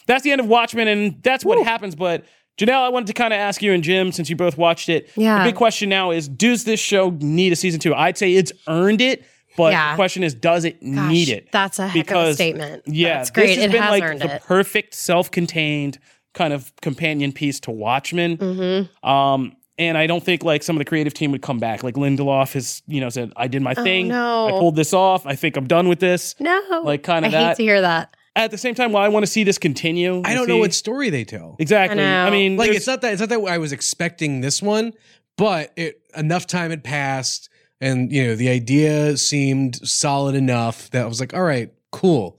that's 0.06 0.22
the 0.24 0.32
end 0.32 0.40
of 0.40 0.46
Watchmen, 0.46 0.88
and 0.88 1.22
that's 1.22 1.44
what 1.44 1.62
happens. 1.64 1.94
But 1.94 2.24
Janelle, 2.58 2.82
I 2.82 2.88
wanted 2.88 3.06
to 3.08 3.12
kind 3.14 3.32
of 3.32 3.38
ask 3.38 3.62
you 3.62 3.72
and 3.72 3.82
Jim, 3.82 4.12
since 4.12 4.28
you 4.28 4.36
both 4.36 4.58
watched 4.58 4.88
it. 4.88 5.10
Yeah. 5.16 5.38
The 5.44 5.50
big 5.50 5.56
question 5.56 5.88
now 5.88 6.10
is: 6.10 6.28
Does 6.28 6.64
this 6.64 6.80
show 6.80 7.10
need 7.20 7.52
a 7.52 7.56
season 7.56 7.80
two? 7.80 7.94
I'd 7.94 8.18
say 8.18 8.34
it's 8.34 8.52
earned 8.68 9.00
it, 9.00 9.24
but 9.56 9.72
Yeah. 9.72 9.92
the 9.92 9.96
question 9.96 10.22
is: 10.22 10.34
Does 10.34 10.64
it 10.64 10.80
Gosh, 10.82 11.10
need 11.10 11.28
it? 11.30 11.48
That's 11.52 11.78
a 11.78 11.88
heck 11.88 12.10
of 12.10 12.28
a 12.28 12.34
statement. 12.34 12.82
Yeah, 12.86 13.18
that's 13.18 13.30
great. 13.30 13.46
This 13.46 13.56
has 13.56 13.64
it 13.66 13.72
been 13.72 13.82
has 13.82 13.90
like 14.00 14.18
the 14.18 14.34
it. 14.36 14.42
perfect 14.42 14.94
self-contained 14.94 15.98
kind 16.34 16.52
of 16.52 16.72
companion 16.80 17.32
piece 17.32 17.60
to 17.60 17.70
Watchmen. 17.70 18.36
Mm-hmm. 18.36 19.08
Um, 19.08 19.56
and 19.80 19.96
I 19.96 20.06
don't 20.06 20.22
think 20.22 20.44
like 20.44 20.62
some 20.62 20.76
of 20.76 20.78
the 20.78 20.84
creative 20.84 21.14
team 21.14 21.32
would 21.32 21.40
come 21.40 21.58
back. 21.58 21.82
Like 21.82 21.94
Lindelof 21.94 22.52
has, 22.52 22.82
you 22.86 23.00
know, 23.00 23.08
said, 23.08 23.32
"I 23.34 23.48
did 23.48 23.62
my 23.62 23.74
oh, 23.76 23.82
thing. 23.82 24.12
Oh, 24.12 24.48
no. 24.48 24.48
I 24.48 24.50
pulled 24.60 24.76
this 24.76 24.92
off. 24.92 25.26
I 25.26 25.34
think 25.34 25.56
I'm 25.56 25.66
done 25.66 25.88
with 25.88 26.00
this." 26.00 26.34
No, 26.38 26.82
Like, 26.84 27.02
kinda 27.02 27.28
I 27.28 27.30
that. 27.30 27.48
hate 27.48 27.56
to 27.56 27.62
hear 27.62 27.80
that. 27.80 28.14
At 28.36 28.50
the 28.50 28.58
same 28.58 28.74
time, 28.74 28.92
well, 28.92 29.02
I 29.02 29.08
want 29.08 29.24
to 29.24 29.30
see 29.30 29.42
this 29.42 29.58
continue. 29.58 30.22
I 30.24 30.34
don't 30.34 30.46
know 30.46 30.58
what 30.58 30.72
story 30.74 31.10
they 31.10 31.24
tell. 31.24 31.56
exactly. 31.58 31.98
I 31.98 32.02
know. 32.02 32.26
I 32.26 32.30
mean, 32.30 32.56
Like 32.56 32.70
it's 32.70 32.86
not 32.86 33.00
that 33.00 33.12
it's 33.12 33.20
not 33.20 33.30
that 33.30 33.40
I 33.40 33.58
was 33.58 33.72
expecting 33.72 34.42
this 34.42 34.62
one, 34.62 34.92
but 35.36 35.72
it 35.76 36.00
enough 36.14 36.46
time 36.46 36.70
had 36.70 36.84
passed, 36.84 37.48
and 37.80 38.12
you 38.12 38.26
know 38.26 38.36
the 38.36 38.50
idea 38.50 39.16
seemed 39.16 39.76
solid 39.88 40.34
enough 40.34 40.90
that 40.90 41.02
I 41.02 41.06
was 41.06 41.20
like, 41.20 41.32
all 41.32 41.42
right, 41.42 41.72
cool. 41.90 42.38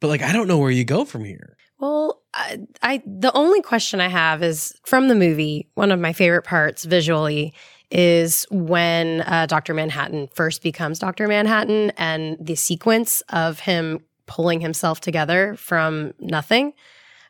But 0.00 0.08
like 0.08 0.22
I 0.22 0.32
don't 0.32 0.46
know 0.46 0.58
where 0.58 0.70
you 0.70 0.84
go 0.84 1.06
from 1.06 1.24
here. 1.24 1.56
Well, 1.78 2.22
I, 2.82 3.02
the 3.06 3.32
only 3.34 3.62
question 3.62 4.00
I 4.00 4.08
have 4.08 4.42
is 4.42 4.74
from 4.84 5.08
the 5.08 5.14
movie. 5.14 5.68
One 5.74 5.90
of 5.90 5.98
my 5.98 6.12
favorite 6.12 6.42
parts 6.42 6.84
visually 6.84 7.54
is 7.90 8.46
when 8.50 9.22
uh, 9.22 9.46
Doctor 9.46 9.72
Manhattan 9.72 10.28
first 10.34 10.62
becomes 10.62 10.98
Doctor 10.98 11.28
Manhattan, 11.28 11.92
and 11.96 12.36
the 12.40 12.56
sequence 12.56 13.22
of 13.28 13.60
him 13.60 14.00
pulling 14.26 14.60
himself 14.60 15.00
together 15.00 15.54
from 15.56 16.12
nothing. 16.18 16.72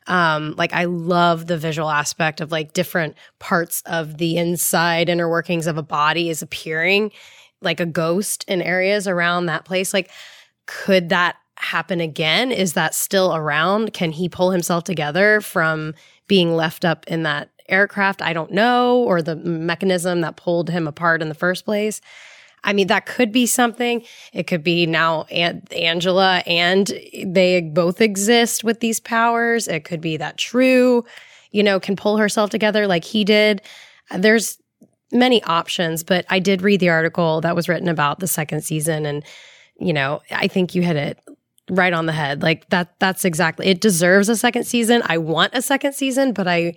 Um, 0.07 0.55
like 0.57 0.73
I 0.73 0.85
love 0.85 1.47
the 1.47 1.57
visual 1.57 1.89
aspect 1.89 2.41
of 2.41 2.51
like 2.51 2.73
different 2.73 3.15
parts 3.39 3.83
of 3.85 4.17
the 4.17 4.37
inside 4.37 5.09
inner 5.09 5.29
workings 5.29 5.67
of 5.67 5.77
a 5.77 5.83
body 5.83 6.29
is 6.29 6.41
appearing 6.41 7.11
like 7.61 7.79
a 7.79 7.85
ghost 7.85 8.45
in 8.47 8.61
areas 8.61 9.07
around 9.07 9.47
that 9.47 9.65
place. 9.65 9.93
Like, 9.93 10.09
could 10.65 11.09
that 11.09 11.37
happen 11.59 11.99
again? 11.99 12.51
Is 12.51 12.73
that 12.73 12.93
still 12.95 13.35
around? 13.35 13.93
Can 13.93 14.11
he 14.11 14.29
pull 14.29 14.51
himself 14.51 14.83
together 14.83 15.41
from 15.41 15.93
being 16.27 16.55
left 16.55 16.85
up 16.85 17.05
in 17.07 17.23
that 17.23 17.49
aircraft? 17.67 18.21
I 18.21 18.33
don't 18.33 18.51
know, 18.51 18.97
or 19.03 19.21
the 19.21 19.35
mechanism 19.35 20.21
that 20.21 20.37
pulled 20.37 20.69
him 20.69 20.87
apart 20.87 21.21
in 21.21 21.29
the 21.29 21.35
first 21.35 21.65
place. 21.65 22.01
I 22.63 22.73
mean, 22.73 22.87
that 22.87 23.05
could 23.05 23.31
be 23.31 23.45
something. 23.45 24.03
It 24.33 24.47
could 24.47 24.63
be 24.63 24.85
now 24.85 25.23
An- 25.23 25.63
Angela 25.71 26.43
and 26.45 26.91
they 27.25 27.61
both 27.61 28.01
exist 28.01 28.63
with 28.63 28.79
these 28.79 28.99
powers. 28.99 29.67
It 29.67 29.83
could 29.83 30.01
be 30.01 30.17
that 30.17 30.37
Trieu, 30.37 31.05
you 31.51 31.63
know, 31.63 31.79
can 31.79 31.95
pull 31.95 32.17
herself 32.17 32.49
together 32.49 32.87
like 32.87 33.03
he 33.03 33.23
did. 33.23 33.61
There's 34.15 34.57
many 35.11 35.41
options, 35.43 36.03
but 36.03 36.25
I 36.29 36.39
did 36.39 36.61
read 36.61 36.79
the 36.79 36.89
article 36.89 37.41
that 37.41 37.55
was 37.55 37.69
written 37.69 37.87
about 37.87 38.19
the 38.19 38.27
second 38.27 38.61
season 38.63 39.05
and 39.05 39.23
you 39.79 39.93
know, 39.93 40.21
I 40.31 40.47
think 40.47 40.73
you 40.73 40.81
hit 40.81 40.95
it 40.95 41.19
right 41.69 41.93
on 41.93 42.05
the 42.05 42.13
head. 42.13 42.41
Like 42.41 42.69
that 42.69 42.93
that's 42.99 43.25
exactly 43.25 43.67
it 43.67 43.81
deserves 43.81 44.29
a 44.29 44.35
second 44.35 44.65
season. 44.65 45.01
I 45.05 45.17
want 45.17 45.53
a 45.53 45.61
second 45.61 45.93
season, 45.93 46.33
but 46.33 46.47
I 46.47 46.75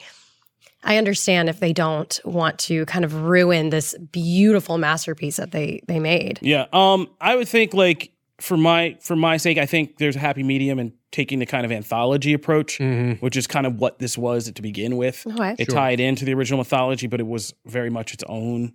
I 0.82 0.96
understand 0.96 1.48
if 1.48 1.60
they 1.60 1.72
don't 1.72 2.18
want 2.24 2.58
to 2.60 2.86
kind 2.86 3.04
of 3.04 3.14
ruin 3.14 3.70
this 3.70 3.94
beautiful 4.12 4.78
masterpiece 4.78 5.36
that 5.36 5.52
they 5.52 5.82
they 5.88 6.00
made. 6.00 6.38
Yeah. 6.42 6.66
Um, 6.72 7.08
I 7.20 7.36
would 7.36 7.48
think 7.48 7.74
like 7.74 8.12
for 8.40 8.56
my 8.56 8.96
for 9.00 9.14
my 9.16 9.36
sake, 9.36 9.58
I 9.58 9.66
think 9.66 9.98
there's 9.98 10.16
a 10.16 10.20
happy 10.20 10.42
medium 10.42 10.78
in 10.78 10.94
taking 11.12 11.40
the 11.40 11.46
kind 11.46 11.66
of 11.66 11.72
anthology 11.72 12.32
approach, 12.32 12.78
Mm-hmm. 12.78 13.22
which 13.24 13.36
is 13.36 13.46
kind 13.46 13.66
of 13.66 13.78
what 13.80 13.98
this 13.98 14.16
was 14.16 14.50
to 14.50 14.62
begin 14.62 14.96
with. 14.96 15.26
Okay. 15.26 15.56
It 15.58 15.66
tied 15.66 16.00
into 16.00 16.24
the 16.24 16.32
original 16.34 16.58
mythology, 16.58 17.06
but 17.08 17.20
it 17.20 17.26
was 17.26 17.52
very 17.66 17.90
much 17.90 18.14
its 18.14 18.24
own 18.28 18.72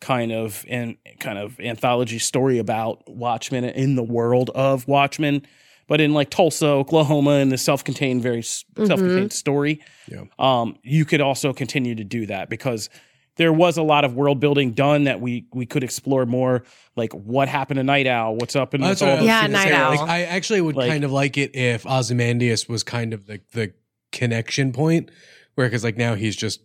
kind 0.00 0.32
of 0.32 0.64
and 0.68 0.96
kind 1.20 1.38
of 1.38 1.58
anthology 1.60 2.18
story 2.18 2.58
about 2.58 3.02
Watchmen 3.08 3.64
in 3.64 3.96
the 3.96 4.02
world 4.02 4.50
of 4.54 4.86
Watchmen, 4.86 5.42
but 5.88 6.00
in 6.00 6.14
like 6.14 6.30
Tulsa, 6.30 6.66
Oklahoma, 6.66 7.32
in 7.38 7.48
the 7.48 7.58
self-contained, 7.58 8.22
very 8.22 8.38
s 8.40 8.64
self-contained 8.76 9.32
story. 9.32 9.80
Yeah. 10.06 10.24
Um, 10.38 10.76
you 10.82 11.04
could 11.04 11.20
also 11.20 11.52
continue 11.52 11.94
to 11.94 12.04
do 12.04 12.26
that 12.26 12.48
because 12.48 12.88
there 13.36 13.52
was 13.52 13.76
a 13.76 13.82
lot 13.82 14.04
of 14.04 14.14
world 14.14 14.40
building 14.40 14.72
done 14.72 15.04
that 15.04 15.20
we 15.20 15.46
we 15.52 15.64
could 15.66 15.84
explore 15.84 16.26
more, 16.26 16.64
like 16.96 17.12
what 17.12 17.48
happened 17.48 17.78
to 17.78 17.84
Night 17.84 18.06
Owl, 18.06 18.34
what's 18.36 18.56
up 18.56 18.74
in 18.74 18.80
That's 18.80 19.00
with 19.00 19.10
all 19.10 19.24
Yeah, 19.24 19.46
Night. 19.46 19.72
Owl. 19.72 19.90
Like, 19.96 20.08
I 20.08 20.22
actually 20.24 20.60
would 20.60 20.76
Like- 20.76 20.90
kind 20.90 21.04
of 21.04 21.12
like 21.12 21.36
it 21.38 21.54
if 21.54 21.86
Ozymandias 21.86 22.68
was 22.68 22.82
kind 22.82 23.12
of 23.12 23.26
the 23.26 23.40
the 23.52 23.72
connection 24.12 24.72
point, 24.72 25.10
where 25.54 25.66
because 25.68 25.84
like 25.84 25.96
now 25.96 26.14
he's 26.14 26.34
just 26.36 26.60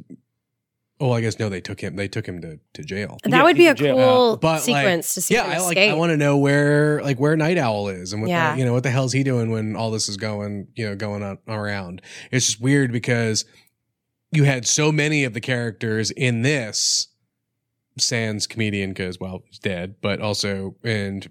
Oh, 1.06 1.12
I 1.12 1.20
guess 1.20 1.38
no. 1.38 1.50
They 1.50 1.60
took 1.60 1.82
him. 1.82 1.98
They 1.98 2.08
took 2.08 2.26
him 2.26 2.40
to, 2.42 2.58
to 2.76 2.84
jail. 2.84 3.18
That 3.24 3.32
Yeah, 3.32 3.44
would 3.44 3.58
be 3.58 3.68
a 3.68 3.74
jail. 3.74 3.96
cool 3.98 4.32
Uh, 4.34 4.36
but 4.38 4.60
sequence 4.60 5.10
like, 5.10 5.14
to 5.16 5.22
see 5.22 5.34
yeah, 5.34 5.44
him 5.44 5.52
I 5.52 5.58
like. 5.60 5.78
I 5.78 5.94
want 5.96 6.12
to 6.12 6.18
know 6.18 6.38
where 6.38 7.02
like 7.04 7.20
where 7.20 7.36
Night 7.36 7.58
Owl 7.58 7.90
is 7.90 8.14
and 8.14 8.22
what 8.22 8.30
Yeah. 8.30 8.54
the, 8.54 8.60
you 8.60 8.66
know 8.66 8.72
what 8.72 8.84
the 8.84 8.90
hell's 8.90 9.12
he 9.12 9.22
doing 9.24 9.52
when 9.52 9.76
all 9.76 9.92
this 9.92 10.08
is 10.08 10.16
going 10.16 10.68
you 10.76 10.88
know 10.88 10.96
going 10.96 11.22
on 11.22 11.40
around. 11.48 12.02
It's 12.32 12.46
just 12.46 12.62
weird 12.62 12.94
because 12.94 13.44
you 14.32 14.46
had 14.46 14.66
so 14.66 14.92
many 14.94 15.26
of 15.26 15.34
the 15.34 15.42
characters 15.42 16.10
in 16.10 16.42
this 16.42 17.10
sans 18.00 18.48
comedian 18.48 18.92
because 18.92 19.20
well 19.20 19.44
he's 19.48 19.60
dead, 19.60 19.96
but 20.02 20.22
also 20.22 20.76
and 20.86 21.30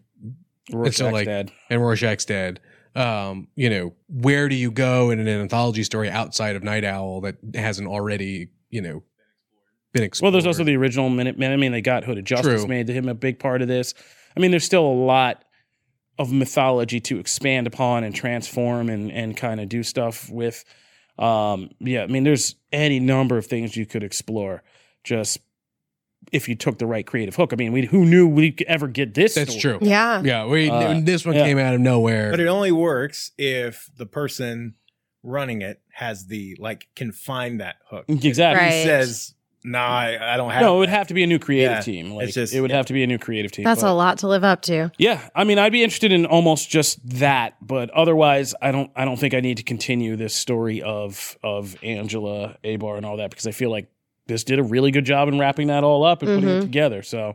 Rorschach's 0.70 0.96
so, 0.98 1.08
like, 1.08 1.24
dead. 1.26 1.50
and 1.70 1.80
Rorschach's 1.80 2.24
dead. 2.26 2.60
Um, 2.94 3.48
you 3.56 3.70
know, 3.70 3.94
where 4.08 4.48
do 4.50 4.54
you 4.54 4.70
go 4.70 5.10
in 5.10 5.18
an 5.18 5.26
anthology 5.28 5.82
story 5.82 6.10
outside 6.10 6.56
of 6.56 6.62
Night 6.62 6.84
Owl 6.84 7.22
that 7.22 7.36
hasn't 7.54 7.88
already, 7.88 8.50
you 8.68 8.82
know, 8.82 9.02
been 9.92 10.02
explored? 10.02 10.26
Well, 10.26 10.32
there's 10.32 10.46
also 10.46 10.64
the 10.64 10.76
original 10.76 11.08
Minutemen. 11.08 11.52
I 11.52 11.56
mean, 11.56 11.72
they 11.72 11.80
got 11.80 12.04
Hooded 12.04 12.24
Justice 12.24 12.62
True. 12.62 12.68
made 12.68 12.86
to 12.88 12.92
him 12.92 13.08
a 13.08 13.14
big 13.14 13.38
part 13.38 13.62
of 13.62 13.68
this. 13.68 13.94
I 14.36 14.40
mean, 14.40 14.50
there's 14.50 14.64
still 14.64 14.84
a 14.86 14.92
lot 15.04 15.44
of 16.18 16.32
mythology 16.32 17.00
to 17.00 17.18
expand 17.18 17.66
upon 17.66 18.04
and 18.04 18.14
transform 18.14 18.88
and 18.88 19.10
and 19.10 19.36
kind 19.36 19.60
of 19.60 19.68
do 19.68 19.82
stuff 19.82 20.28
with. 20.30 20.64
Um, 21.18 21.70
yeah, 21.78 22.02
I 22.02 22.06
mean, 22.06 22.24
there's 22.24 22.54
any 22.72 22.98
number 22.98 23.36
of 23.36 23.46
things 23.46 23.76
you 23.76 23.86
could 23.86 24.02
explore. 24.02 24.62
Just 25.04 25.40
if 26.30 26.48
you 26.48 26.54
took 26.54 26.78
the 26.78 26.86
right 26.86 27.06
creative 27.06 27.34
hook. 27.34 27.52
I 27.52 27.56
mean, 27.56 27.72
we 27.72 27.86
who 27.86 28.04
knew 28.04 28.28
we 28.28 28.52
could 28.52 28.66
ever 28.66 28.86
get 28.88 29.14
this? 29.14 29.34
That's 29.34 29.58
story? 29.58 29.78
true. 29.78 29.88
yeah. 29.88 30.22
Yeah, 30.22 30.46
we 30.46 30.70
Uh, 30.70 31.00
this 31.02 31.26
one 31.26 31.34
yeah. 31.34 31.44
came 31.44 31.58
out 31.58 31.74
of 31.74 31.80
nowhere. 31.80 32.30
But 32.30 32.40
it 32.40 32.46
only 32.46 32.72
works 32.72 33.32
if 33.36 33.90
the 33.96 34.06
person 34.06 34.74
running 35.22 35.62
it 35.62 35.80
has 35.94 36.26
the 36.26 36.56
like 36.58 36.88
can 36.94 37.12
find 37.12 37.60
that 37.60 37.76
hook. 37.90 38.04
Exactly. 38.08 38.64
Right. 38.64 38.72
He 38.72 38.84
says, 38.84 39.34
"Nah, 39.64 39.78
I, 39.86 40.34
I 40.34 40.36
don't 40.36 40.50
have." 40.50 40.62
No, 40.62 40.76
it 40.76 40.78
would 40.80 40.88
have 40.88 41.08
to 41.08 41.14
be 41.14 41.22
a 41.22 41.26
new 41.26 41.38
creative 41.38 41.72
Yeah, 41.76 41.80
team. 41.80 42.10
Like, 42.12 42.28
just- 42.30 42.54
it 42.54 42.60
would 42.60 42.70
have 42.70 42.86
to 42.86 42.92
be 42.92 43.02
a 43.02 43.06
new 43.06 43.18
creative 43.18 43.52
team. 43.52 43.64
That's 43.64 43.82
but- 43.82 43.90
a 43.90 43.94
lot 43.94 44.18
to 44.18 44.28
live 44.28 44.44
up 44.44 44.62
to. 44.62 44.90
Yeah, 44.98 45.20
I 45.34 45.44
mean, 45.44 45.58
I'd 45.58 45.72
be 45.72 45.82
interested 45.82 46.12
in 46.12 46.26
almost 46.26 46.68
just 46.70 46.98
that, 47.18 47.54
but 47.60 47.90
otherwise, 47.90 48.54
I 48.60 48.72
don't. 48.72 48.90
I 48.96 49.04
don't 49.04 49.16
think 49.18 49.34
I 49.34 49.40
need 49.40 49.58
to 49.58 49.62
continue 49.62 50.16
this 50.16 50.34
story 50.34 50.82
of 50.82 51.36
of 51.42 51.76
Angela 51.82 52.56
Abar 52.64 52.96
and 52.96 53.06
all 53.06 53.16
that 53.18 53.30
because 53.30 53.46
I 53.46 53.52
feel 53.52 53.70
like 53.70 53.88
this 54.26 54.44
did 54.44 54.58
a 54.58 54.62
really 54.62 54.90
good 54.90 55.04
job 55.04 55.28
in 55.28 55.38
wrapping 55.38 55.66
that 55.68 55.82
all 55.84 56.04
up 56.04 56.22
and 56.22 56.34
putting 56.36 56.48
it 56.48 56.58
Mhm. 56.60 56.62
together. 56.62 57.02
So, 57.02 57.34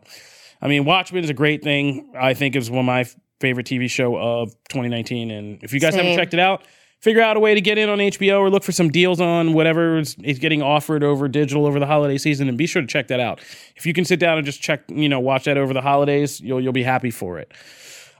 I 0.61 0.67
mean, 0.67 0.85
Watchmen 0.85 1.23
is 1.23 1.29
a 1.29 1.33
great 1.33 1.61
thing. 1.63 2.09
I 2.17 2.33
think 2.33 2.55
it's 2.55 2.69
one 2.69 2.79
of 2.79 2.85
my 2.85 3.05
favorite 3.41 3.65
TV 3.67 3.87
show 3.89 4.15
of 4.17 4.51
2019. 4.69 5.29
And 5.29 5.59
if 5.63 5.73
you 5.73 5.79
guys 5.79 5.95
haven't 5.95 6.15
checked 6.15 6.33
it 6.33 6.39
out, 6.39 6.63
figure 6.99 7.21
out 7.21 7.37
a 7.37 7.39
way 7.39 7.53
to 7.53 7.61
get 7.61 7.77
in 7.77 7.89
on 7.89 7.99
HBO 7.99 8.39
or 8.39 8.49
look 8.49 8.63
for 8.63 8.71
some 8.71 8.89
deals 8.89 9.21
on 9.21 9.53
whatever 9.53 9.99
is, 9.99 10.15
getting 10.15 10.61
offered 10.61 11.03
over 11.03 11.27
digital 11.27 11.65
over 11.65 11.79
the 11.79 11.85
holiday 11.85 12.17
season, 12.17 12.49
and 12.49 12.57
be 12.57 12.67
sure 12.67 12.81
to 12.81 12.87
check 12.87 13.07
that 13.07 13.19
out. 13.19 13.39
If 13.75 13.85
you 13.85 13.93
can 13.93 14.05
sit 14.05 14.19
down 14.19 14.37
and 14.37 14.45
just 14.45 14.61
check, 14.61 14.83
you 14.89 15.09
know, 15.09 15.19
watch 15.19 15.45
that 15.45 15.57
over 15.57 15.73
the 15.73 15.81
holidays, 15.81 16.39
you'll 16.41 16.61
you'll 16.61 16.73
be 16.73 16.83
happy 16.83 17.11
for 17.11 17.39
it. 17.39 17.51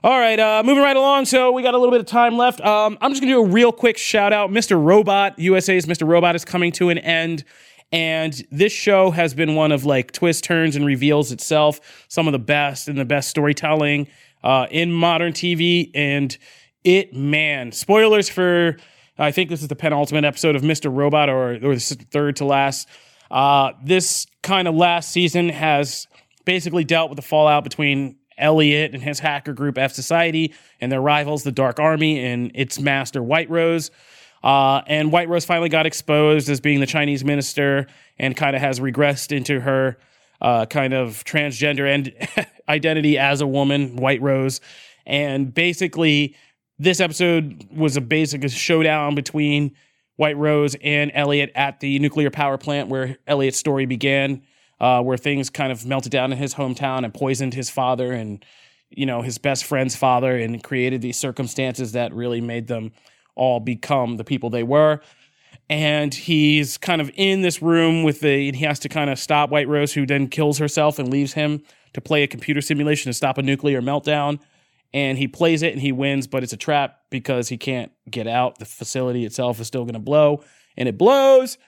All 0.04 0.18
right, 0.18 0.38
uh, 0.38 0.62
moving 0.64 0.82
right 0.82 0.96
along. 0.96 1.24
So 1.24 1.50
we 1.50 1.62
got 1.62 1.74
a 1.74 1.78
little 1.78 1.90
bit 1.90 2.00
of 2.00 2.06
time 2.06 2.36
left. 2.36 2.60
Um, 2.60 2.96
I'm 3.00 3.10
just 3.10 3.20
gonna 3.20 3.32
do 3.32 3.40
a 3.40 3.46
real 3.46 3.72
quick 3.72 3.98
shout 3.98 4.32
out. 4.32 4.50
Mr. 4.50 4.82
Robot, 4.82 5.38
USA's 5.38 5.86
Mr. 5.86 6.06
Robot 6.06 6.36
is 6.36 6.44
coming 6.44 6.70
to 6.72 6.90
an 6.90 6.98
end. 6.98 7.44
And 7.90 8.34
this 8.50 8.72
show 8.72 9.10
has 9.10 9.32
been 9.32 9.54
one 9.54 9.72
of 9.72 9.84
like 9.84 10.12
twists, 10.12 10.42
turns, 10.42 10.76
and 10.76 10.84
reveals 10.84 11.32
itself. 11.32 12.04
Some 12.08 12.28
of 12.28 12.32
the 12.32 12.38
best 12.38 12.86
and 12.86 12.98
the 12.98 13.04
best 13.04 13.30
storytelling 13.30 14.08
uh, 14.44 14.66
in 14.70 14.92
modern 14.92 15.32
TV. 15.32 15.90
And 15.94 16.36
it, 16.84 17.14
man, 17.14 17.72
spoilers 17.72 18.28
for, 18.28 18.76
I 19.18 19.30
think 19.32 19.50
this 19.50 19.62
is 19.62 19.68
the 19.68 19.76
penultimate 19.76 20.24
episode 20.24 20.56
of 20.56 20.62
Mr. 20.62 20.94
Robot 20.94 21.28
or, 21.28 21.54
or 21.54 21.74
the 21.74 22.06
third 22.10 22.36
to 22.36 22.44
last. 22.44 22.88
Uh, 23.30 23.72
this 23.84 24.26
kind 24.42 24.68
of 24.68 24.74
last 24.74 25.10
season 25.10 25.48
has 25.50 26.06
basically 26.44 26.84
dealt 26.84 27.10
with 27.10 27.16
the 27.16 27.22
fallout 27.22 27.64
between 27.64 28.16
Elliot 28.38 28.94
and 28.94 29.02
his 29.02 29.18
hacker 29.18 29.52
group 29.52 29.74
fsociety 29.74 30.54
and 30.80 30.90
their 30.90 31.00
rivals, 31.00 31.42
the 31.42 31.52
Dark 31.52 31.78
Army, 31.78 32.24
and 32.24 32.50
its 32.54 32.80
master 32.80 33.22
White 33.22 33.50
Rose. 33.50 33.90
Uh, 34.42 34.82
and 34.86 35.10
White 35.12 35.28
Rose 35.28 35.44
finally 35.44 35.68
got 35.68 35.86
exposed 35.86 36.48
as 36.48 36.60
being 36.60 36.80
the 36.80 36.86
Chinese 36.86 37.24
minister 37.24 37.86
and 38.18 38.36
kind 38.36 38.54
of 38.54 38.62
has 38.62 38.80
regressed 38.80 39.36
into 39.36 39.60
her 39.60 39.98
uh, 40.40 40.66
kind 40.66 40.94
of 40.94 41.24
transgender 41.24 41.92
and 41.92 42.46
identity 42.68 43.18
as 43.18 43.40
a 43.40 43.46
woman, 43.46 43.96
White 43.96 44.22
Rose. 44.22 44.60
And 45.06 45.52
basically, 45.52 46.36
this 46.78 47.00
episode 47.00 47.66
was 47.74 47.96
a 47.96 48.00
basic 48.00 48.48
showdown 48.50 49.14
between 49.14 49.74
White 50.16 50.36
Rose 50.36 50.76
and 50.82 51.10
Elliot 51.14 51.50
at 51.54 51.80
the 51.80 51.98
nuclear 51.98 52.30
power 52.30 52.58
plant 52.58 52.88
where 52.88 53.16
Elliot's 53.26 53.56
story 53.56 53.86
began, 53.86 54.42
uh, 54.80 55.02
where 55.02 55.16
things 55.16 55.50
kind 55.50 55.72
of 55.72 55.86
melted 55.86 56.12
down 56.12 56.32
in 56.32 56.38
his 56.38 56.54
hometown 56.54 57.04
and 57.04 57.12
poisoned 57.14 57.54
his 57.54 57.70
father 57.70 58.12
and, 58.12 58.44
you 58.90 59.06
know, 59.06 59.22
his 59.22 59.38
best 59.38 59.64
friend's 59.64 59.96
father 59.96 60.36
and 60.36 60.62
created 60.62 61.02
these 61.02 61.16
circumstances 61.16 61.92
that 61.92 62.12
really 62.12 62.40
made 62.40 62.66
them 62.66 62.92
all 63.34 63.60
become 63.60 64.16
the 64.16 64.24
people 64.24 64.50
they 64.50 64.62
were. 64.64 65.00
And 65.70 66.14
he's 66.14 66.78
kind 66.78 67.00
of 67.00 67.10
in 67.14 67.42
this 67.42 67.60
room 67.60 68.02
with 68.02 68.20
the, 68.20 68.48
and 68.48 68.56
he 68.56 68.64
has 68.64 68.78
to 68.80 68.88
kind 68.88 69.10
of 69.10 69.18
stop 69.18 69.50
White 69.50 69.68
Rose, 69.68 69.92
who 69.92 70.06
then 70.06 70.28
kills 70.28 70.58
herself 70.58 70.98
and 70.98 71.10
leaves 71.10 71.34
him 71.34 71.62
to 71.92 72.00
play 72.00 72.22
a 72.22 72.26
computer 72.26 72.60
simulation 72.60 73.10
to 73.10 73.14
stop 73.14 73.38
a 73.38 73.42
nuclear 73.42 73.82
meltdown. 73.82 74.40
And 74.94 75.18
he 75.18 75.28
plays 75.28 75.62
it 75.62 75.72
and 75.72 75.82
he 75.82 75.92
wins, 75.92 76.26
but 76.26 76.42
it's 76.42 76.52
a 76.52 76.56
trap 76.56 77.00
because 77.10 77.48
he 77.48 77.58
can't 77.58 77.92
get 78.10 78.26
out. 78.26 78.58
The 78.58 78.64
facility 78.64 79.24
itself 79.24 79.60
is 79.60 79.66
still 79.66 79.84
going 79.84 79.94
to 79.94 80.00
blow, 80.00 80.42
and 80.76 80.88
it 80.88 80.96
blows. 80.96 81.58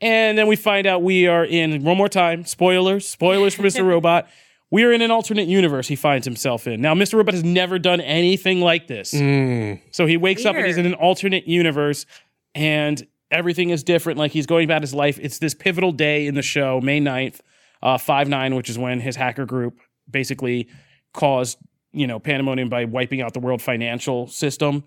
And 0.00 0.36
then 0.36 0.46
we 0.46 0.56
find 0.56 0.86
out 0.86 1.02
we 1.02 1.26
are 1.26 1.44
in, 1.44 1.84
one 1.84 1.96
more 1.96 2.08
time, 2.08 2.44
spoilers, 2.44 3.06
spoilers 3.08 3.54
for 3.54 3.62
Mr. 3.62 3.84
Robot. 3.86 4.28
We 4.70 4.84
are 4.84 4.92
in 4.92 5.02
an 5.02 5.10
alternate 5.10 5.48
universe 5.48 5.88
he 5.88 5.96
finds 5.96 6.24
himself 6.24 6.66
in. 6.66 6.80
Now, 6.80 6.94
Mr. 6.94 7.14
Robot 7.14 7.34
has 7.34 7.42
never 7.42 7.78
done 7.78 8.00
anything 8.00 8.60
like 8.60 8.86
this. 8.86 9.12
Mm. 9.12 9.80
So 9.90 10.06
he 10.06 10.16
wakes 10.16 10.44
up 10.44 10.54
and 10.54 10.64
he's 10.64 10.78
in 10.78 10.86
an 10.86 10.94
alternate 10.94 11.48
universe 11.48 12.06
and 12.54 13.04
everything 13.30 13.70
is 13.70 13.82
different. 13.82 14.18
Like 14.18 14.30
he's 14.30 14.46
going 14.46 14.64
about 14.64 14.82
his 14.82 14.94
life. 14.94 15.18
It's 15.20 15.38
this 15.38 15.54
pivotal 15.54 15.92
day 15.92 16.26
in 16.26 16.34
the 16.34 16.42
show, 16.42 16.80
May 16.80 17.00
9th, 17.00 17.40
uh, 17.82 17.98
5 17.98 18.28
9, 18.28 18.54
which 18.54 18.70
is 18.70 18.78
when 18.78 19.00
his 19.00 19.16
hacker 19.16 19.44
group 19.44 19.80
basically 20.08 20.68
caused, 21.12 21.58
you 21.92 22.06
know, 22.06 22.18
pandemonium 22.18 22.68
by 22.68 22.84
wiping 22.84 23.20
out 23.20 23.34
the 23.34 23.40
world 23.40 23.60
financial 23.62 24.26
system 24.26 24.84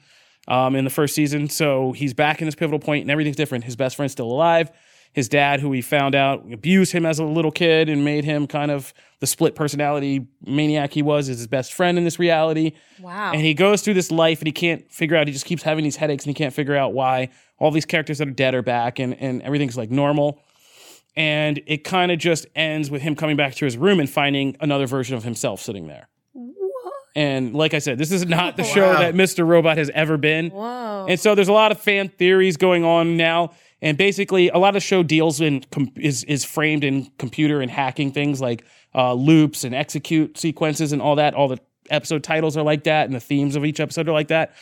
um, 0.48 0.76
in 0.76 0.84
the 0.84 0.90
first 0.90 1.16
season. 1.16 1.50
So 1.50 1.92
he's 1.94 2.14
back 2.14 2.42
in 2.42 2.46
this 2.46 2.56
pivotal 2.56 2.80
point 2.80 3.04
and 3.04 3.12
everything's 3.12 3.36
different. 3.36 3.64
His 3.64 3.76
best 3.76 3.96
friend's 3.96 4.14
still 4.14 4.32
alive. 4.32 4.72
His 5.14 5.30
dad, 5.30 5.60
who 5.60 5.72
he 5.72 5.82
found 5.82 6.16
out 6.16 6.44
abused 6.52 6.92
him 6.92 7.06
as 7.06 7.20
a 7.20 7.24
little 7.24 7.52
kid 7.52 7.88
and 7.88 8.04
made 8.04 8.26
him 8.26 8.48
kind 8.48 8.72
of 8.72 8.96
the 9.20 9.28
split 9.28 9.54
personality 9.54 10.28
maniac 10.44 10.92
he 10.92 11.04
was, 11.04 11.30
is 11.30 11.38
his 11.38 11.48
best 11.48 11.72
friend 11.72 12.00
in 12.00 12.04
this 12.04 12.18
reality. 12.18 12.72
Wow. 13.00 13.32
And 13.32 13.44
he 13.44 13.54
goes 13.54 13.84
through 13.84 13.94
this 13.94 14.10
life 14.10 14.40
and 14.40 14.48
he 14.48 14.52
can't 14.52 14.92
figure 14.92 15.16
out, 15.16 15.28
he 15.28 15.34
just 15.34 15.46
keeps 15.46 15.62
having 15.62 15.84
these 15.84 15.98
headaches 15.98 16.26
and 16.26 16.32
he 16.32 16.34
can't 16.34 16.54
figure 16.54 16.76
out 16.76 16.94
why 16.94 17.30
all 17.60 17.70
these 17.70 17.86
characters 17.86 18.18
that 18.18 18.28
are 18.28 18.32
dead 18.32 18.56
are 18.56 18.64
back 18.64 18.98
and, 18.98 19.14
and 19.22 19.44
everything's 19.44 19.78
like 19.78 19.92
normal. 19.92 20.42
And 21.16 21.62
it 21.68 21.84
kind 21.84 22.12
of 22.12 22.18
just 22.18 22.48
ends 22.56 22.90
with 22.90 23.04
him 23.04 23.16
coming 23.16 23.38
back 23.38 23.54
to 23.56 23.66
his 23.66 23.78
room 23.78 24.00
and 24.00 24.10
finding 24.10 24.58
another 24.60 24.88
version 24.88 25.16
of 25.16 25.24
himself 25.24 25.62
sitting 25.62 25.86
there. 25.86 26.08
And 27.16 27.54
like 27.54 27.74
I 27.74 27.80
said, 27.80 27.98
this 27.98 28.12
is 28.12 28.26
not 28.26 28.58
the 28.58 28.64
show 28.76 28.88
Wow. 28.88 29.00
that 29.00 29.14
Mr. 29.14 29.46
Robot 29.48 29.78
has 29.78 29.90
ever 29.94 30.18
been. 30.18 30.50
Whoa. 30.50 31.06
And 31.08 31.20
so 31.20 31.36
there's 31.36 31.48
a 31.48 31.54
lot 31.54 31.72
of 31.72 31.80
fan 31.80 32.10
theories 32.10 32.58
going 32.58 32.84
on 32.84 33.18
now. 33.18 33.52
And 33.82 33.98
basically, 33.98 34.50
a 34.50 34.58
lot 34.58 34.70
of 34.70 34.74
the 34.76 34.80
show 34.80 35.04
deals 35.04 35.42
in 35.42 35.62
com- 35.72 35.92
is 35.98 36.24
is 36.24 36.46
framed 36.46 36.84
in 36.86 37.12
computer 37.18 37.62
and 37.62 37.70
hacking 37.70 38.12
things 38.14 38.40
like 38.40 38.64
uh, 38.96 39.14
loops 39.14 39.64
and 39.66 39.76
execute 39.76 40.38
sequences 40.38 40.94
and 40.94 41.02
all 41.02 41.16
that. 41.18 41.34
All 41.34 41.50
the 41.50 41.60
episode 41.90 42.24
titles 42.24 42.56
are 42.56 42.64
like 42.64 42.86
that, 42.86 43.06
and 43.08 43.14
the 43.14 43.20
themes 43.20 43.56
of 43.58 43.66
each 43.66 43.82
episode 43.82 44.08
are 44.08 44.14
like 44.14 44.30
that. 44.30 44.54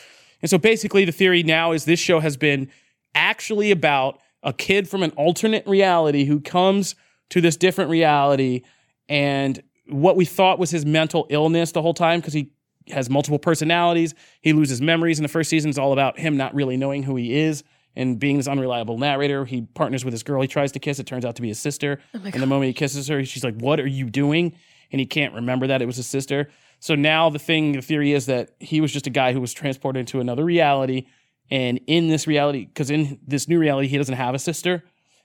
And 0.41 0.49
so 0.49 0.58
basically, 0.58 1.06
the 1.06 1.12
theory 1.12 1.43
now 1.43 1.72
is 1.72 1.86
this 1.86 1.99
show 1.99 2.20
has 2.20 2.36
been 2.36 2.70
actually 3.14 3.70
about 3.70 4.20
a 4.41 4.52
kid 4.54 4.89
from 4.89 5.04
an 5.04 5.12
alternate 5.12 5.68
reality 5.68 6.26
who 6.26 6.39
comes 6.39 6.95
to 7.30 7.41
this 7.41 7.56
different 7.56 7.91
reality, 7.91 8.64
and 9.08 9.62
what 9.92 10.16
we 10.16 10.26
thought 10.26 10.60
was 10.60 10.72
his 10.72 10.86
mental 10.86 11.28
illness 11.30 11.72
the 11.72 11.82
whole 11.82 11.94
time 11.94 12.20
because 12.20 12.34
he 12.34 12.52
has 12.89 13.10
multiple 13.10 13.39
personalities. 13.39 14.14
He 14.42 14.54
loses 14.54 14.82
memories. 14.82 15.20
In 15.20 15.24
the 15.24 15.30
first 15.30 15.50
season, 15.50 15.70
it's 15.70 15.78
all 15.78 15.94
about 15.94 16.20
him 16.20 16.38
not 16.38 16.54
really 16.56 16.78
knowing 16.78 17.04
who 17.04 17.16
he 17.16 17.36
is 17.36 17.64
and 17.96 18.20
being 18.20 18.38
this 18.38 18.48
unreliable 18.48 18.98
narrator. 18.98 19.46
He 19.46 19.62
partners 19.62 20.04
with 20.06 20.14
this 20.14 20.24
girl 20.24 20.42
he 20.42 20.48
tries 20.48 20.72
to 20.74 20.80
kiss. 20.80 21.00
It 21.00 21.06
turns 21.06 21.26
out 21.26 21.36
to 21.36 21.42
be 21.42 21.50
his 21.50 21.60
sister. 21.60 22.00
Oh 22.16 22.22
and 22.24 22.34
the 22.34 22.48
moment 22.48 22.68
he 22.68 22.74
kisses 22.74 23.08
her, 23.08 23.24
she's 23.26 23.44
like, 23.44 23.56
What 23.60 23.80
are 23.80 23.88
you 23.88 24.10
doing? 24.10 24.56
And 24.92 25.00
he 25.00 25.06
can't 25.06 25.34
remember 25.34 25.68
that 25.68 25.82
it 25.82 25.86
was 25.86 25.98
his 25.98 26.08
sister. 26.08 26.50
So 26.80 26.96
now 26.96 27.30
the 27.30 27.39
thing, 27.39 27.74
the 27.74 27.82
theory 27.82 28.12
is 28.12 28.26
that 28.26 28.52
he 28.60 28.82
was 28.82 28.92
just 28.92 29.08
a 29.08 29.12
guy 29.12 29.34
who 29.34 29.39
was 29.39 29.54
transported 29.54 30.00
into 30.00 30.20
another 30.20 30.44
reality. 30.44 31.06
And 31.50 31.80
in 31.86 32.08
this 32.08 32.28
reality, 32.28 32.66
because 32.66 32.89
in 32.89 33.20
this 33.26 33.48
new 33.48 33.60
reality, 33.60 33.88
he 33.88 33.98
doesn't 33.98 34.16
have 34.16 34.34
a 34.34 34.39
sister 34.39 34.84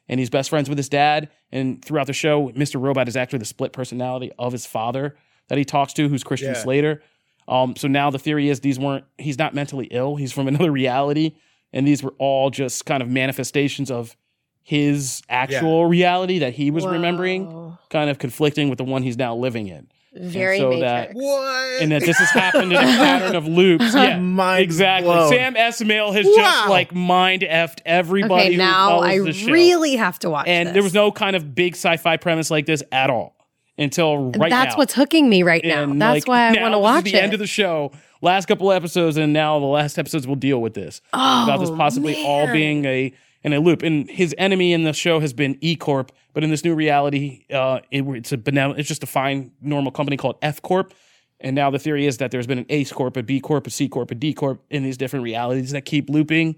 and 0.09 0.21
he's 0.21 0.31
best 0.31 0.51
friends 0.51 0.69
with 0.69 0.79
his 0.79 0.89
dad. 0.89 1.29
And 1.53 1.85
throughout 1.85 2.07
the 2.07 2.13
show, 2.13 2.51
Mr. 2.51 2.81
Robot 2.81 3.09
is 3.09 3.17
actually 3.17 3.41
the 3.41 3.45
split 3.45 3.73
personality 3.73 4.33
of 4.39 4.53
his 4.53 4.67
father 4.67 5.17
that 5.49 5.59
he 5.59 5.65
talks 5.65 5.93
to, 5.95 6.09
who's 6.09 6.25
Christian 6.25 6.55
Yeah. 6.55 6.63
Slater. 6.63 7.03
Um, 7.49 7.77
so 7.77 7.87
now 7.89 8.11
the 8.11 8.19
theory 8.19 8.49
is 8.49 8.61
these 8.61 8.79
weren't, 8.79 9.05
he's 9.19 9.39
not 9.39 9.55
mentally 9.55 9.87
ill. 9.91 10.17
He's 10.17 10.33
from 10.33 10.49
another 10.49 10.71
reality. 10.73 11.37
And 11.73 11.87
these 11.87 12.03
were 12.03 12.15
all 12.19 12.51
just 12.51 12.87
kind 12.87 13.03
of 13.03 13.09
manifestations 13.09 13.91
of 13.91 14.17
his 14.63 15.23
actual 15.29 15.87
reality 15.87 16.41
that 16.41 16.55
he 16.55 16.71
was 16.73 16.85
Whoa. 16.85 16.93
remembering, 16.93 17.77
kind 17.91 18.11
of 18.11 18.19
conflicting 18.19 18.69
with 18.69 18.79
the 18.79 18.85
one 18.85 19.03
he's 19.05 19.17
now 19.17 19.35
living 19.37 19.69
in. 19.69 19.89
Very 20.21 20.59
so 20.59 20.71
Matrix. 20.71 20.83
that- 20.91 21.15
What? 21.15 21.83
And 21.83 21.93
that 21.93 22.03
this 22.03 22.17
has 22.19 22.31
happened 22.31 22.73
in 22.73 22.79
a 22.79 22.83
pattern 22.83 23.35
of 23.37 23.47
loops. 23.47 23.85
Yeah, 23.95 24.19
Mind 24.19 24.63
exactly. 24.63 25.13
blown. 25.13 25.29
Sam 25.31 25.55
Esmail 25.55 26.15
has 26.15 26.27
just 26.27 26.69
like 26.69 26.95
mind 26.95 27.43
effed 27.43 27.81
everybody. 27.87 28.49
Okay, 28.49 28.57
now 28.57 28.89
follows 29.01 29.07
I 29.07 29.19
the 29.19 29.33
show. 29.33 29.51
really 29.53 29.97
have 29.97 30.19
to 30.21 30.31
watch 30.31 30.47
and 30.49 30.69
this. 30.69 30.75
there 30.75 30.83
was 30.83 30.95
no 30.95 31.11
kind 31.13 31.35
of 31.37 31.55
big 31.55 31.75
sci-fi 31.75 32.17
premise 32.19 32.51
like 32.51 32.67
this 32.67 32.83
at 32.93 33.11
all 33.11 33.37
until 33.79 34.31
right 34.33 34.51
now. 34.51 34.65
That's 34.65 34.75
now. 34.75 34.79
what's 34.79 34.95
hooking 34.95 35.29
me 35.29 35.43
right 35.43 35.65
now. 35.65 35.83
And, 35.83 36.01
That's 36.01 36.27
like, 36.27 36.53
why 36.55 36.59
I 36.59 36.63
want 36.63 36.75
to 36.75 36.79
this 36.79 36.79
is 36.79 36.83
watch 36.83 37.05
the 37.05 37.15
it. 37.15 37.23
end 37.23 37.33
of 37.35 37.39
the 37.39 37.47
show. 37.47 37.93
Last 38.23 38.47
couple 38.47 38.73
episodes, 38.73 39.17
and 39.19 39.33
now 39.33 39.59
the 39.61 39.67
last 39.67 39.99
episodes 39.99 40.27
will 40.27 40.37
deal 40.37 40.61
with 40.63 40.75
this 40.75 41.01
oh, 41.13 41.45
about 41.45 41.61
this 41.61 41.69
oh, 41.71 41.77
possibly 41.77 42.23
all 42.25 42.51
being 42.51 42.85
a 42.87 43.13
in 43.43 43.53
a 43.53 43.61
loop. 43.61 43.83
And 43.83 44.11
his 44.11 44.35
enemy 44.39 44.73
in 44.73 44.85
the 44.85 44.93
show 44.95 45.21
has 45.21 45.33
been 45.33 45.59
E 45.61 45.77
Corp, 45.77 46.11
but 46.37 46.45
in 46.45 46.51
this 46.51 46.65
new 46.65 46.75
reality, 46.75 47.47
uh, 47.51 47.81
it, 47.91 48.03
it's 48.03 48.31
a 48.31 48.37
benevolent, 48.37 48.79
it's 48.79 48.91
just 48.91 49.03
a 49.03 49.07
fine 49.07 49.53
normal 49.63 49.91
company 49.91 50.19
called 50.19 50.37
F 50.43 50.61
Corp. 50.61 50.93
And 51.41 51.57
now 51.57 51.71
the 51.71 51.79
theory 51.79 52.05
is 52.05 52.19
that 52.19 52.31
there's 52.31 52.47
been 52.47 52.59
an 52.59 52.67
A 52.69 52.85
Corp, 52.85 53.17
a 53.17 53.23
B 53.23 53.41
Corp, 53.41 53.67
a 53.67 53.71
C 53.71 53.89
Corp, 53.89 54.11
a 54.11 54.15
D 54.15 54.35
Corp 54.35 54.63
in 54.69 54.83
these 54.83 54.99
different 54.99 55.23
realities 55.23 55.71
that 55.71 55.87
keep 55.87 56.11
looping 56.11 56.57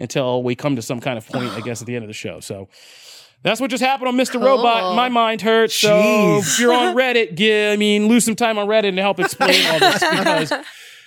until 0.00 0.42
we 0.42 0.56
come 0.56 0.74
to 0.74 0.82
some 0.82 0.98
kind 0.98 1.16
of 1.16 1.24
point, 1.28 1.48
I 1.52 1.60
guess, 1.60 1.80
at 1.80 1.86
the 1.86 1.94
end 1.94 2.02
of 2.02 2.08
the 2.08 2.12
show. 2.12 2.40
So 2.40 2.68
that's 3.44 3.60
what 3.60 3.70
just 3.70 3.84
happened 3.84 4.08
on 4.08 4.16
Mr. 4.16 4.42
Robot. 4.42 4.96
My 4.96 5.08
mind 5.08 5.42
hurts. 5.42 5.76
So 5.76 5.90
Jeez. 5.90 6.38
if 6.40 6.58
you're 6.58 6.72
on 6.72 6.96
Reddit, 6.96 7.36
get, 7.36 7.72
I 7.72 7.76
mean, 7.76 8.08
lose 8.08 8.24
some 8.24 8.34
time 8.34 8.58
on 8.58 8.66
Reddit 8.66 8.96
to 8.96 9.00
help 9.00 9.20
explain 9.20 9.64
all 9.68 9.78
this 9.78 10.00
because 10.10 10.52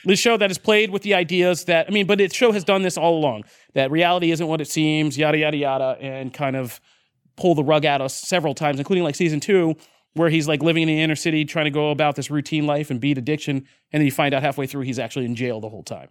the 0.05 0.15
show 0.15 0.37
that 0.37 0.49
has 0.49 0.57
played 0.57 0.91
with 0.91 1.01
the 1.01 1.13
ideas 1.13 1.65
that 1.65 1.87
I 1.89 1.91
mean, 1.91 2.07
but 2.07 2.19
the 2.19 2.29
show 2.29 2.53
has 2.53 2.63
done 2.63 2.83
this 2.83 2.97
all 2.97 3.17
along. 3.17 3.43
That 3.73 3.91
reality 3.91 4.31
isn't 4.31 4.47
what 4.47 4.61
it 4.61 4.69
seems, 4.69 5.17
yada 5.17 5.37
yada 5.39 5.57
yada, 5.57 5.97
and 5.99 6.33
kind 6.33 6.55
of 6.55 6.79
pull 7.38 7.55
the 7.55 7.63
rug 7.63 7.85
out 7.85 8.01
of 8.01 8.11
several 8.11 8.53
times, 8.53 8.79
including 8.79 9.03
like 9.03 9.15
season 9.15 9.39
two, 9.39 9.75
where 10.13 10.29
he's 10.29 10.47
like 10.47 10.61
living 10.63 10.83
in 10.83 10.88
the 10.89 11.01
inner 11.01 11.15
city 11.15 11.45
trying 11.45 11.65
to 11.65 11.71
go 11.71 11.91
about 11.91 12.15
this 12.15 12.29
routine 12.31 12.65
life 12.65 12.89
and 12.89 12.99
beat 12.99 13.17
addiction, 13.17 13.57
and 13.57 14.01
then 14.01 14.05
you 14.05 14.11
find 14.11 14.33
out 14.33 14.41
halfway 14.41 14.65
through 14.67 14.81
he's 14.81 14.99
actually 14.99 15.25
in 15.25 15.35
jail 15.35 15.61
the 15.61 15.69
whole 15.69 15.83
time. 15.83 16.09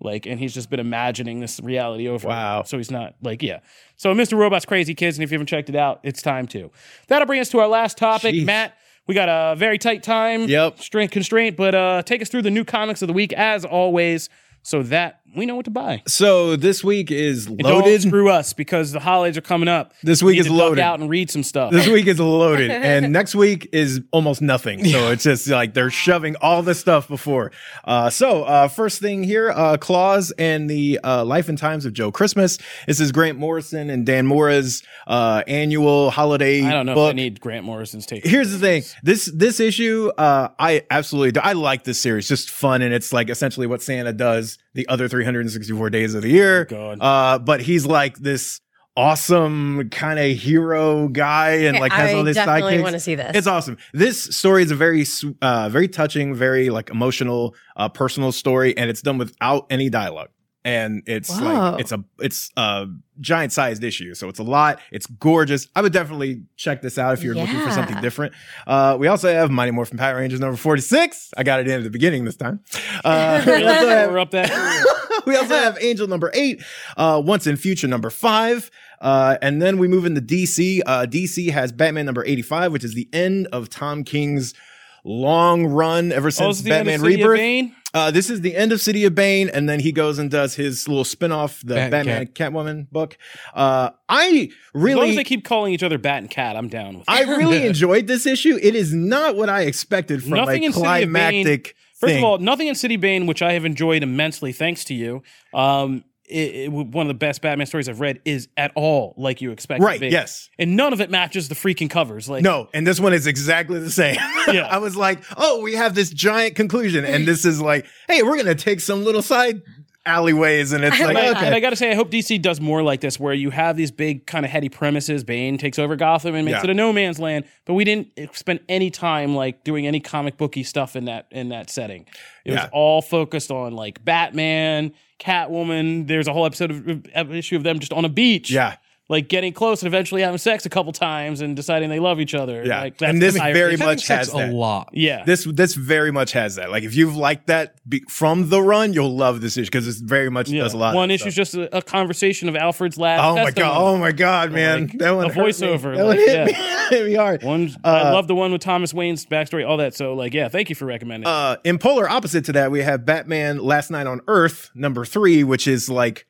Like, 0.00 0.26
and 0.26 0.40
he's 0.40 0.52
just 0.52 0.68
been 0.68 0.80
imagining 0.80 1.38
this 1.40 1.60
reality 1.60 2.08
over. 2.08 2.26
Wow. 2.26 2.62
So 2.64 2.76
he's 2.76 2.90
not 2.90 3.14
like, 3.22 3.40
yeah. 3.42 3.60
So 3.96 4.12
Mr. 4.14 4.36
Robot's 4.36 4.64
crazy 4.64 4.94
kids, 4.94 5.16
and 5.16 5.22
if 5.22 5.30
you 5.30 5.36
haven't 5.36 5.46
checked 5.46 5.68
it 5.68 5.76
out, 5.76 6.00
it's 6.02 6.22
time 6.22 6.46
to. 6.48 6.70
That'll 7.06 7.26
bring 7.26 7.40
us 7.40 7.48
to 7.50 7.60
our 7.60 7.68
last 7.68 7.98
topic, 7.98 8.34
Jeez. 8.34 8.44
Matt. 8.44 8.74
We 9.08 9.16
got 9.16 9.28
a 9.28 9.56
very 9.56 9.78
tight 9.78 10.04
time 10.04 10.42
Yep. 10.48 10.78
strength 10.80 11.10
constraint, 11.10 11.56
but 11.56 11.74
uh, 11.74 12.02
take 12.04 12.22
us 12.22 12.28
through 12.28 12.42
the 12.42 12.50
new 12.52 12.64
comics 12.64 13.02
of 13.02 13.08
the 13.08 13.12
week 13.12 13.32
as 13.32 13.64
always, 13.64 14.28
so 14.62 14.84
that 14.84 15.20
we 15.34 15.46
know 15.46 15.56
what 15.56 15.64
to 15.64 15.70
buy. 15.70 16.02
So 16.06 16.56
this 16.56 16.84
week 16.84 17.10
is 17.10 17.46
And 17.46 17.58
Don't 17.58 17.80
loaded. 17.80 18.02
screw 18.02 18.28
us 18.30 18.52
because 18.52 18.92
the 18.92 19.00
holidays 19.00 19.36
are 19.38 19.42
coming 19.42 19.68
up. 19.68 19.92
This 20.02 20.22
We 20.22 20.28
week 20.28 20.34
need 20.36 20.40
is 20.40 20.46
to 20.48 20.52
loaded. 20.52 20.80
out 20.82 21.00
and 21.00 21.08
read 21.08 21.30
some 21.30 21.42
stuff. 21.42 21.72
This 21.72 21.88
week 21.88 22.06
is 22.06 22.20
loaded, 22.20 22.70
and 22.70 23.12
next 23.12 23.34
week 23.34 23.68
is 23.72 24.00
almost 24.10 24.42
nothing. 24.42 24.84
So 24.84 25.10
it's 25.10 25.24
just 25.24 25.48
like 25.48 25.74
they're 25.74 25.90
shoving 25.90 26.36
all 26.40 26.62
this 26.62 26.78
stuff 26.80 27.08
before. 27.08 27.50
Uh, 27.84 28.10
so 28.10 28.44
uh, 28.44 28.68
first 28.68 29.00
thing 29.00 29.22
here, 29.24 29.50
uh, 29.50 29.76
Claus 29.78 30.32
and 30.38 30.68
the 30.68 30.98
uh, 31.02 31.24
Life 31.24 31.48
and 31.48 31.56
Times 31.56 31.84
of 31.86 31.92
Joe 31.92 32.12
Christmas. 32.12 32.58
This 32.86 33.00
is 33.00 33.10
Grant 33.12 33.38
Morrison 33.38 33.90
and 33.90 34.04
Dan 34.04 34.26
Mora's 34.26 34.82
uh, 35.06 35.42
annual 35.46 36.10
holiday 36.10 36.62
I 36.64 36.70
don't 36.72 36.86
know 36.86 36.94
book. 36.94 37.08
if 37.10 37.14
I 37.14 37.16
need 37.16 37.40
Grant 37.40 37.64
Morrison's 37.64 38.06
take. 38.06 38.24
Here's 38.26 38.52
the 38.52 38.58
thing. 38.58 38.82
This 39.02 39.30
this 39.34 39.60
issue, 39.60 40.10
uh, 40.18 40.48
I 40.58 40.84
absolutely 40.90 41.32
do. 41.32 41.40
I 41.40 41.52
like 41.54 41.84
this 41.84 42.00
series. 42.00 42.28
Just 42.28 42.50
fun, 42.50 42.82
and 42.82 42.92
it's 42.92 43.12
like 43.12 43.30
essentially 43.30 43.66
what 43.66 43.82
Santa 43.82 44.12
does 44.12 44.58
the 44.74 44.88
other 44.88 45.08
364 45.08 45.90
days 45.90 46.14
of 46.14 46.22
the 46.22 46.30
year. 46.30 46.64
God. 46.64 46.98
Uh, 47.00 47.38
but 47.38 47.60
he's 47.60 47.86
like 47.86 48.16
this 48.18 48.60
awesome 48.96 49.88
kind 49.90 50.18
of 50.18 50.36
hero 50.36 51.08
guy, 51.08 51.50
and 51.50 51.78
like 51.78 51.92
has 51.92 52.10
I 52.10 52.14
all 52.14 52.24
this 52.24 52.36
definitely 52.36 52.74
sidekicks. 52.76 52.82
want 52.82 52.92
to 52.94 53.00
see 53.00 53.14
this. 53.14 53.32
It's 53.34 53.46
awesome. 53.46 53.78
This 53.92 54.22
story 54.36 54.62
is 54.62 54.70
a 54.70 54.76
very, 54.76 55.04
uh, 55.40 55.68
very 55.68 55.88
touching, 55.88 56.34
very 56.34 56.70
like 56.70 56.90
emotional, 56.90 57.54
uh, 57.76 57.88
personal 57.88 58.32
story, 58.32 58.76
and 58.76 58.90
it's 58.90 59.02
done 59.02 59.18
without 59.18 59.66
any 59.70 59.88
dialogue. 59.88 60.28
And 60.64 61.02
it's 61.06 61.28
Whoa. 61.28 61.44
like 61.44 61.80
it's 61.80 61.90
a 61.90 62.04
it's 62.20 62.50
a 62.56 62.86
giant 63.20 63.52
sized 63.52 63.82
issue, 63.82 64.14
so 64.14 64.28
it's 64.28 64.38
a 64.38 64.44
lot. 64.44 64.78
It's 64.92 65.06
gorgeous. 65.06 65.66
I 65.74 65.82
would 65.82 65.92
definitely 65.92 66.44
check 66.56 66.82
this 66.82 66.98
out 66.98 67.14
if 67.14 67.24
you're 67.24 67.34
looking 67.34 67.58
for 67.60 67.70
something 67.72 68.00
different. 68.00 68.32
Uh, 68.64 68.96
we 68.98 69.08
also 69.08 69.32
have 69.32 69.50
Mighty 69.50 69.72
Morphin 69.72 69.98
Power 69.98 70.16
Rangers 70.16 70.38
number 70.38 70.56
forty 70.56 70.82
six. 70.82 71.30
I 71.36 71.42
got 71.42 71.58
it 71.58 71.66
in 71.66 71.78
at 71.78 71.82
the 71.82 71.90
beginning 71.90 72.24
this 72.24 72.36
time. 72.36 72.60
Uh, 73.04 73.42
we 73.44 73.66
also 73.66 73.88
have 73.88 74.10
We're 74.12 74.18
up 74.18 74.30
there. 74.30 74.46
we 75.26 75.34
also 75.34 75.54
have 75.54 75.76
Angel 75.80 76.06
number 76.06 76.30
eight, 76.34 76.62
uh, 76.96 77.20
Once 77.24 77.48
in 77.48 77.56
Future 77.56 77.88
number 77.88 78.10
five. 78.10 78.70
Uh, 79.00 79.36
and 79.42 79.60
then 79.60 79.78
we 79.78 79.88
move 79.88 80.06
into 80.06 80.20
DC. 80.20 80.80
Uh, 80.86 81.06
DC 81.06 81.50
has 81.50 81.72
Batman 81.72 82.06
number 82.06 82.24
85, 82.24 82.70
which 82.70 82.84
is 82.84 82.94
the 82.94 83.08
end 83.12 83.48
of 83.48 83.68
Tom 83.68 84.04
King's 84.04 84.54
long 85.02 85.66
run 85.66 86.12
ever 86.12 86.28
Oh, 86.28 86.30
since 86.30 86.48
this 86.48 86.58
is 86.58 86.62
the 86.62 86.70
end 86.70 86.80
of 86.82 86.86
Batman 86.86 87.00
City 87.00 87.22
of 87.22 87.28
Rebirth. 87.28 87.72
Uh, 87.94 88.10
this 88.10 88.30
is 88.30 88.40
the 88.40 88.56
end 88.56 88.72
of 88.72 88.80
City 88.80 89.04
of 89.04 89.14
Bane, 89.14 89.48
and 89.50 89.68
then 89.68 89.80
he 89.80 89.92
goes 89.92 90.18
and 90.18 90.30
does 90.30 90.54
his 90.54 90.88
little 90.88 91.04
spin-off, 91.04 91.60
the 91.60 91.74
Bat 91.74 91.90
Batman 91.90 92.26
Catwoman 92.28 92.90
book. 92.90 93.18
Uh, 93.54 93.90
I 94.08 94.24
As 94.26 94.32
long 94.32 94.48
as 94.48 94.82
really, 94.82 95.14
they 95.16 95.24
keep 95.24 95.44
calling 95.44 95.72
each 95.74 95.82
other 95.82 95.98
Bat 95.98 96.18
and 96.22 96.30
Cat, 96.30 96.56
I'm 96.56 96.68
down 96.68 96.98
with 96.98 97.08
it. 97.08 97.12
I 97.12 97.22
really 97.22 97.66
enjoyed 97.66 98.06
this 98.06 98.24
issue. 98.26 98.58
It 98.62 98.74
is 98.74 98.92
not 98.94 99.36
what 99.36 99.48
I 99.48 99.62
expected 99.62 100.22
from 100.22 100.30
Nothing 100.32 100.62
in 100.62 100.72
City 100.72 100.86
of 100.86 100.92
Bane- 100.92 101.02
climactic 101.12 101.76
First 102.00 102.14
thing. 102.14 102.18
of 102.18 102.24
all, 102.24 102.38
nothing 102.38 102.66
in 102.66 102.74
City 102.74 102.96
Bane, 102.96 103.26
which 103.26 103.42
I 103.42 103.52
have 103.52 103.64
enjoyed 103.64 104.02
immensely, 104.02 104.52
thanks 104.52 104.84
to 104.86 104.94
you. 104.94 105.22
Um, 105.54 106.02
it, 106.28 106.54
it- 106.66 106.72
one 106.72 107.06
of 107.06 107.08
the 107.08 107.14
best 107.14 107.42
Batman 107.42 107.66
stories 107.66 107.88
I've 107.88 108.00
read 108.00 108.20
is 108.24 108.48
at 108.56 108.72
all 108.74 109.14
like 109.16 109.40
you 109.40 109.50
expect. 109.50 109.82
it 109.82 109.84
right? 109.84 109.94
to 109.94 110.00
be. 110.00 110.08
Yes. 110.08 110.48
and 110.58 110.76
none 110.76 110.92
of 110.92 111.00
it 111.00 111.10
matches 111.10 111.48
the 111.48 111.54
freaking 111.54 111.90
covers. 111.90 112.28
Like, 112.28 112.42
No, 112.42 112.68
and 112.72 112.86
this 112.86 113.00
one 113.00 113.12
is 113.12 113.26
exactly 113.26 113.78
the 113.80 113.90
same. 113.90 114.16
Yeah. 114.52 114.66
I 114.66 114.78
was 114.78 114.96
like, 114.96 115.22
oh, 115.36 115.60
we 115.62 115.74
have 115.74 115.94
this 115.94 116.10
giant 116.10 116.56
conclusion, 116.56 117.04
and 117.04 117.26
this 117.26 117.44
is 117.44 117.60
like, 117.60 117.86
hey, 118.08 118.22
we're 118.22 118.36
gonna 118.36 118.54
take 118.54 118.80
some 118.80 119.04
little 119.04 119.22
side 119.22 119.62
alleyways, 120.04 120.72
and 120.72 120.82
it's 120.84 120.98
like, 120.98 121.10
And 121.10 121.18
I, 121.18 121.30
okay, 121.30 121.46
and 121.46 121.54
I 121.54 121.60
got 121.60 121.70
to 121.70 121.76
say, 121.76 121.90
I 121.90 121.94
hope 121.94 122.10
DC 122.10 122.42
does 122.42 122.60
more 122.60 122.82
like 122.82 123.00
this, 123.00 123.20
where 123.20 123.34
you 123.34 123.50
have 123.50 123.76
these 123.76 123.92
big 123.92 124.26
kind 124.26 124.44
of 124.44 124.50
heady 124.50 124.68
premises. 124.68 125.22
Bane 125.22 125.58
takes 125.58 125.78
over 125.78 125.94
Gotham 125.96 126.34
and 126.34 126.44
makes 126.44 126.56
Yeah. 126.56 126.64
it 126.64 126.70
a 126.70 126.74
no 126.74 126.92
man's 126.92 127.20
land, 127.20 127.44
but 127.66 127.74
we 127.74 127.84
didn't 127.84 128.08
spend 128.34 128.60
any 128.68 128.90
time 128.90 129.36
like 129.36 129.62
doing 129.64 129.86
any 129.86 130.00
comic 130.00 130.36
booky 130.36 130.64
stuff 130.64 130.96
in 130.96 131.04
that 131.04 131.26
in 131.30 131.50
that 131.50 131.70
setting. 131.70 132.06
It 132.44 132.52
Yeah. 132.52 132.62
was 132.62 132.70
all 132.72 133.00
focused 133.02 133.50
on 133.52 133.74
like 133.74 134.04
Batman, 134.04 134.92
Catwoman. 135.22 136.06
There's 136.08 136.26
a 136.26 136.32
whole 136.32 136.46
episode 136.46 136.70
of, 136.70 137.06
of 137.14 137.34
issue 137.34 137.56
of 137.56 137.62
them 137.62 137.78
just 137.78 137.92
on 137.92 138.04
a 138.04 138.08
beach, 138.08 138.50
yeah, 138.50 138.76
like 139.12 139.28
getting 139.28 139.52
close 139.52 139.82
and 139.82 139.86
eventually 139.86 140.22
having 140.22 140.38
sex 140.38 140.64
a 140.66 140.70
couple 140.70 140.92
times 140.92 141.40
and 141.42 141.54
deciding 141.54 141.90
they 141.90 142.00
love 142.00 142.18
each 142.18 142.34
other. 142.34 142.64
Yeah. 142.64 142.80
like, 142.80 142.98
that's 142.98 143.10
And 143.12 143.20
this 143.22 143.34
the 143.34 143.40
very 143.40 143.74
issue. 143.74 143.84
much 143.84 144.06
Having 144.08 144.24
sex 144.24 144.32
has 144.32 144.34
a 144.34 144.46
that. 144.46 144.52
lot. 144.54 144.88
yeah. 144.92 145.22
this 145.24 145.44
this 145.44 145.74
very 145.74 146.10
much 146.10 146.32
has 146.32 146.56
that. 146.56 146.70
Like, 146.70 146.82
if 146.82 146.94
you've 146.96 147.14
liked 147.14 147.46
that 147.48 147.74
be- 147.88 148.02
from 148.08 148.48
the 148.48 148.60
run, 148.62 148.92
you'll 148.92 149.14
love 149.14 149.40
this 149.40 149.56
issue 149.56 149.66
because 149.66 149.86
it's 149.86 150.00
very 150.00 150.30
much 150.30 150.48
yeah. 150.48 150.62
does 150.62 150.72
a 150.74 150.78
lot. 150.78 150.94
One 150.94 151.10
of 151.10 151.14
issue 151.14 151.28
is 151.28 151.34
just 151.34 151.54
a, 151.54 151.76
a 151.76 151.82
conversation 151.82 152.48
of 152.48 152.56
Alfred's 152.56 152.96
last. 152.98 153.20
Oh 153.22 153.34
my 153.36 153.44
testimony. 153.44 153.72
god! 153.74 153.80
Oh 153.82 153.96
my 153.98 154.12
god, 154.12 154.50
man! 154.52 154.80
Like, 154.88 154.98
that 154.98 155.10
one 155.14 155.26
a 155.26 155.28
hurt 155.32 155.36
me. 155.36 155.42
voiceover, 155.52 155.94
That 155.96 156.04
one 156.04 156.06
like, 156.06 156.18
hit, 156.18 156.46
me, 156.46 156.52
yeah. 156.52 156.88
hit 156.90 157.06
me 157.06 157.14
hard. 157.14 157.42
One, 157.42 157.70
Uh, 157.84 157.88
I 157.88 158.10
love 158.12 158.26
the 158.28 158.34
one 158.34 158.50
with 158.50 158.62
Thomas 158.62 158.94
Wayne's 158.94 159.26
backstory, 159.26 159.68
all 159.68 159.76
that. 159.76 159.94
So, 159.94 160.14
like, 160.14 160.32
yeah, 160.32 160.48
thank 160.48 160.70
you 160.70 160.74
for 160.74 160.86
recommending. 160.86 161.26
Uh, 161.28 161.56
in 161.64 161.78
polar 161.78 162.08
opposite 162.08 162.46
to 162.46 162.52
that, 162.52 162.70
we 162.70 162.80
have 162.82 163.04
Batman 163.04 163.58
Last 163.58 163.90
Night 163.90 164.06
on 164.06 164.20
Earth, 164.26 164.70
number 164.74 165.04
three, 165.04 165.44
which 165.44 165.68
is 165.68 165.90
like 165.90 166.26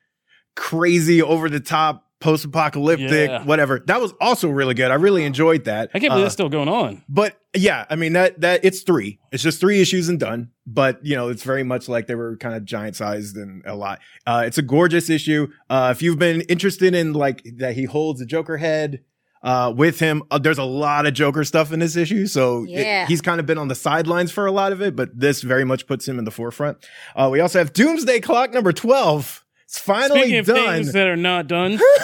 crazy, 0.56 1.22
over 1.22 1.48
the 1.48 1.60
top, 1.60 2.06
post 2.22 2.44
apocalyptic, 2.44 3.28
Yeah. 3.28 3.44
whatever. 3.44 3.82
That 3.86 4.00
was 4.00 4.14
also 4.20 4.48
really 4.48 4.74
good. 4.74 4.90
I 4.90 4.94
really 4.94 5.24
enjoyed 5.24 5.64
that. 5.64 5.90
I 5.92 5.98
can't 5.98 6.10
believe 6.10 6.20
Uh, 6.22 6.24
that's 6.24 6.34
still 6.34 6.48
going 6.48 6.68
on. 6.68 7.02
but 7.08 7.36
yeah, 7.54 7.84
I 7.90 7.96
mean 7.96 8.14
that 8.14 8.40
that 8.40 8.60
it's 8.64 8.80
three. 8.82 9.18
It's 9.32 9.42
just 9.42 9.60
three 9.60 9.80
issues 9.82 10.08
and 10.08 10.18
done. 10.18 10.48
But 10.66 11.04
you 11.04 11.16
know, 11.16 11.28
it's 11.28 11.42
very 11.42 11.64
much 11.64 11.88
like 11.88 12.06
they 12.06 12.14
were 12.14 12.36
kind 12.36 12.54
of 12.54 12.64
giant 12.64 12.96
sized 12.96 13.36
and 13.36 13.62
a 13.66 13.74
lot. 13.74 13.98
Uh, 14.26 14.44
it's 14.46 14.56
a 14.58 14.62
gorgeous 14.62 15.10
issue. 15.10 15.48
Uh, 15.68 15.92
if 15.94 16.00
you've 16.00 16.18
been 16.18 16.40
interested 16.42 16.94
in 16.94 17.12
like 17.12 17.42
that, 17.58 17.74
he 17.74 17.84
holds 17.84 18.20
the 18.20 18.26
Joker 18.26 18.56
head 18.58 19.00
uh, 19.42 19.72
with 19.76 19.98
him. 19.98 20.22
Uh, 20.30 20.38
there's 20.38 20.58
a 20.58 20.62
lot 20.64 21.04
of 21.04 21.14
Joker 21.14 21.42
stuff 21.42 21.72
in 21.72 21.80
this 21.80 21.96
issue, 21.96 22.28
so 22.28 22.64
it- 22.68 23.08
he's 23.08 23.20
kind 23.20 23.40
of 23.40 23.46
been 23.46 23.58
on 23.58 23.66
the 23.66 23.74
sidelines 23.74 24.30
for 24.30 24.46
a 24.46 24.52
lot 24.52 24.70
of 24.70 24.80
it. 24.80 24.94
But 24.94 25.18
this 25.18 25.42
very 25.42 25.64
much 25.64 25.88
puts 25.88 26.06
him 26.06 26.16
in 26.20 26.24
the 26.24 26.30
forefront. 26.30 26.78
Uh, 27.16 27.28
we 27.32 27.40
also 27.40 27.58
have 27.58 27.72
Doomsday 27.72 28.20
Clock 28.20 28.52
number 28.54 28.72
twelve. 28.72 29.41
It's 29.72 29.78
finally 29.78 30.20
Speaking 30.20 30.38
of 30.40 30.46
done. 30.46 30.56
things 30.74 30.92
that 30.92 31.06
are 31.08 31.16
not 31.16 31.46
done, 31.46 31.78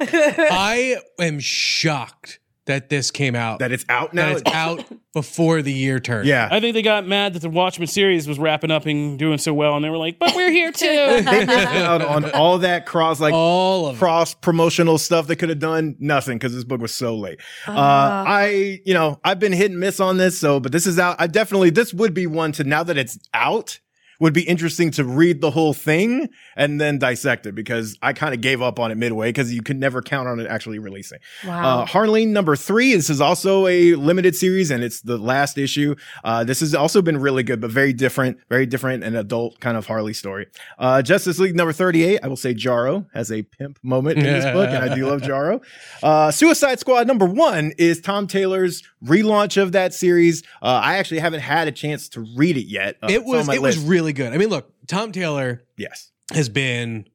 I 0.00 0.96
am 1.18 1.40
shocked 1.40 2.38
that 2.66 2.88
this 2.88 3.10
came 3.10 3.34
out. 3.34 3.58
that 3.60 3.72
it's 3.72 3.84
out 3.88 4.12
that 4.12 4.14
now. 4.14 4.30
it's 4.36 4.42
out 4.52 4.84
before 5.12 5.60
the 5.60 5.72
year 5.72 5.98
turn. 5.98 6.24
yeah, 6.24 6.48
I 6.52 6.60
think 6.60 6.74
they 6.74 6.82
got 6.82 7.04
mad 7.04 7.32
that 7.32 7.40
the 7.42 7.48
Watchmen 7.50 7.88
series 7.88 8.28
was 8.28 8.38
wrapping 8.38 8.70
up 8.70 8.86
and 8.86 9.18
doing 9.18 9.38
so 9.38 9.52
well, 9.54 9.74
and 9.74 9.84
they 9.84 9.90
were 9.90 9.96
like, 9.96 10.20
"But 10.20 10.36
we're 10.36 10.50
here 10.52 10.70
too." 10.70 10.86
they 10.86 11.22
missed 11.46 11.48
out 11.66 12.00
on 12.02 12.30
all 12.30 12.58
that 12.58 12.86
cross 12.86 13.18
like 13.20 13.34
all 13.34 13.86
of 13.88 13.96
it. 13.96 13.98
cross 13.98 14.34
promotional 14.34 14.98
stuff 14.98 15.26
they 15.26 15.34
could 15.34 15.48
have 15.48 15.58
done 15.58 15.96
nothing 15.98 16.36
because 16.38 16.54
this 16.54 16.62
book 16.64 16.80
was 16.80 16.94
so 16.94 17.16
late 17.16 17.40
uh, 17.66 17.72
Ah. 17.76 18.24
i 18.26 18.80
you 18.84 18.94
know 18.94 19.18
i've 19.24 19.40
been 19.40 19.52
hit 19.52 19.70
and 19.72 19.80
miss 19.80 19.98
on 19.98 20.16
this 20.18 20.38
so 20.38 20.60
but 20.60 20.70
this 20.70 20.86
is 20.86 20.98
out 20.98 21.16
i 21.18 21.26
definitely 21.26 21.70
this 21.70 21.92
would 21.92 22.14
be 22.14 22.26
one 22.28 22.52
to 22.52 22.62
now 22.64 22.82
that 22.84 22.96
it's 22.98 23.18
out 23.34 23.80
would 24.20 24.34
be 24.34 24.42
interesting 24.42 24.90
to 24.90 25.04
read 25.04 25.40
the 25.40 25.50
whole 25.50 25.72
thing 25.72 26.28
and 26.56 26.80
then 26.80 26.98
dissect 26.98 27.46
it 27.46 27.54
because 27.54 27.96
I 28.02 28.12
kind 28.12 28.34
of 28.34 28.40
gave 28.40 28.60
up 28.60 28.80
on 28.80 28.90
it 28.90 28.96
midway 28.96 29.28
because 29.28 29.52
you 29.52 29.62
could 29.62 29.76
never 29.76 30.02
count 30.02 30.28
on 30.28 30.40
it 30.40 30.46
actually 30.48 30.78
releasing. 30.78 31.18
Wow. 31.46 31.80
Uh, 31.80 31.86
Harleen 31.86 32.28
number 32.28 32.56
three. 32.56 32.94
This 32.94 33.10
is 33.10 33.20
also 33.20 33.66
a 33.66 33.94
limited 33.94 34.34
series 34.34 34.70
and 34.70 34.82
it's 34.82 35.00
the 35.02 35.18
last 35.18 35.56
issue. 35.56 35.94
Uh, 36.24 36.42
this 36.42 36.60
has 36.60 36.74
also 36.74 37.00
been 37.00 37.18
really 37.18 37.42
good, 37.42 37.60
but 37.60 37.70
very 37.70 37.92
different, 37.92 38.38
very 38.48 38.66
different 38.66 39.04
and 39.04 39.16
adult 39.16 39.60
kind 39.60 39.76
of 39.76 39.86
Harley 39.86 40.14
story. 40.14 40.46
Uh, 40.78 41.00
Justice 41.00 41.38
League 41.38 41.54
number 41.54 41.72
38. 41.72 42.20
I 42.22 42.28
will 42.28 42.36
say 42.36 42.54
Jarro 42.54 43.06
has 43.14 43.30
a 43.30 43.42
pimp 43.42 43.78
moment 43.82 44.18
in 44.18 44.24
this 44.24 44.44
book 44.44 44.68
and 44.68 44.90
I 44.90 44.94
do 44.94 45.06
love 45.06 45.22
Jarro. 45.22 45.60
Uh, 46.02 46.30
Suicide 46.32 46.80
Squad 46.80 47.06
number 47.06 47.26
one 47.26 47.72
is 47.78 48.00
Tom 48.00 48.26
Taylor's 48.26 48.82
relaunch 49.04 49.60
of 49.60 49.72
that 49.72 49.94
series. 49.94 50.42
Uh, 50.60 50.80
I 50.82 50.96
actually 50.96 51.20
haven't 51.20 51.40
had 51.40 51.68
a 51.68 51.72
chance 51.72 52.08
to 52.10 52.20
read 52.36 52.56
it 52.56 52.66
yet. 52.66 52.96
Uh, 53.02 53.08
it 53.10 53.24
was 53.24 53.46
my 53.46 53.54
it 53.54 53.62
was 53.62 53.76
list. 53.76 53.88
Really 54.08 54.14
good. 54.14 54.32
I 54.32 54.38
mean, 54.38 54.48
look, 54.48 54.72
Tom 54.86 55.12
Taylor 55.12 55.60
yes. 55.76 56.12
has 56.32 56.48
been 56.48 57.06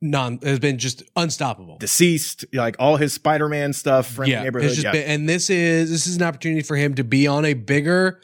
non 0.00 0.40
has 0.42 0.58
been 0.58 0.78
just 0.78 1.04
unstoppable. 1.14 1.78
DCeased, 1.78 2.44
like 2.52 2.74
all 2.80 2.96
his 2.96 3.12
Spider-Man 3.12 3.72
stuff, 3.72 4.08
friendly 4.08 4.32
yeah, 4.32 4.42
neighborhood. 4.42 4.70
just 4.70 4.82
yeah. 4.82 4.90
been, 4.90 5.08
and 5.08 5.28
this 5.28 5.48
is 5.48 5.92
this 5.92 6.08
is 6.08 6.16
an 6.16 6.22
opportunity 6.22 6.62
for 6.62 6.76
him 6.76 6.96
to 6.96 7.04
be 7.04 7.28
on 7.28 7.44
a 7.44 7.54
bigger 7.54 8.20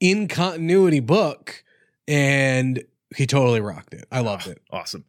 in 0.00 0.26
continuity 0.26 0.98
book, 0.98 1.62
and 2.08 2.82
he 3.16 3.28
totally 3.28 3.60
rocked 3.60 3.94
it. 3.94 4.06
I 4.10 4.22
loved 4.22 4.48
it. 4.48 4.60
Awesome. 4.72 5.04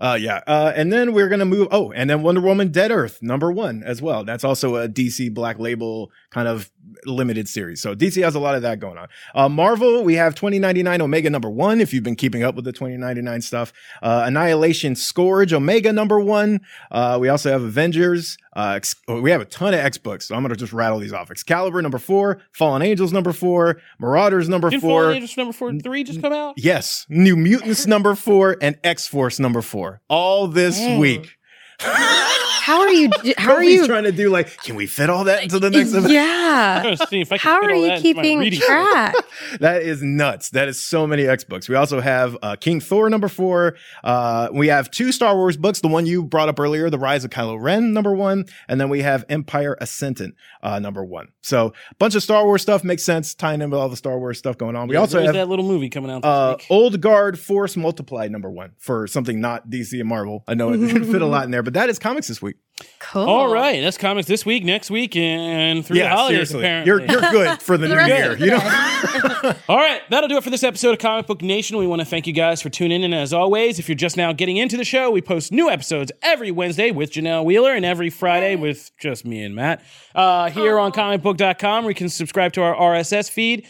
Uh, 0.00 0.18
yeah. 0.20 0.40
Uh, 0.48 0.72
and 0.74 0.92
then 0.92 1.12
we're 1.12 1.28
going 1.28 1.38
to 1.38 1.44
move. 1.44 1.68
Oh, 1.70 1.92
and 1.92 2.10
then 2.10 2.22
Wonder 2.22 2.40
Woman 2.40 2.72
Dead 2.72 2.90
Earth, 2.90 3.20
number 3.22 3.52
one 3.52 3.84
as 3.84 4.02
well. 4.02 4.24
That's 4.24 4.42
also 4.42 4.74
a 4.74 4.88
DC 4.88 5.32
Black 5.32 5.60
Label 5.60 6.10
kind 6.30 6.48
of 6.48 6.72
limited 7.04 7.48
series. 7.48 7.80
So 7.80 7.94
DC 7.94 8.22
has 8.22 8.34
a 8.34 8.40
lot 8.40 8.54
of 8.54 8.62
that 8.62 8.80
going 8.80 8.98
on. 8.98 9.08
Uh, 9.34 9.48
Marvel, 9.48 10.02
we 10.04 10.14
have 10.14 10.34
2099 10.34 11.00
Omega 11.00 11.30
number 11.30 11.50
one. 11.50 11.80
If 11.80 11.92
you've 11.92 12.04
been 12.04 12.16
keeping 12.16 12.42
up 12.42 12.54
with 12.54 12.64
the 12.64 12.72
2099 12.72 13.40
stuff, 13.42 13.72
uh, 14.02 14.22
Annihilation 14.26 14.94
Scourge 14.94 15.52
Omega 15.52 15.92
number 15.92 16.20
one. 16.20 16.60
Uh, 16.90 17.18
we 17.20 17.28
also 17.28 17.50
have 17.50 17.62
Avengers. 17.62 18.36
Uh, 18.56 18.74
Ex- 18.76 18.96
oh, 19.06 19.20
we 19.20 19.30
have 19.30 19.40
a 19.40 19.44
ton 19.44 19.72
of 19.72 19.80
X 19.80 19.98
books. 19.98 20.26
So 20.28 20.34
I'm 20.34 20.42
going 20.42 20.50
to 20.50 20.56
just 20.56 20.72
rattle 20.72 20.98
these 20.98 21.12
off. 21.12 21.30
Excalibur 21.30 21.80
number 21.80 21.98
four, 21.98 22.40
Fallen 22.52 22.82
Angels 22.82 23.12
number 23.12 23.32
four, 23.32 23.80
Marauders 24.00 24.48
number 24.48 24.70
Did 24.70 24.80
four. 24.80 25.02
Fallen 25.02 25.14
Angels 25.16 25.36
number 25.36 25.52
four 25.52 25.68
and 25.68 25.82
three 25.82 26.04
just 26.04 26.20
come 26.20 26.32
out? 26.32 26.54
Yes, 26.56 27.06
New 27.08 27.36
Mutants 27.36 27.86
number 27.86 28.14
four 28.14 28.56
and 28.60 28.76
X 28.82 29.06
Force 29.06 29.38
number 29.38 29.62
four. 29.62 30.00
All 30.08 30.48
this 30.48 30.78
week. 30.98 31.37
How 31.80 32.80
are 32.80 32.90
you? 32.90 33.10
How 33.38 33.52
are 33.54 33.62
you? 33.62 33.86
trying 33.86 34.04
to 34.04 34.12
do 34.12 34.28
like, 34.30 34.56
can 34.62 34.74
we 34.76 34.86
fit 34.86 35.08
all 35.08 35.24
that 35.24 35.42
into 35.42 35.58
the 35.58 35.70
next 35.70 35.92
episode? 35.94 36.06
I'm 36.08 36.12
Yeah. 36.12 36.82
gonna 36.82 36.96
see 37.06 37.20
if 37.20 37.32
I 37.32 37.38
can 37.38 37.48
How 37.50 37.60
fit 37.60 37.70
are 37.70 37.74
all 37.74 37.80
you 37.86 37.90
into 37.92 38.02
keeping 38.02 38.50
track? 38.60 39.14
That 39.60 39.82
is 39.82 40.02
nuts. 40.02 40.50
That 40.50 40.68
is 40.68 40.78
so 40.78 41.06
many 41.06 41.26
X 41.26 41.44
books. 41.44 41.68
We 41.68 41.74
also 41.74 42.00
have 42.00 42.36
uh, 42.42 42.56
King 42.56 42.80
Thor 42.80 43.08
number 43.08 43.28
four. 43.28 43.76
Uh, 44.04 44.48
we 44.52 44.66
have 44.68 44.90
two 44.90 45.10
Star 45.12 45.34
Wars 45.36 45.56
books. 45.56 45.80
The 45.80 45.88
one 45.88 46.04
you 46.04 46.24
brought 46.24 46.48
up 46.48 46.60
earlier, 46.60 46.90
The 46.90 46.98
Rise 46.98 47.24
of 47.24 47.30
Kylo 47.30 47.58
Ren, 47.60 47.92
number 47.94 48.14
one, 48.14 48.44
and 48.68 48.80
then 48.80 48.88
we 48.90 49.00
have 49.02 49.24
Empire 49.28 49.76
Ascendant, 49.80 50.34
uh, 50.62 50.78
number 50.80 51.04
one. 51.04 51.28
So 51.40 51.68
a 51.90 51.94
bunch 51.98 52.14
of 52.14 52.22
Star 52.22 52.44
Wars 52.44 52.60
stuff 52.60 52.84
makes 52.84 53.02
sense 53.04 53.34
tying 53.34 53.62
in 53.62 53.70
with 53.70 53.80
all 53.80 53.88
the 53.88 53.96
Star 53.96 54.18
Wars 54.18 54.38
stuff 54.38 54.58
going 54.58 54.76
on. 54.76 54.88
We 54.88 54.94
Yeah, 54.94 55.00
also 55.00 55.22
have 55.22 55.34
that 55.34 55.48
little 55.48 55.64
movie 55.66 55.88
coming 55.88 56.10
out 56.10 56.22
this 56.22 56.28
Uh, 56.28 56.54
week. 56.58 56.66
Old 56.68 57.00
Guard 57.00 57.38
Force 57.38 57.76
Multiply, 57.76 58.28
number 58.28 58.50
one 58.50 58.72
for 58.78 59.06
something 59.06 59.40
not 59.40 59.70
DC 59.70 59.98
and 60.00 60.08
Marvel. 60.08 60.44
I 60.46 60.54
know 60.54 60.72
it 60.72 60.76
didn't 60.86 61.10
fit 61.10 61.22
a 61.22 61.26
lot 61.26 61.44
in 61.44 61.50
there, 61.52 61.62
but 61.68 61.74
that 61.74 61.90
is 61.90 61.98
comics 61.98 62.28
this 62.28 62.40
week. 62.40 62.56
Cool. 62.98 63.28
All 63.28 63.52
right, 63.52 63.82
that's 63.82 63.98
comics 63.98 64.26
this 64.26 64.46
week, 64.46 64.64
next 64.64 64.90
week, 64.90 65.14
and 65.16 65.84
through 65.84 65.98
the 65.98 66.08
holidays. 66.08 66.54
Apparently, 66.54 66.86
You're 66.86 67.04
you're 67.04 67.30
good 67.30 67.60
for 67.60 67.76
the, 67.76 67.88
The 67.88 67.94
new 67.94 68.06
year. 68.06 68.38
You 68.38 68.52
know, 68.52 69.54
All 69.68 69.76
right, 69.76 70.00
that'll 70.08 70.30
do 70.30 70.38
it 70.38 70.44
for 70.44 70.48
this 70.48 70.62
episode 70.62 70.92
of 70.92 70.98
Comic 70.98 71.26
Book 71.26 71.42
Nation. 71.42 71.76
We 71.76 71.86
want 71.86 72.00
to 72.00 72.06
thank 72.06 72.26
you 72.26 72.32
guys 72.32 72.62
for 72.62 72.70
tuning 72.70 73.02
in. 73.02 73.12
And 73.12 73.14
as 73.14 73.34
always, 73.34 73.78
if 73.78 73.86
you're 73.86 73.96
just 73.96 74.16
now 74.16 74.32
getting 74.32 74.56
into 74.56 74.78
the 74.78 74.84
show, 74.84 75.10
we 75.10 75.20
post 75.20 75.52
new 75.52 75.68
episodes 75.68 76.10
every 76.22 76.50
Wednesday 76.50 76.90
with 76.90 77.12
Janelle 77.12 77.44
Wheeler 77.44 77.74
and 77.74 77.84
every 77.84 78.08
Friday 78.08 78.56
with 78.56 78.90
just 78.98 79.26
me 79.26 79.42
and 79.44 79.54
Matt. 79.54 79.84
Uh, 80.14 80.48
here 80.48 80.78
on 80.78 80.90
comicbook.com, 80.90 81.84
where 81.84 81.90
you 81.90 81.94
can 81.94 82.08
subscribe 82.08 82.54
to 82.54 82.62
our 82.62 82.74
RSS 82.74 83.30
feed. 83.30 83.66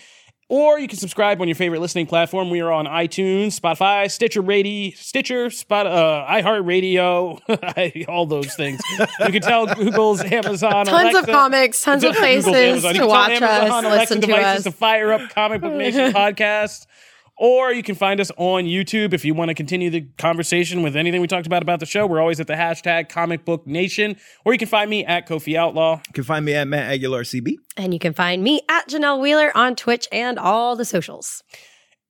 Or 0.51 0.79
you 0.79 0.89
can 0.89 0.97
subscribe 0.97 1.43
on 1.43 1.49
your 1.49 1.55
favorite 1.55 1.81
listening 1.81 2.07
platform. 2.07 2.49
We 2.49 2.61
are 2.61 2.73
on 2.73 2.87
iTunes, 2.87 3.61
Spotify, 3.61 4.11
Stitcher 4.11 4.41
Radio, 4.41 4.93
Stitcher, 4.97 5.51
Spot, 5.51 5.87
uh, 5.87 6.25
iHeartRadio, 6.27 8.07
all 8.09 8.25
those 8.25 8.55
things. 8.55 8.81
You 8.99 9.07
can 9.31 9.43
tell 9.43 9.67
Google's 9.67 10.23
Amazon, 10.23 10.87
Tons 10.87 10.89
Alexa, 10.89 11.19
of 11.19 11.27
comics, 11.27 11.83
tons 11.83 12.03
of 12.03 12.15
Google's 12.15 12.45
places 12.45 12.55
Amazon. 12.55 12.95
To 12.95 13.07
watch 13.07 13.31
Amazon, 13.33 13.51
us, 13.51 13.85
Alexa 13.85 13.91
listen 13.99 14.21
to 14.23 14.27
devices 14.27 14.67
us. 14.67 14.73
to 14.73 14.79
fire 14.79 15.13
up 15.13 15.29
Comic 15.31 15.61
Book 15.61 15.73
Nation 15.75 16.13
podcast. 16.13 16.87
Or 17.39 17.73
you 17.73 17.85
can 17.85 17.95
find 17.95 18.21
us 18.21 18.33
on 18.37 18.65
YouTube 18.65 19.13
if 19.13 19.25
you 19.25 19.33
want 19.33 19.51
to 19.51 19.55
continue 19.55 19.91
the 19.91 20.09
conversation 20.19 20.83
with 20.83 20.97
anything 20.97 21.21
we 21.21 21.29
talked 21.29 21.47
about 21.47 21.63
about 21.63 21.79
the 21.79 21.87
show. 21.87 22.05
We're 22.05 22.21
always 22.21 22.41
at 22.41 22.49
the 22.49 22.55
hashtag 22.55 23.09
Comic 23.09 23.45
Book 23.45 23.65
Nation. 23.65 24.17
Or 24.45 24.53
you 24.53 24.59
can 24.59 24.67
find 24.67 24.91
me 24.91 25.05
at 25.05 25.29
Kofi 25.29 25.55
Outlaw. 25.55 26.01
you 26.07 26.13
can 26.13 26.25
find 26.25 26.45
me 26.45 26.55
at 26.55 26.67
Matt 26.67 26.91
Aguilar 26.91 27.23
CB. 27.23 27.55
And 27.77 27.95
you 27.95 28.01
can 28.01 28.13
find 28.13 28.43
me 28.43 28.63
at 28.69 28.89
Janelle 28.89 29.21
Wheeler 29.21 29.57
on 29.57 29.77
Twitch 29.77 30.09
and 30.11 30.37
all 30.37 30.75
the 30.75 30.85
socials. 30.85 31.45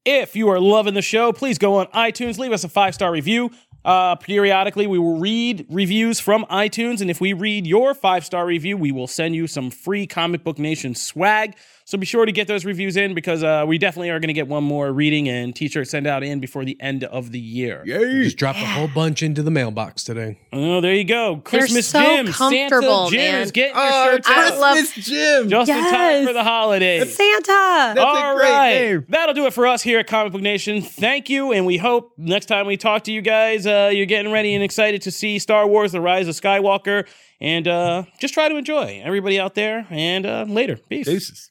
If 0.07 0.35
you 0.35 0.49
are 0.49 0.59
loving 0.59 0.95
the 0.95 1.03
show, 1.03 1.35
please 1.35 1.59
go 1.59 1.77
on 1.77 1.87
iTunes, 1.89 2.39
leave 2.39 2.53
us 2.53 2.65
a 2.65 2.69
five 2.71 2.95
star 2.95 3.13
review. 3.13 3.51
Uh, 3.85 4.17
periodically, 4.17 4.87
we 4.87 4.99
will 4.99 5.19
read 5.19 5.67
reviews 5.71 6.19
from 6.19 6.45
iTunes, 6.47 7.01
and 7.01 7.11
if 7.11 7.21
we 7.21 7.33
read 7.33 7.67
your 7.67 7.95
five 7.95 8.25
star 8.25 8.45
review, 8.47 8.77
we 8.77 8.93
will 8.93 9.07
send 9.07 9.35
you 9.35 9.47
some 9.47 9.71
free 9.71 10.07
Comic 10.07 10.43
Book 10.43 10.59
Nation 10.59 10.95
swag. 10.95 11.57
So 11.89 11.97
be 11.97 12.05
sure 12.05 12.27
to 12.27 12.33
get 12.33 12.47
those 12.49 12.67
reviews 12.67 12.99
in 12.99 13.15
because 13.15 13.43
uh, 13.43 13.65
we 13.67 13.79
definitely 13.79 14.11
are 14.11 14.21
going 14.21 14.29
to 14.29 14.35
get 14.35 14.47
one 14.47 14.63
more 14.63 14.93
reading 14.93 15.27
and 15.27 15.57
t-shirt 15.57 15.89
send 15.89 16.07
out 16.07 16.23
in 16.23 16.39
before 16.39 16.67
the 16.67 16.77
end 16.83 17.03
of 17.05 17.33
the 17.33 17.39
year. 17.39 17.83
Yay. 17.87 18.25
Just 18.25 18.37
dropped 18.37 18.59
a 18.59 18.67
whole 18.67 18.89
bunch 18.89 19.23
into 19.23 19.43
the 19.43 19.51
mailbox 19.51 20.05
today. 20.05 20.39
Oh, 20.53 20.83
there 20.83 20.93
you 20.93 21.05
go. 21.05 21.41
Christmas 21.43 21.89
so 21.89 21.99
Jim, 21.99 22.27
Santa 22.27 22.69
comfortable, 22.69 23.09
Jim 23.09 23.33
man. 23.33 23.41
is 23.41 23.53
getting 23.53 23.75
your 23.75 23.85
Oh, 23.87 24.11
shirts 24.13 24.29
I 24.29 24.49
out 24.53 24.59
love- 24.59 24.77
Christmas 24.77 25.07
Jim. 25.07 25.49
just 25.49 25.71
in 25.71 25.77
time 25.83 25.93
Yes. 25.95 26.27
for 26.27 26.33
the 26.35 26.45
holidays. 26.45 27.17
Santa. 27.17 27.95
That's 27.95 27.99
a 28.01 28.35
great 28.37 28.51
right. 28.51 28.75
name. 28.75 29.07
That'll 29.09 29.35
do 29.35 29.47
it 29.47 29.55
for 29.55 29.67
us 29.67 29.81
here 29.83 29.99
at 29.99 30.07
Comic 30.07 30.35
Book 30.35 30.43
Nation. 30.43 30.83
Thank 30.83 31.31
you, 31.31 31.53
and 31.55 31.65
we 31.65 31.79
hope 31.79 32.13
next 32.19 32.47
time 32.47 32.67
we 32.67 32.77
talk 32.77 33.05
to 33.05 33.13
you 33.13 33.23
guys, 33.23 33.67
uh, 33.67 33.91
you're 33.95 34.05
getting 34.05 34.31
ready 34.31 34.53
and 34.55 34.63
excited 34.63 35.01
to 35.01 35.11
see 35.11 35.39
Star 35.39 35.67
Wars: 35.67 35.93
The 35.93 36.03
Rise 36.03 36.29
of 36.29 36.35
Skywalker, 36.35 37.09
and 37.41 37.67
uh, 37.67 38.03
just 38.21 38.35
try 38.35 38.51
to 38.51 38.57
enjoy 38.57 39.01
everybody 39.03 39.41
out 39.41 39.55
there. 39.55 39.87
And 39.89 40.27
uh, 40.27 40.45
later, 40.47 40.77
peace. 40.91 41.07
Deuces. 41.07 41.51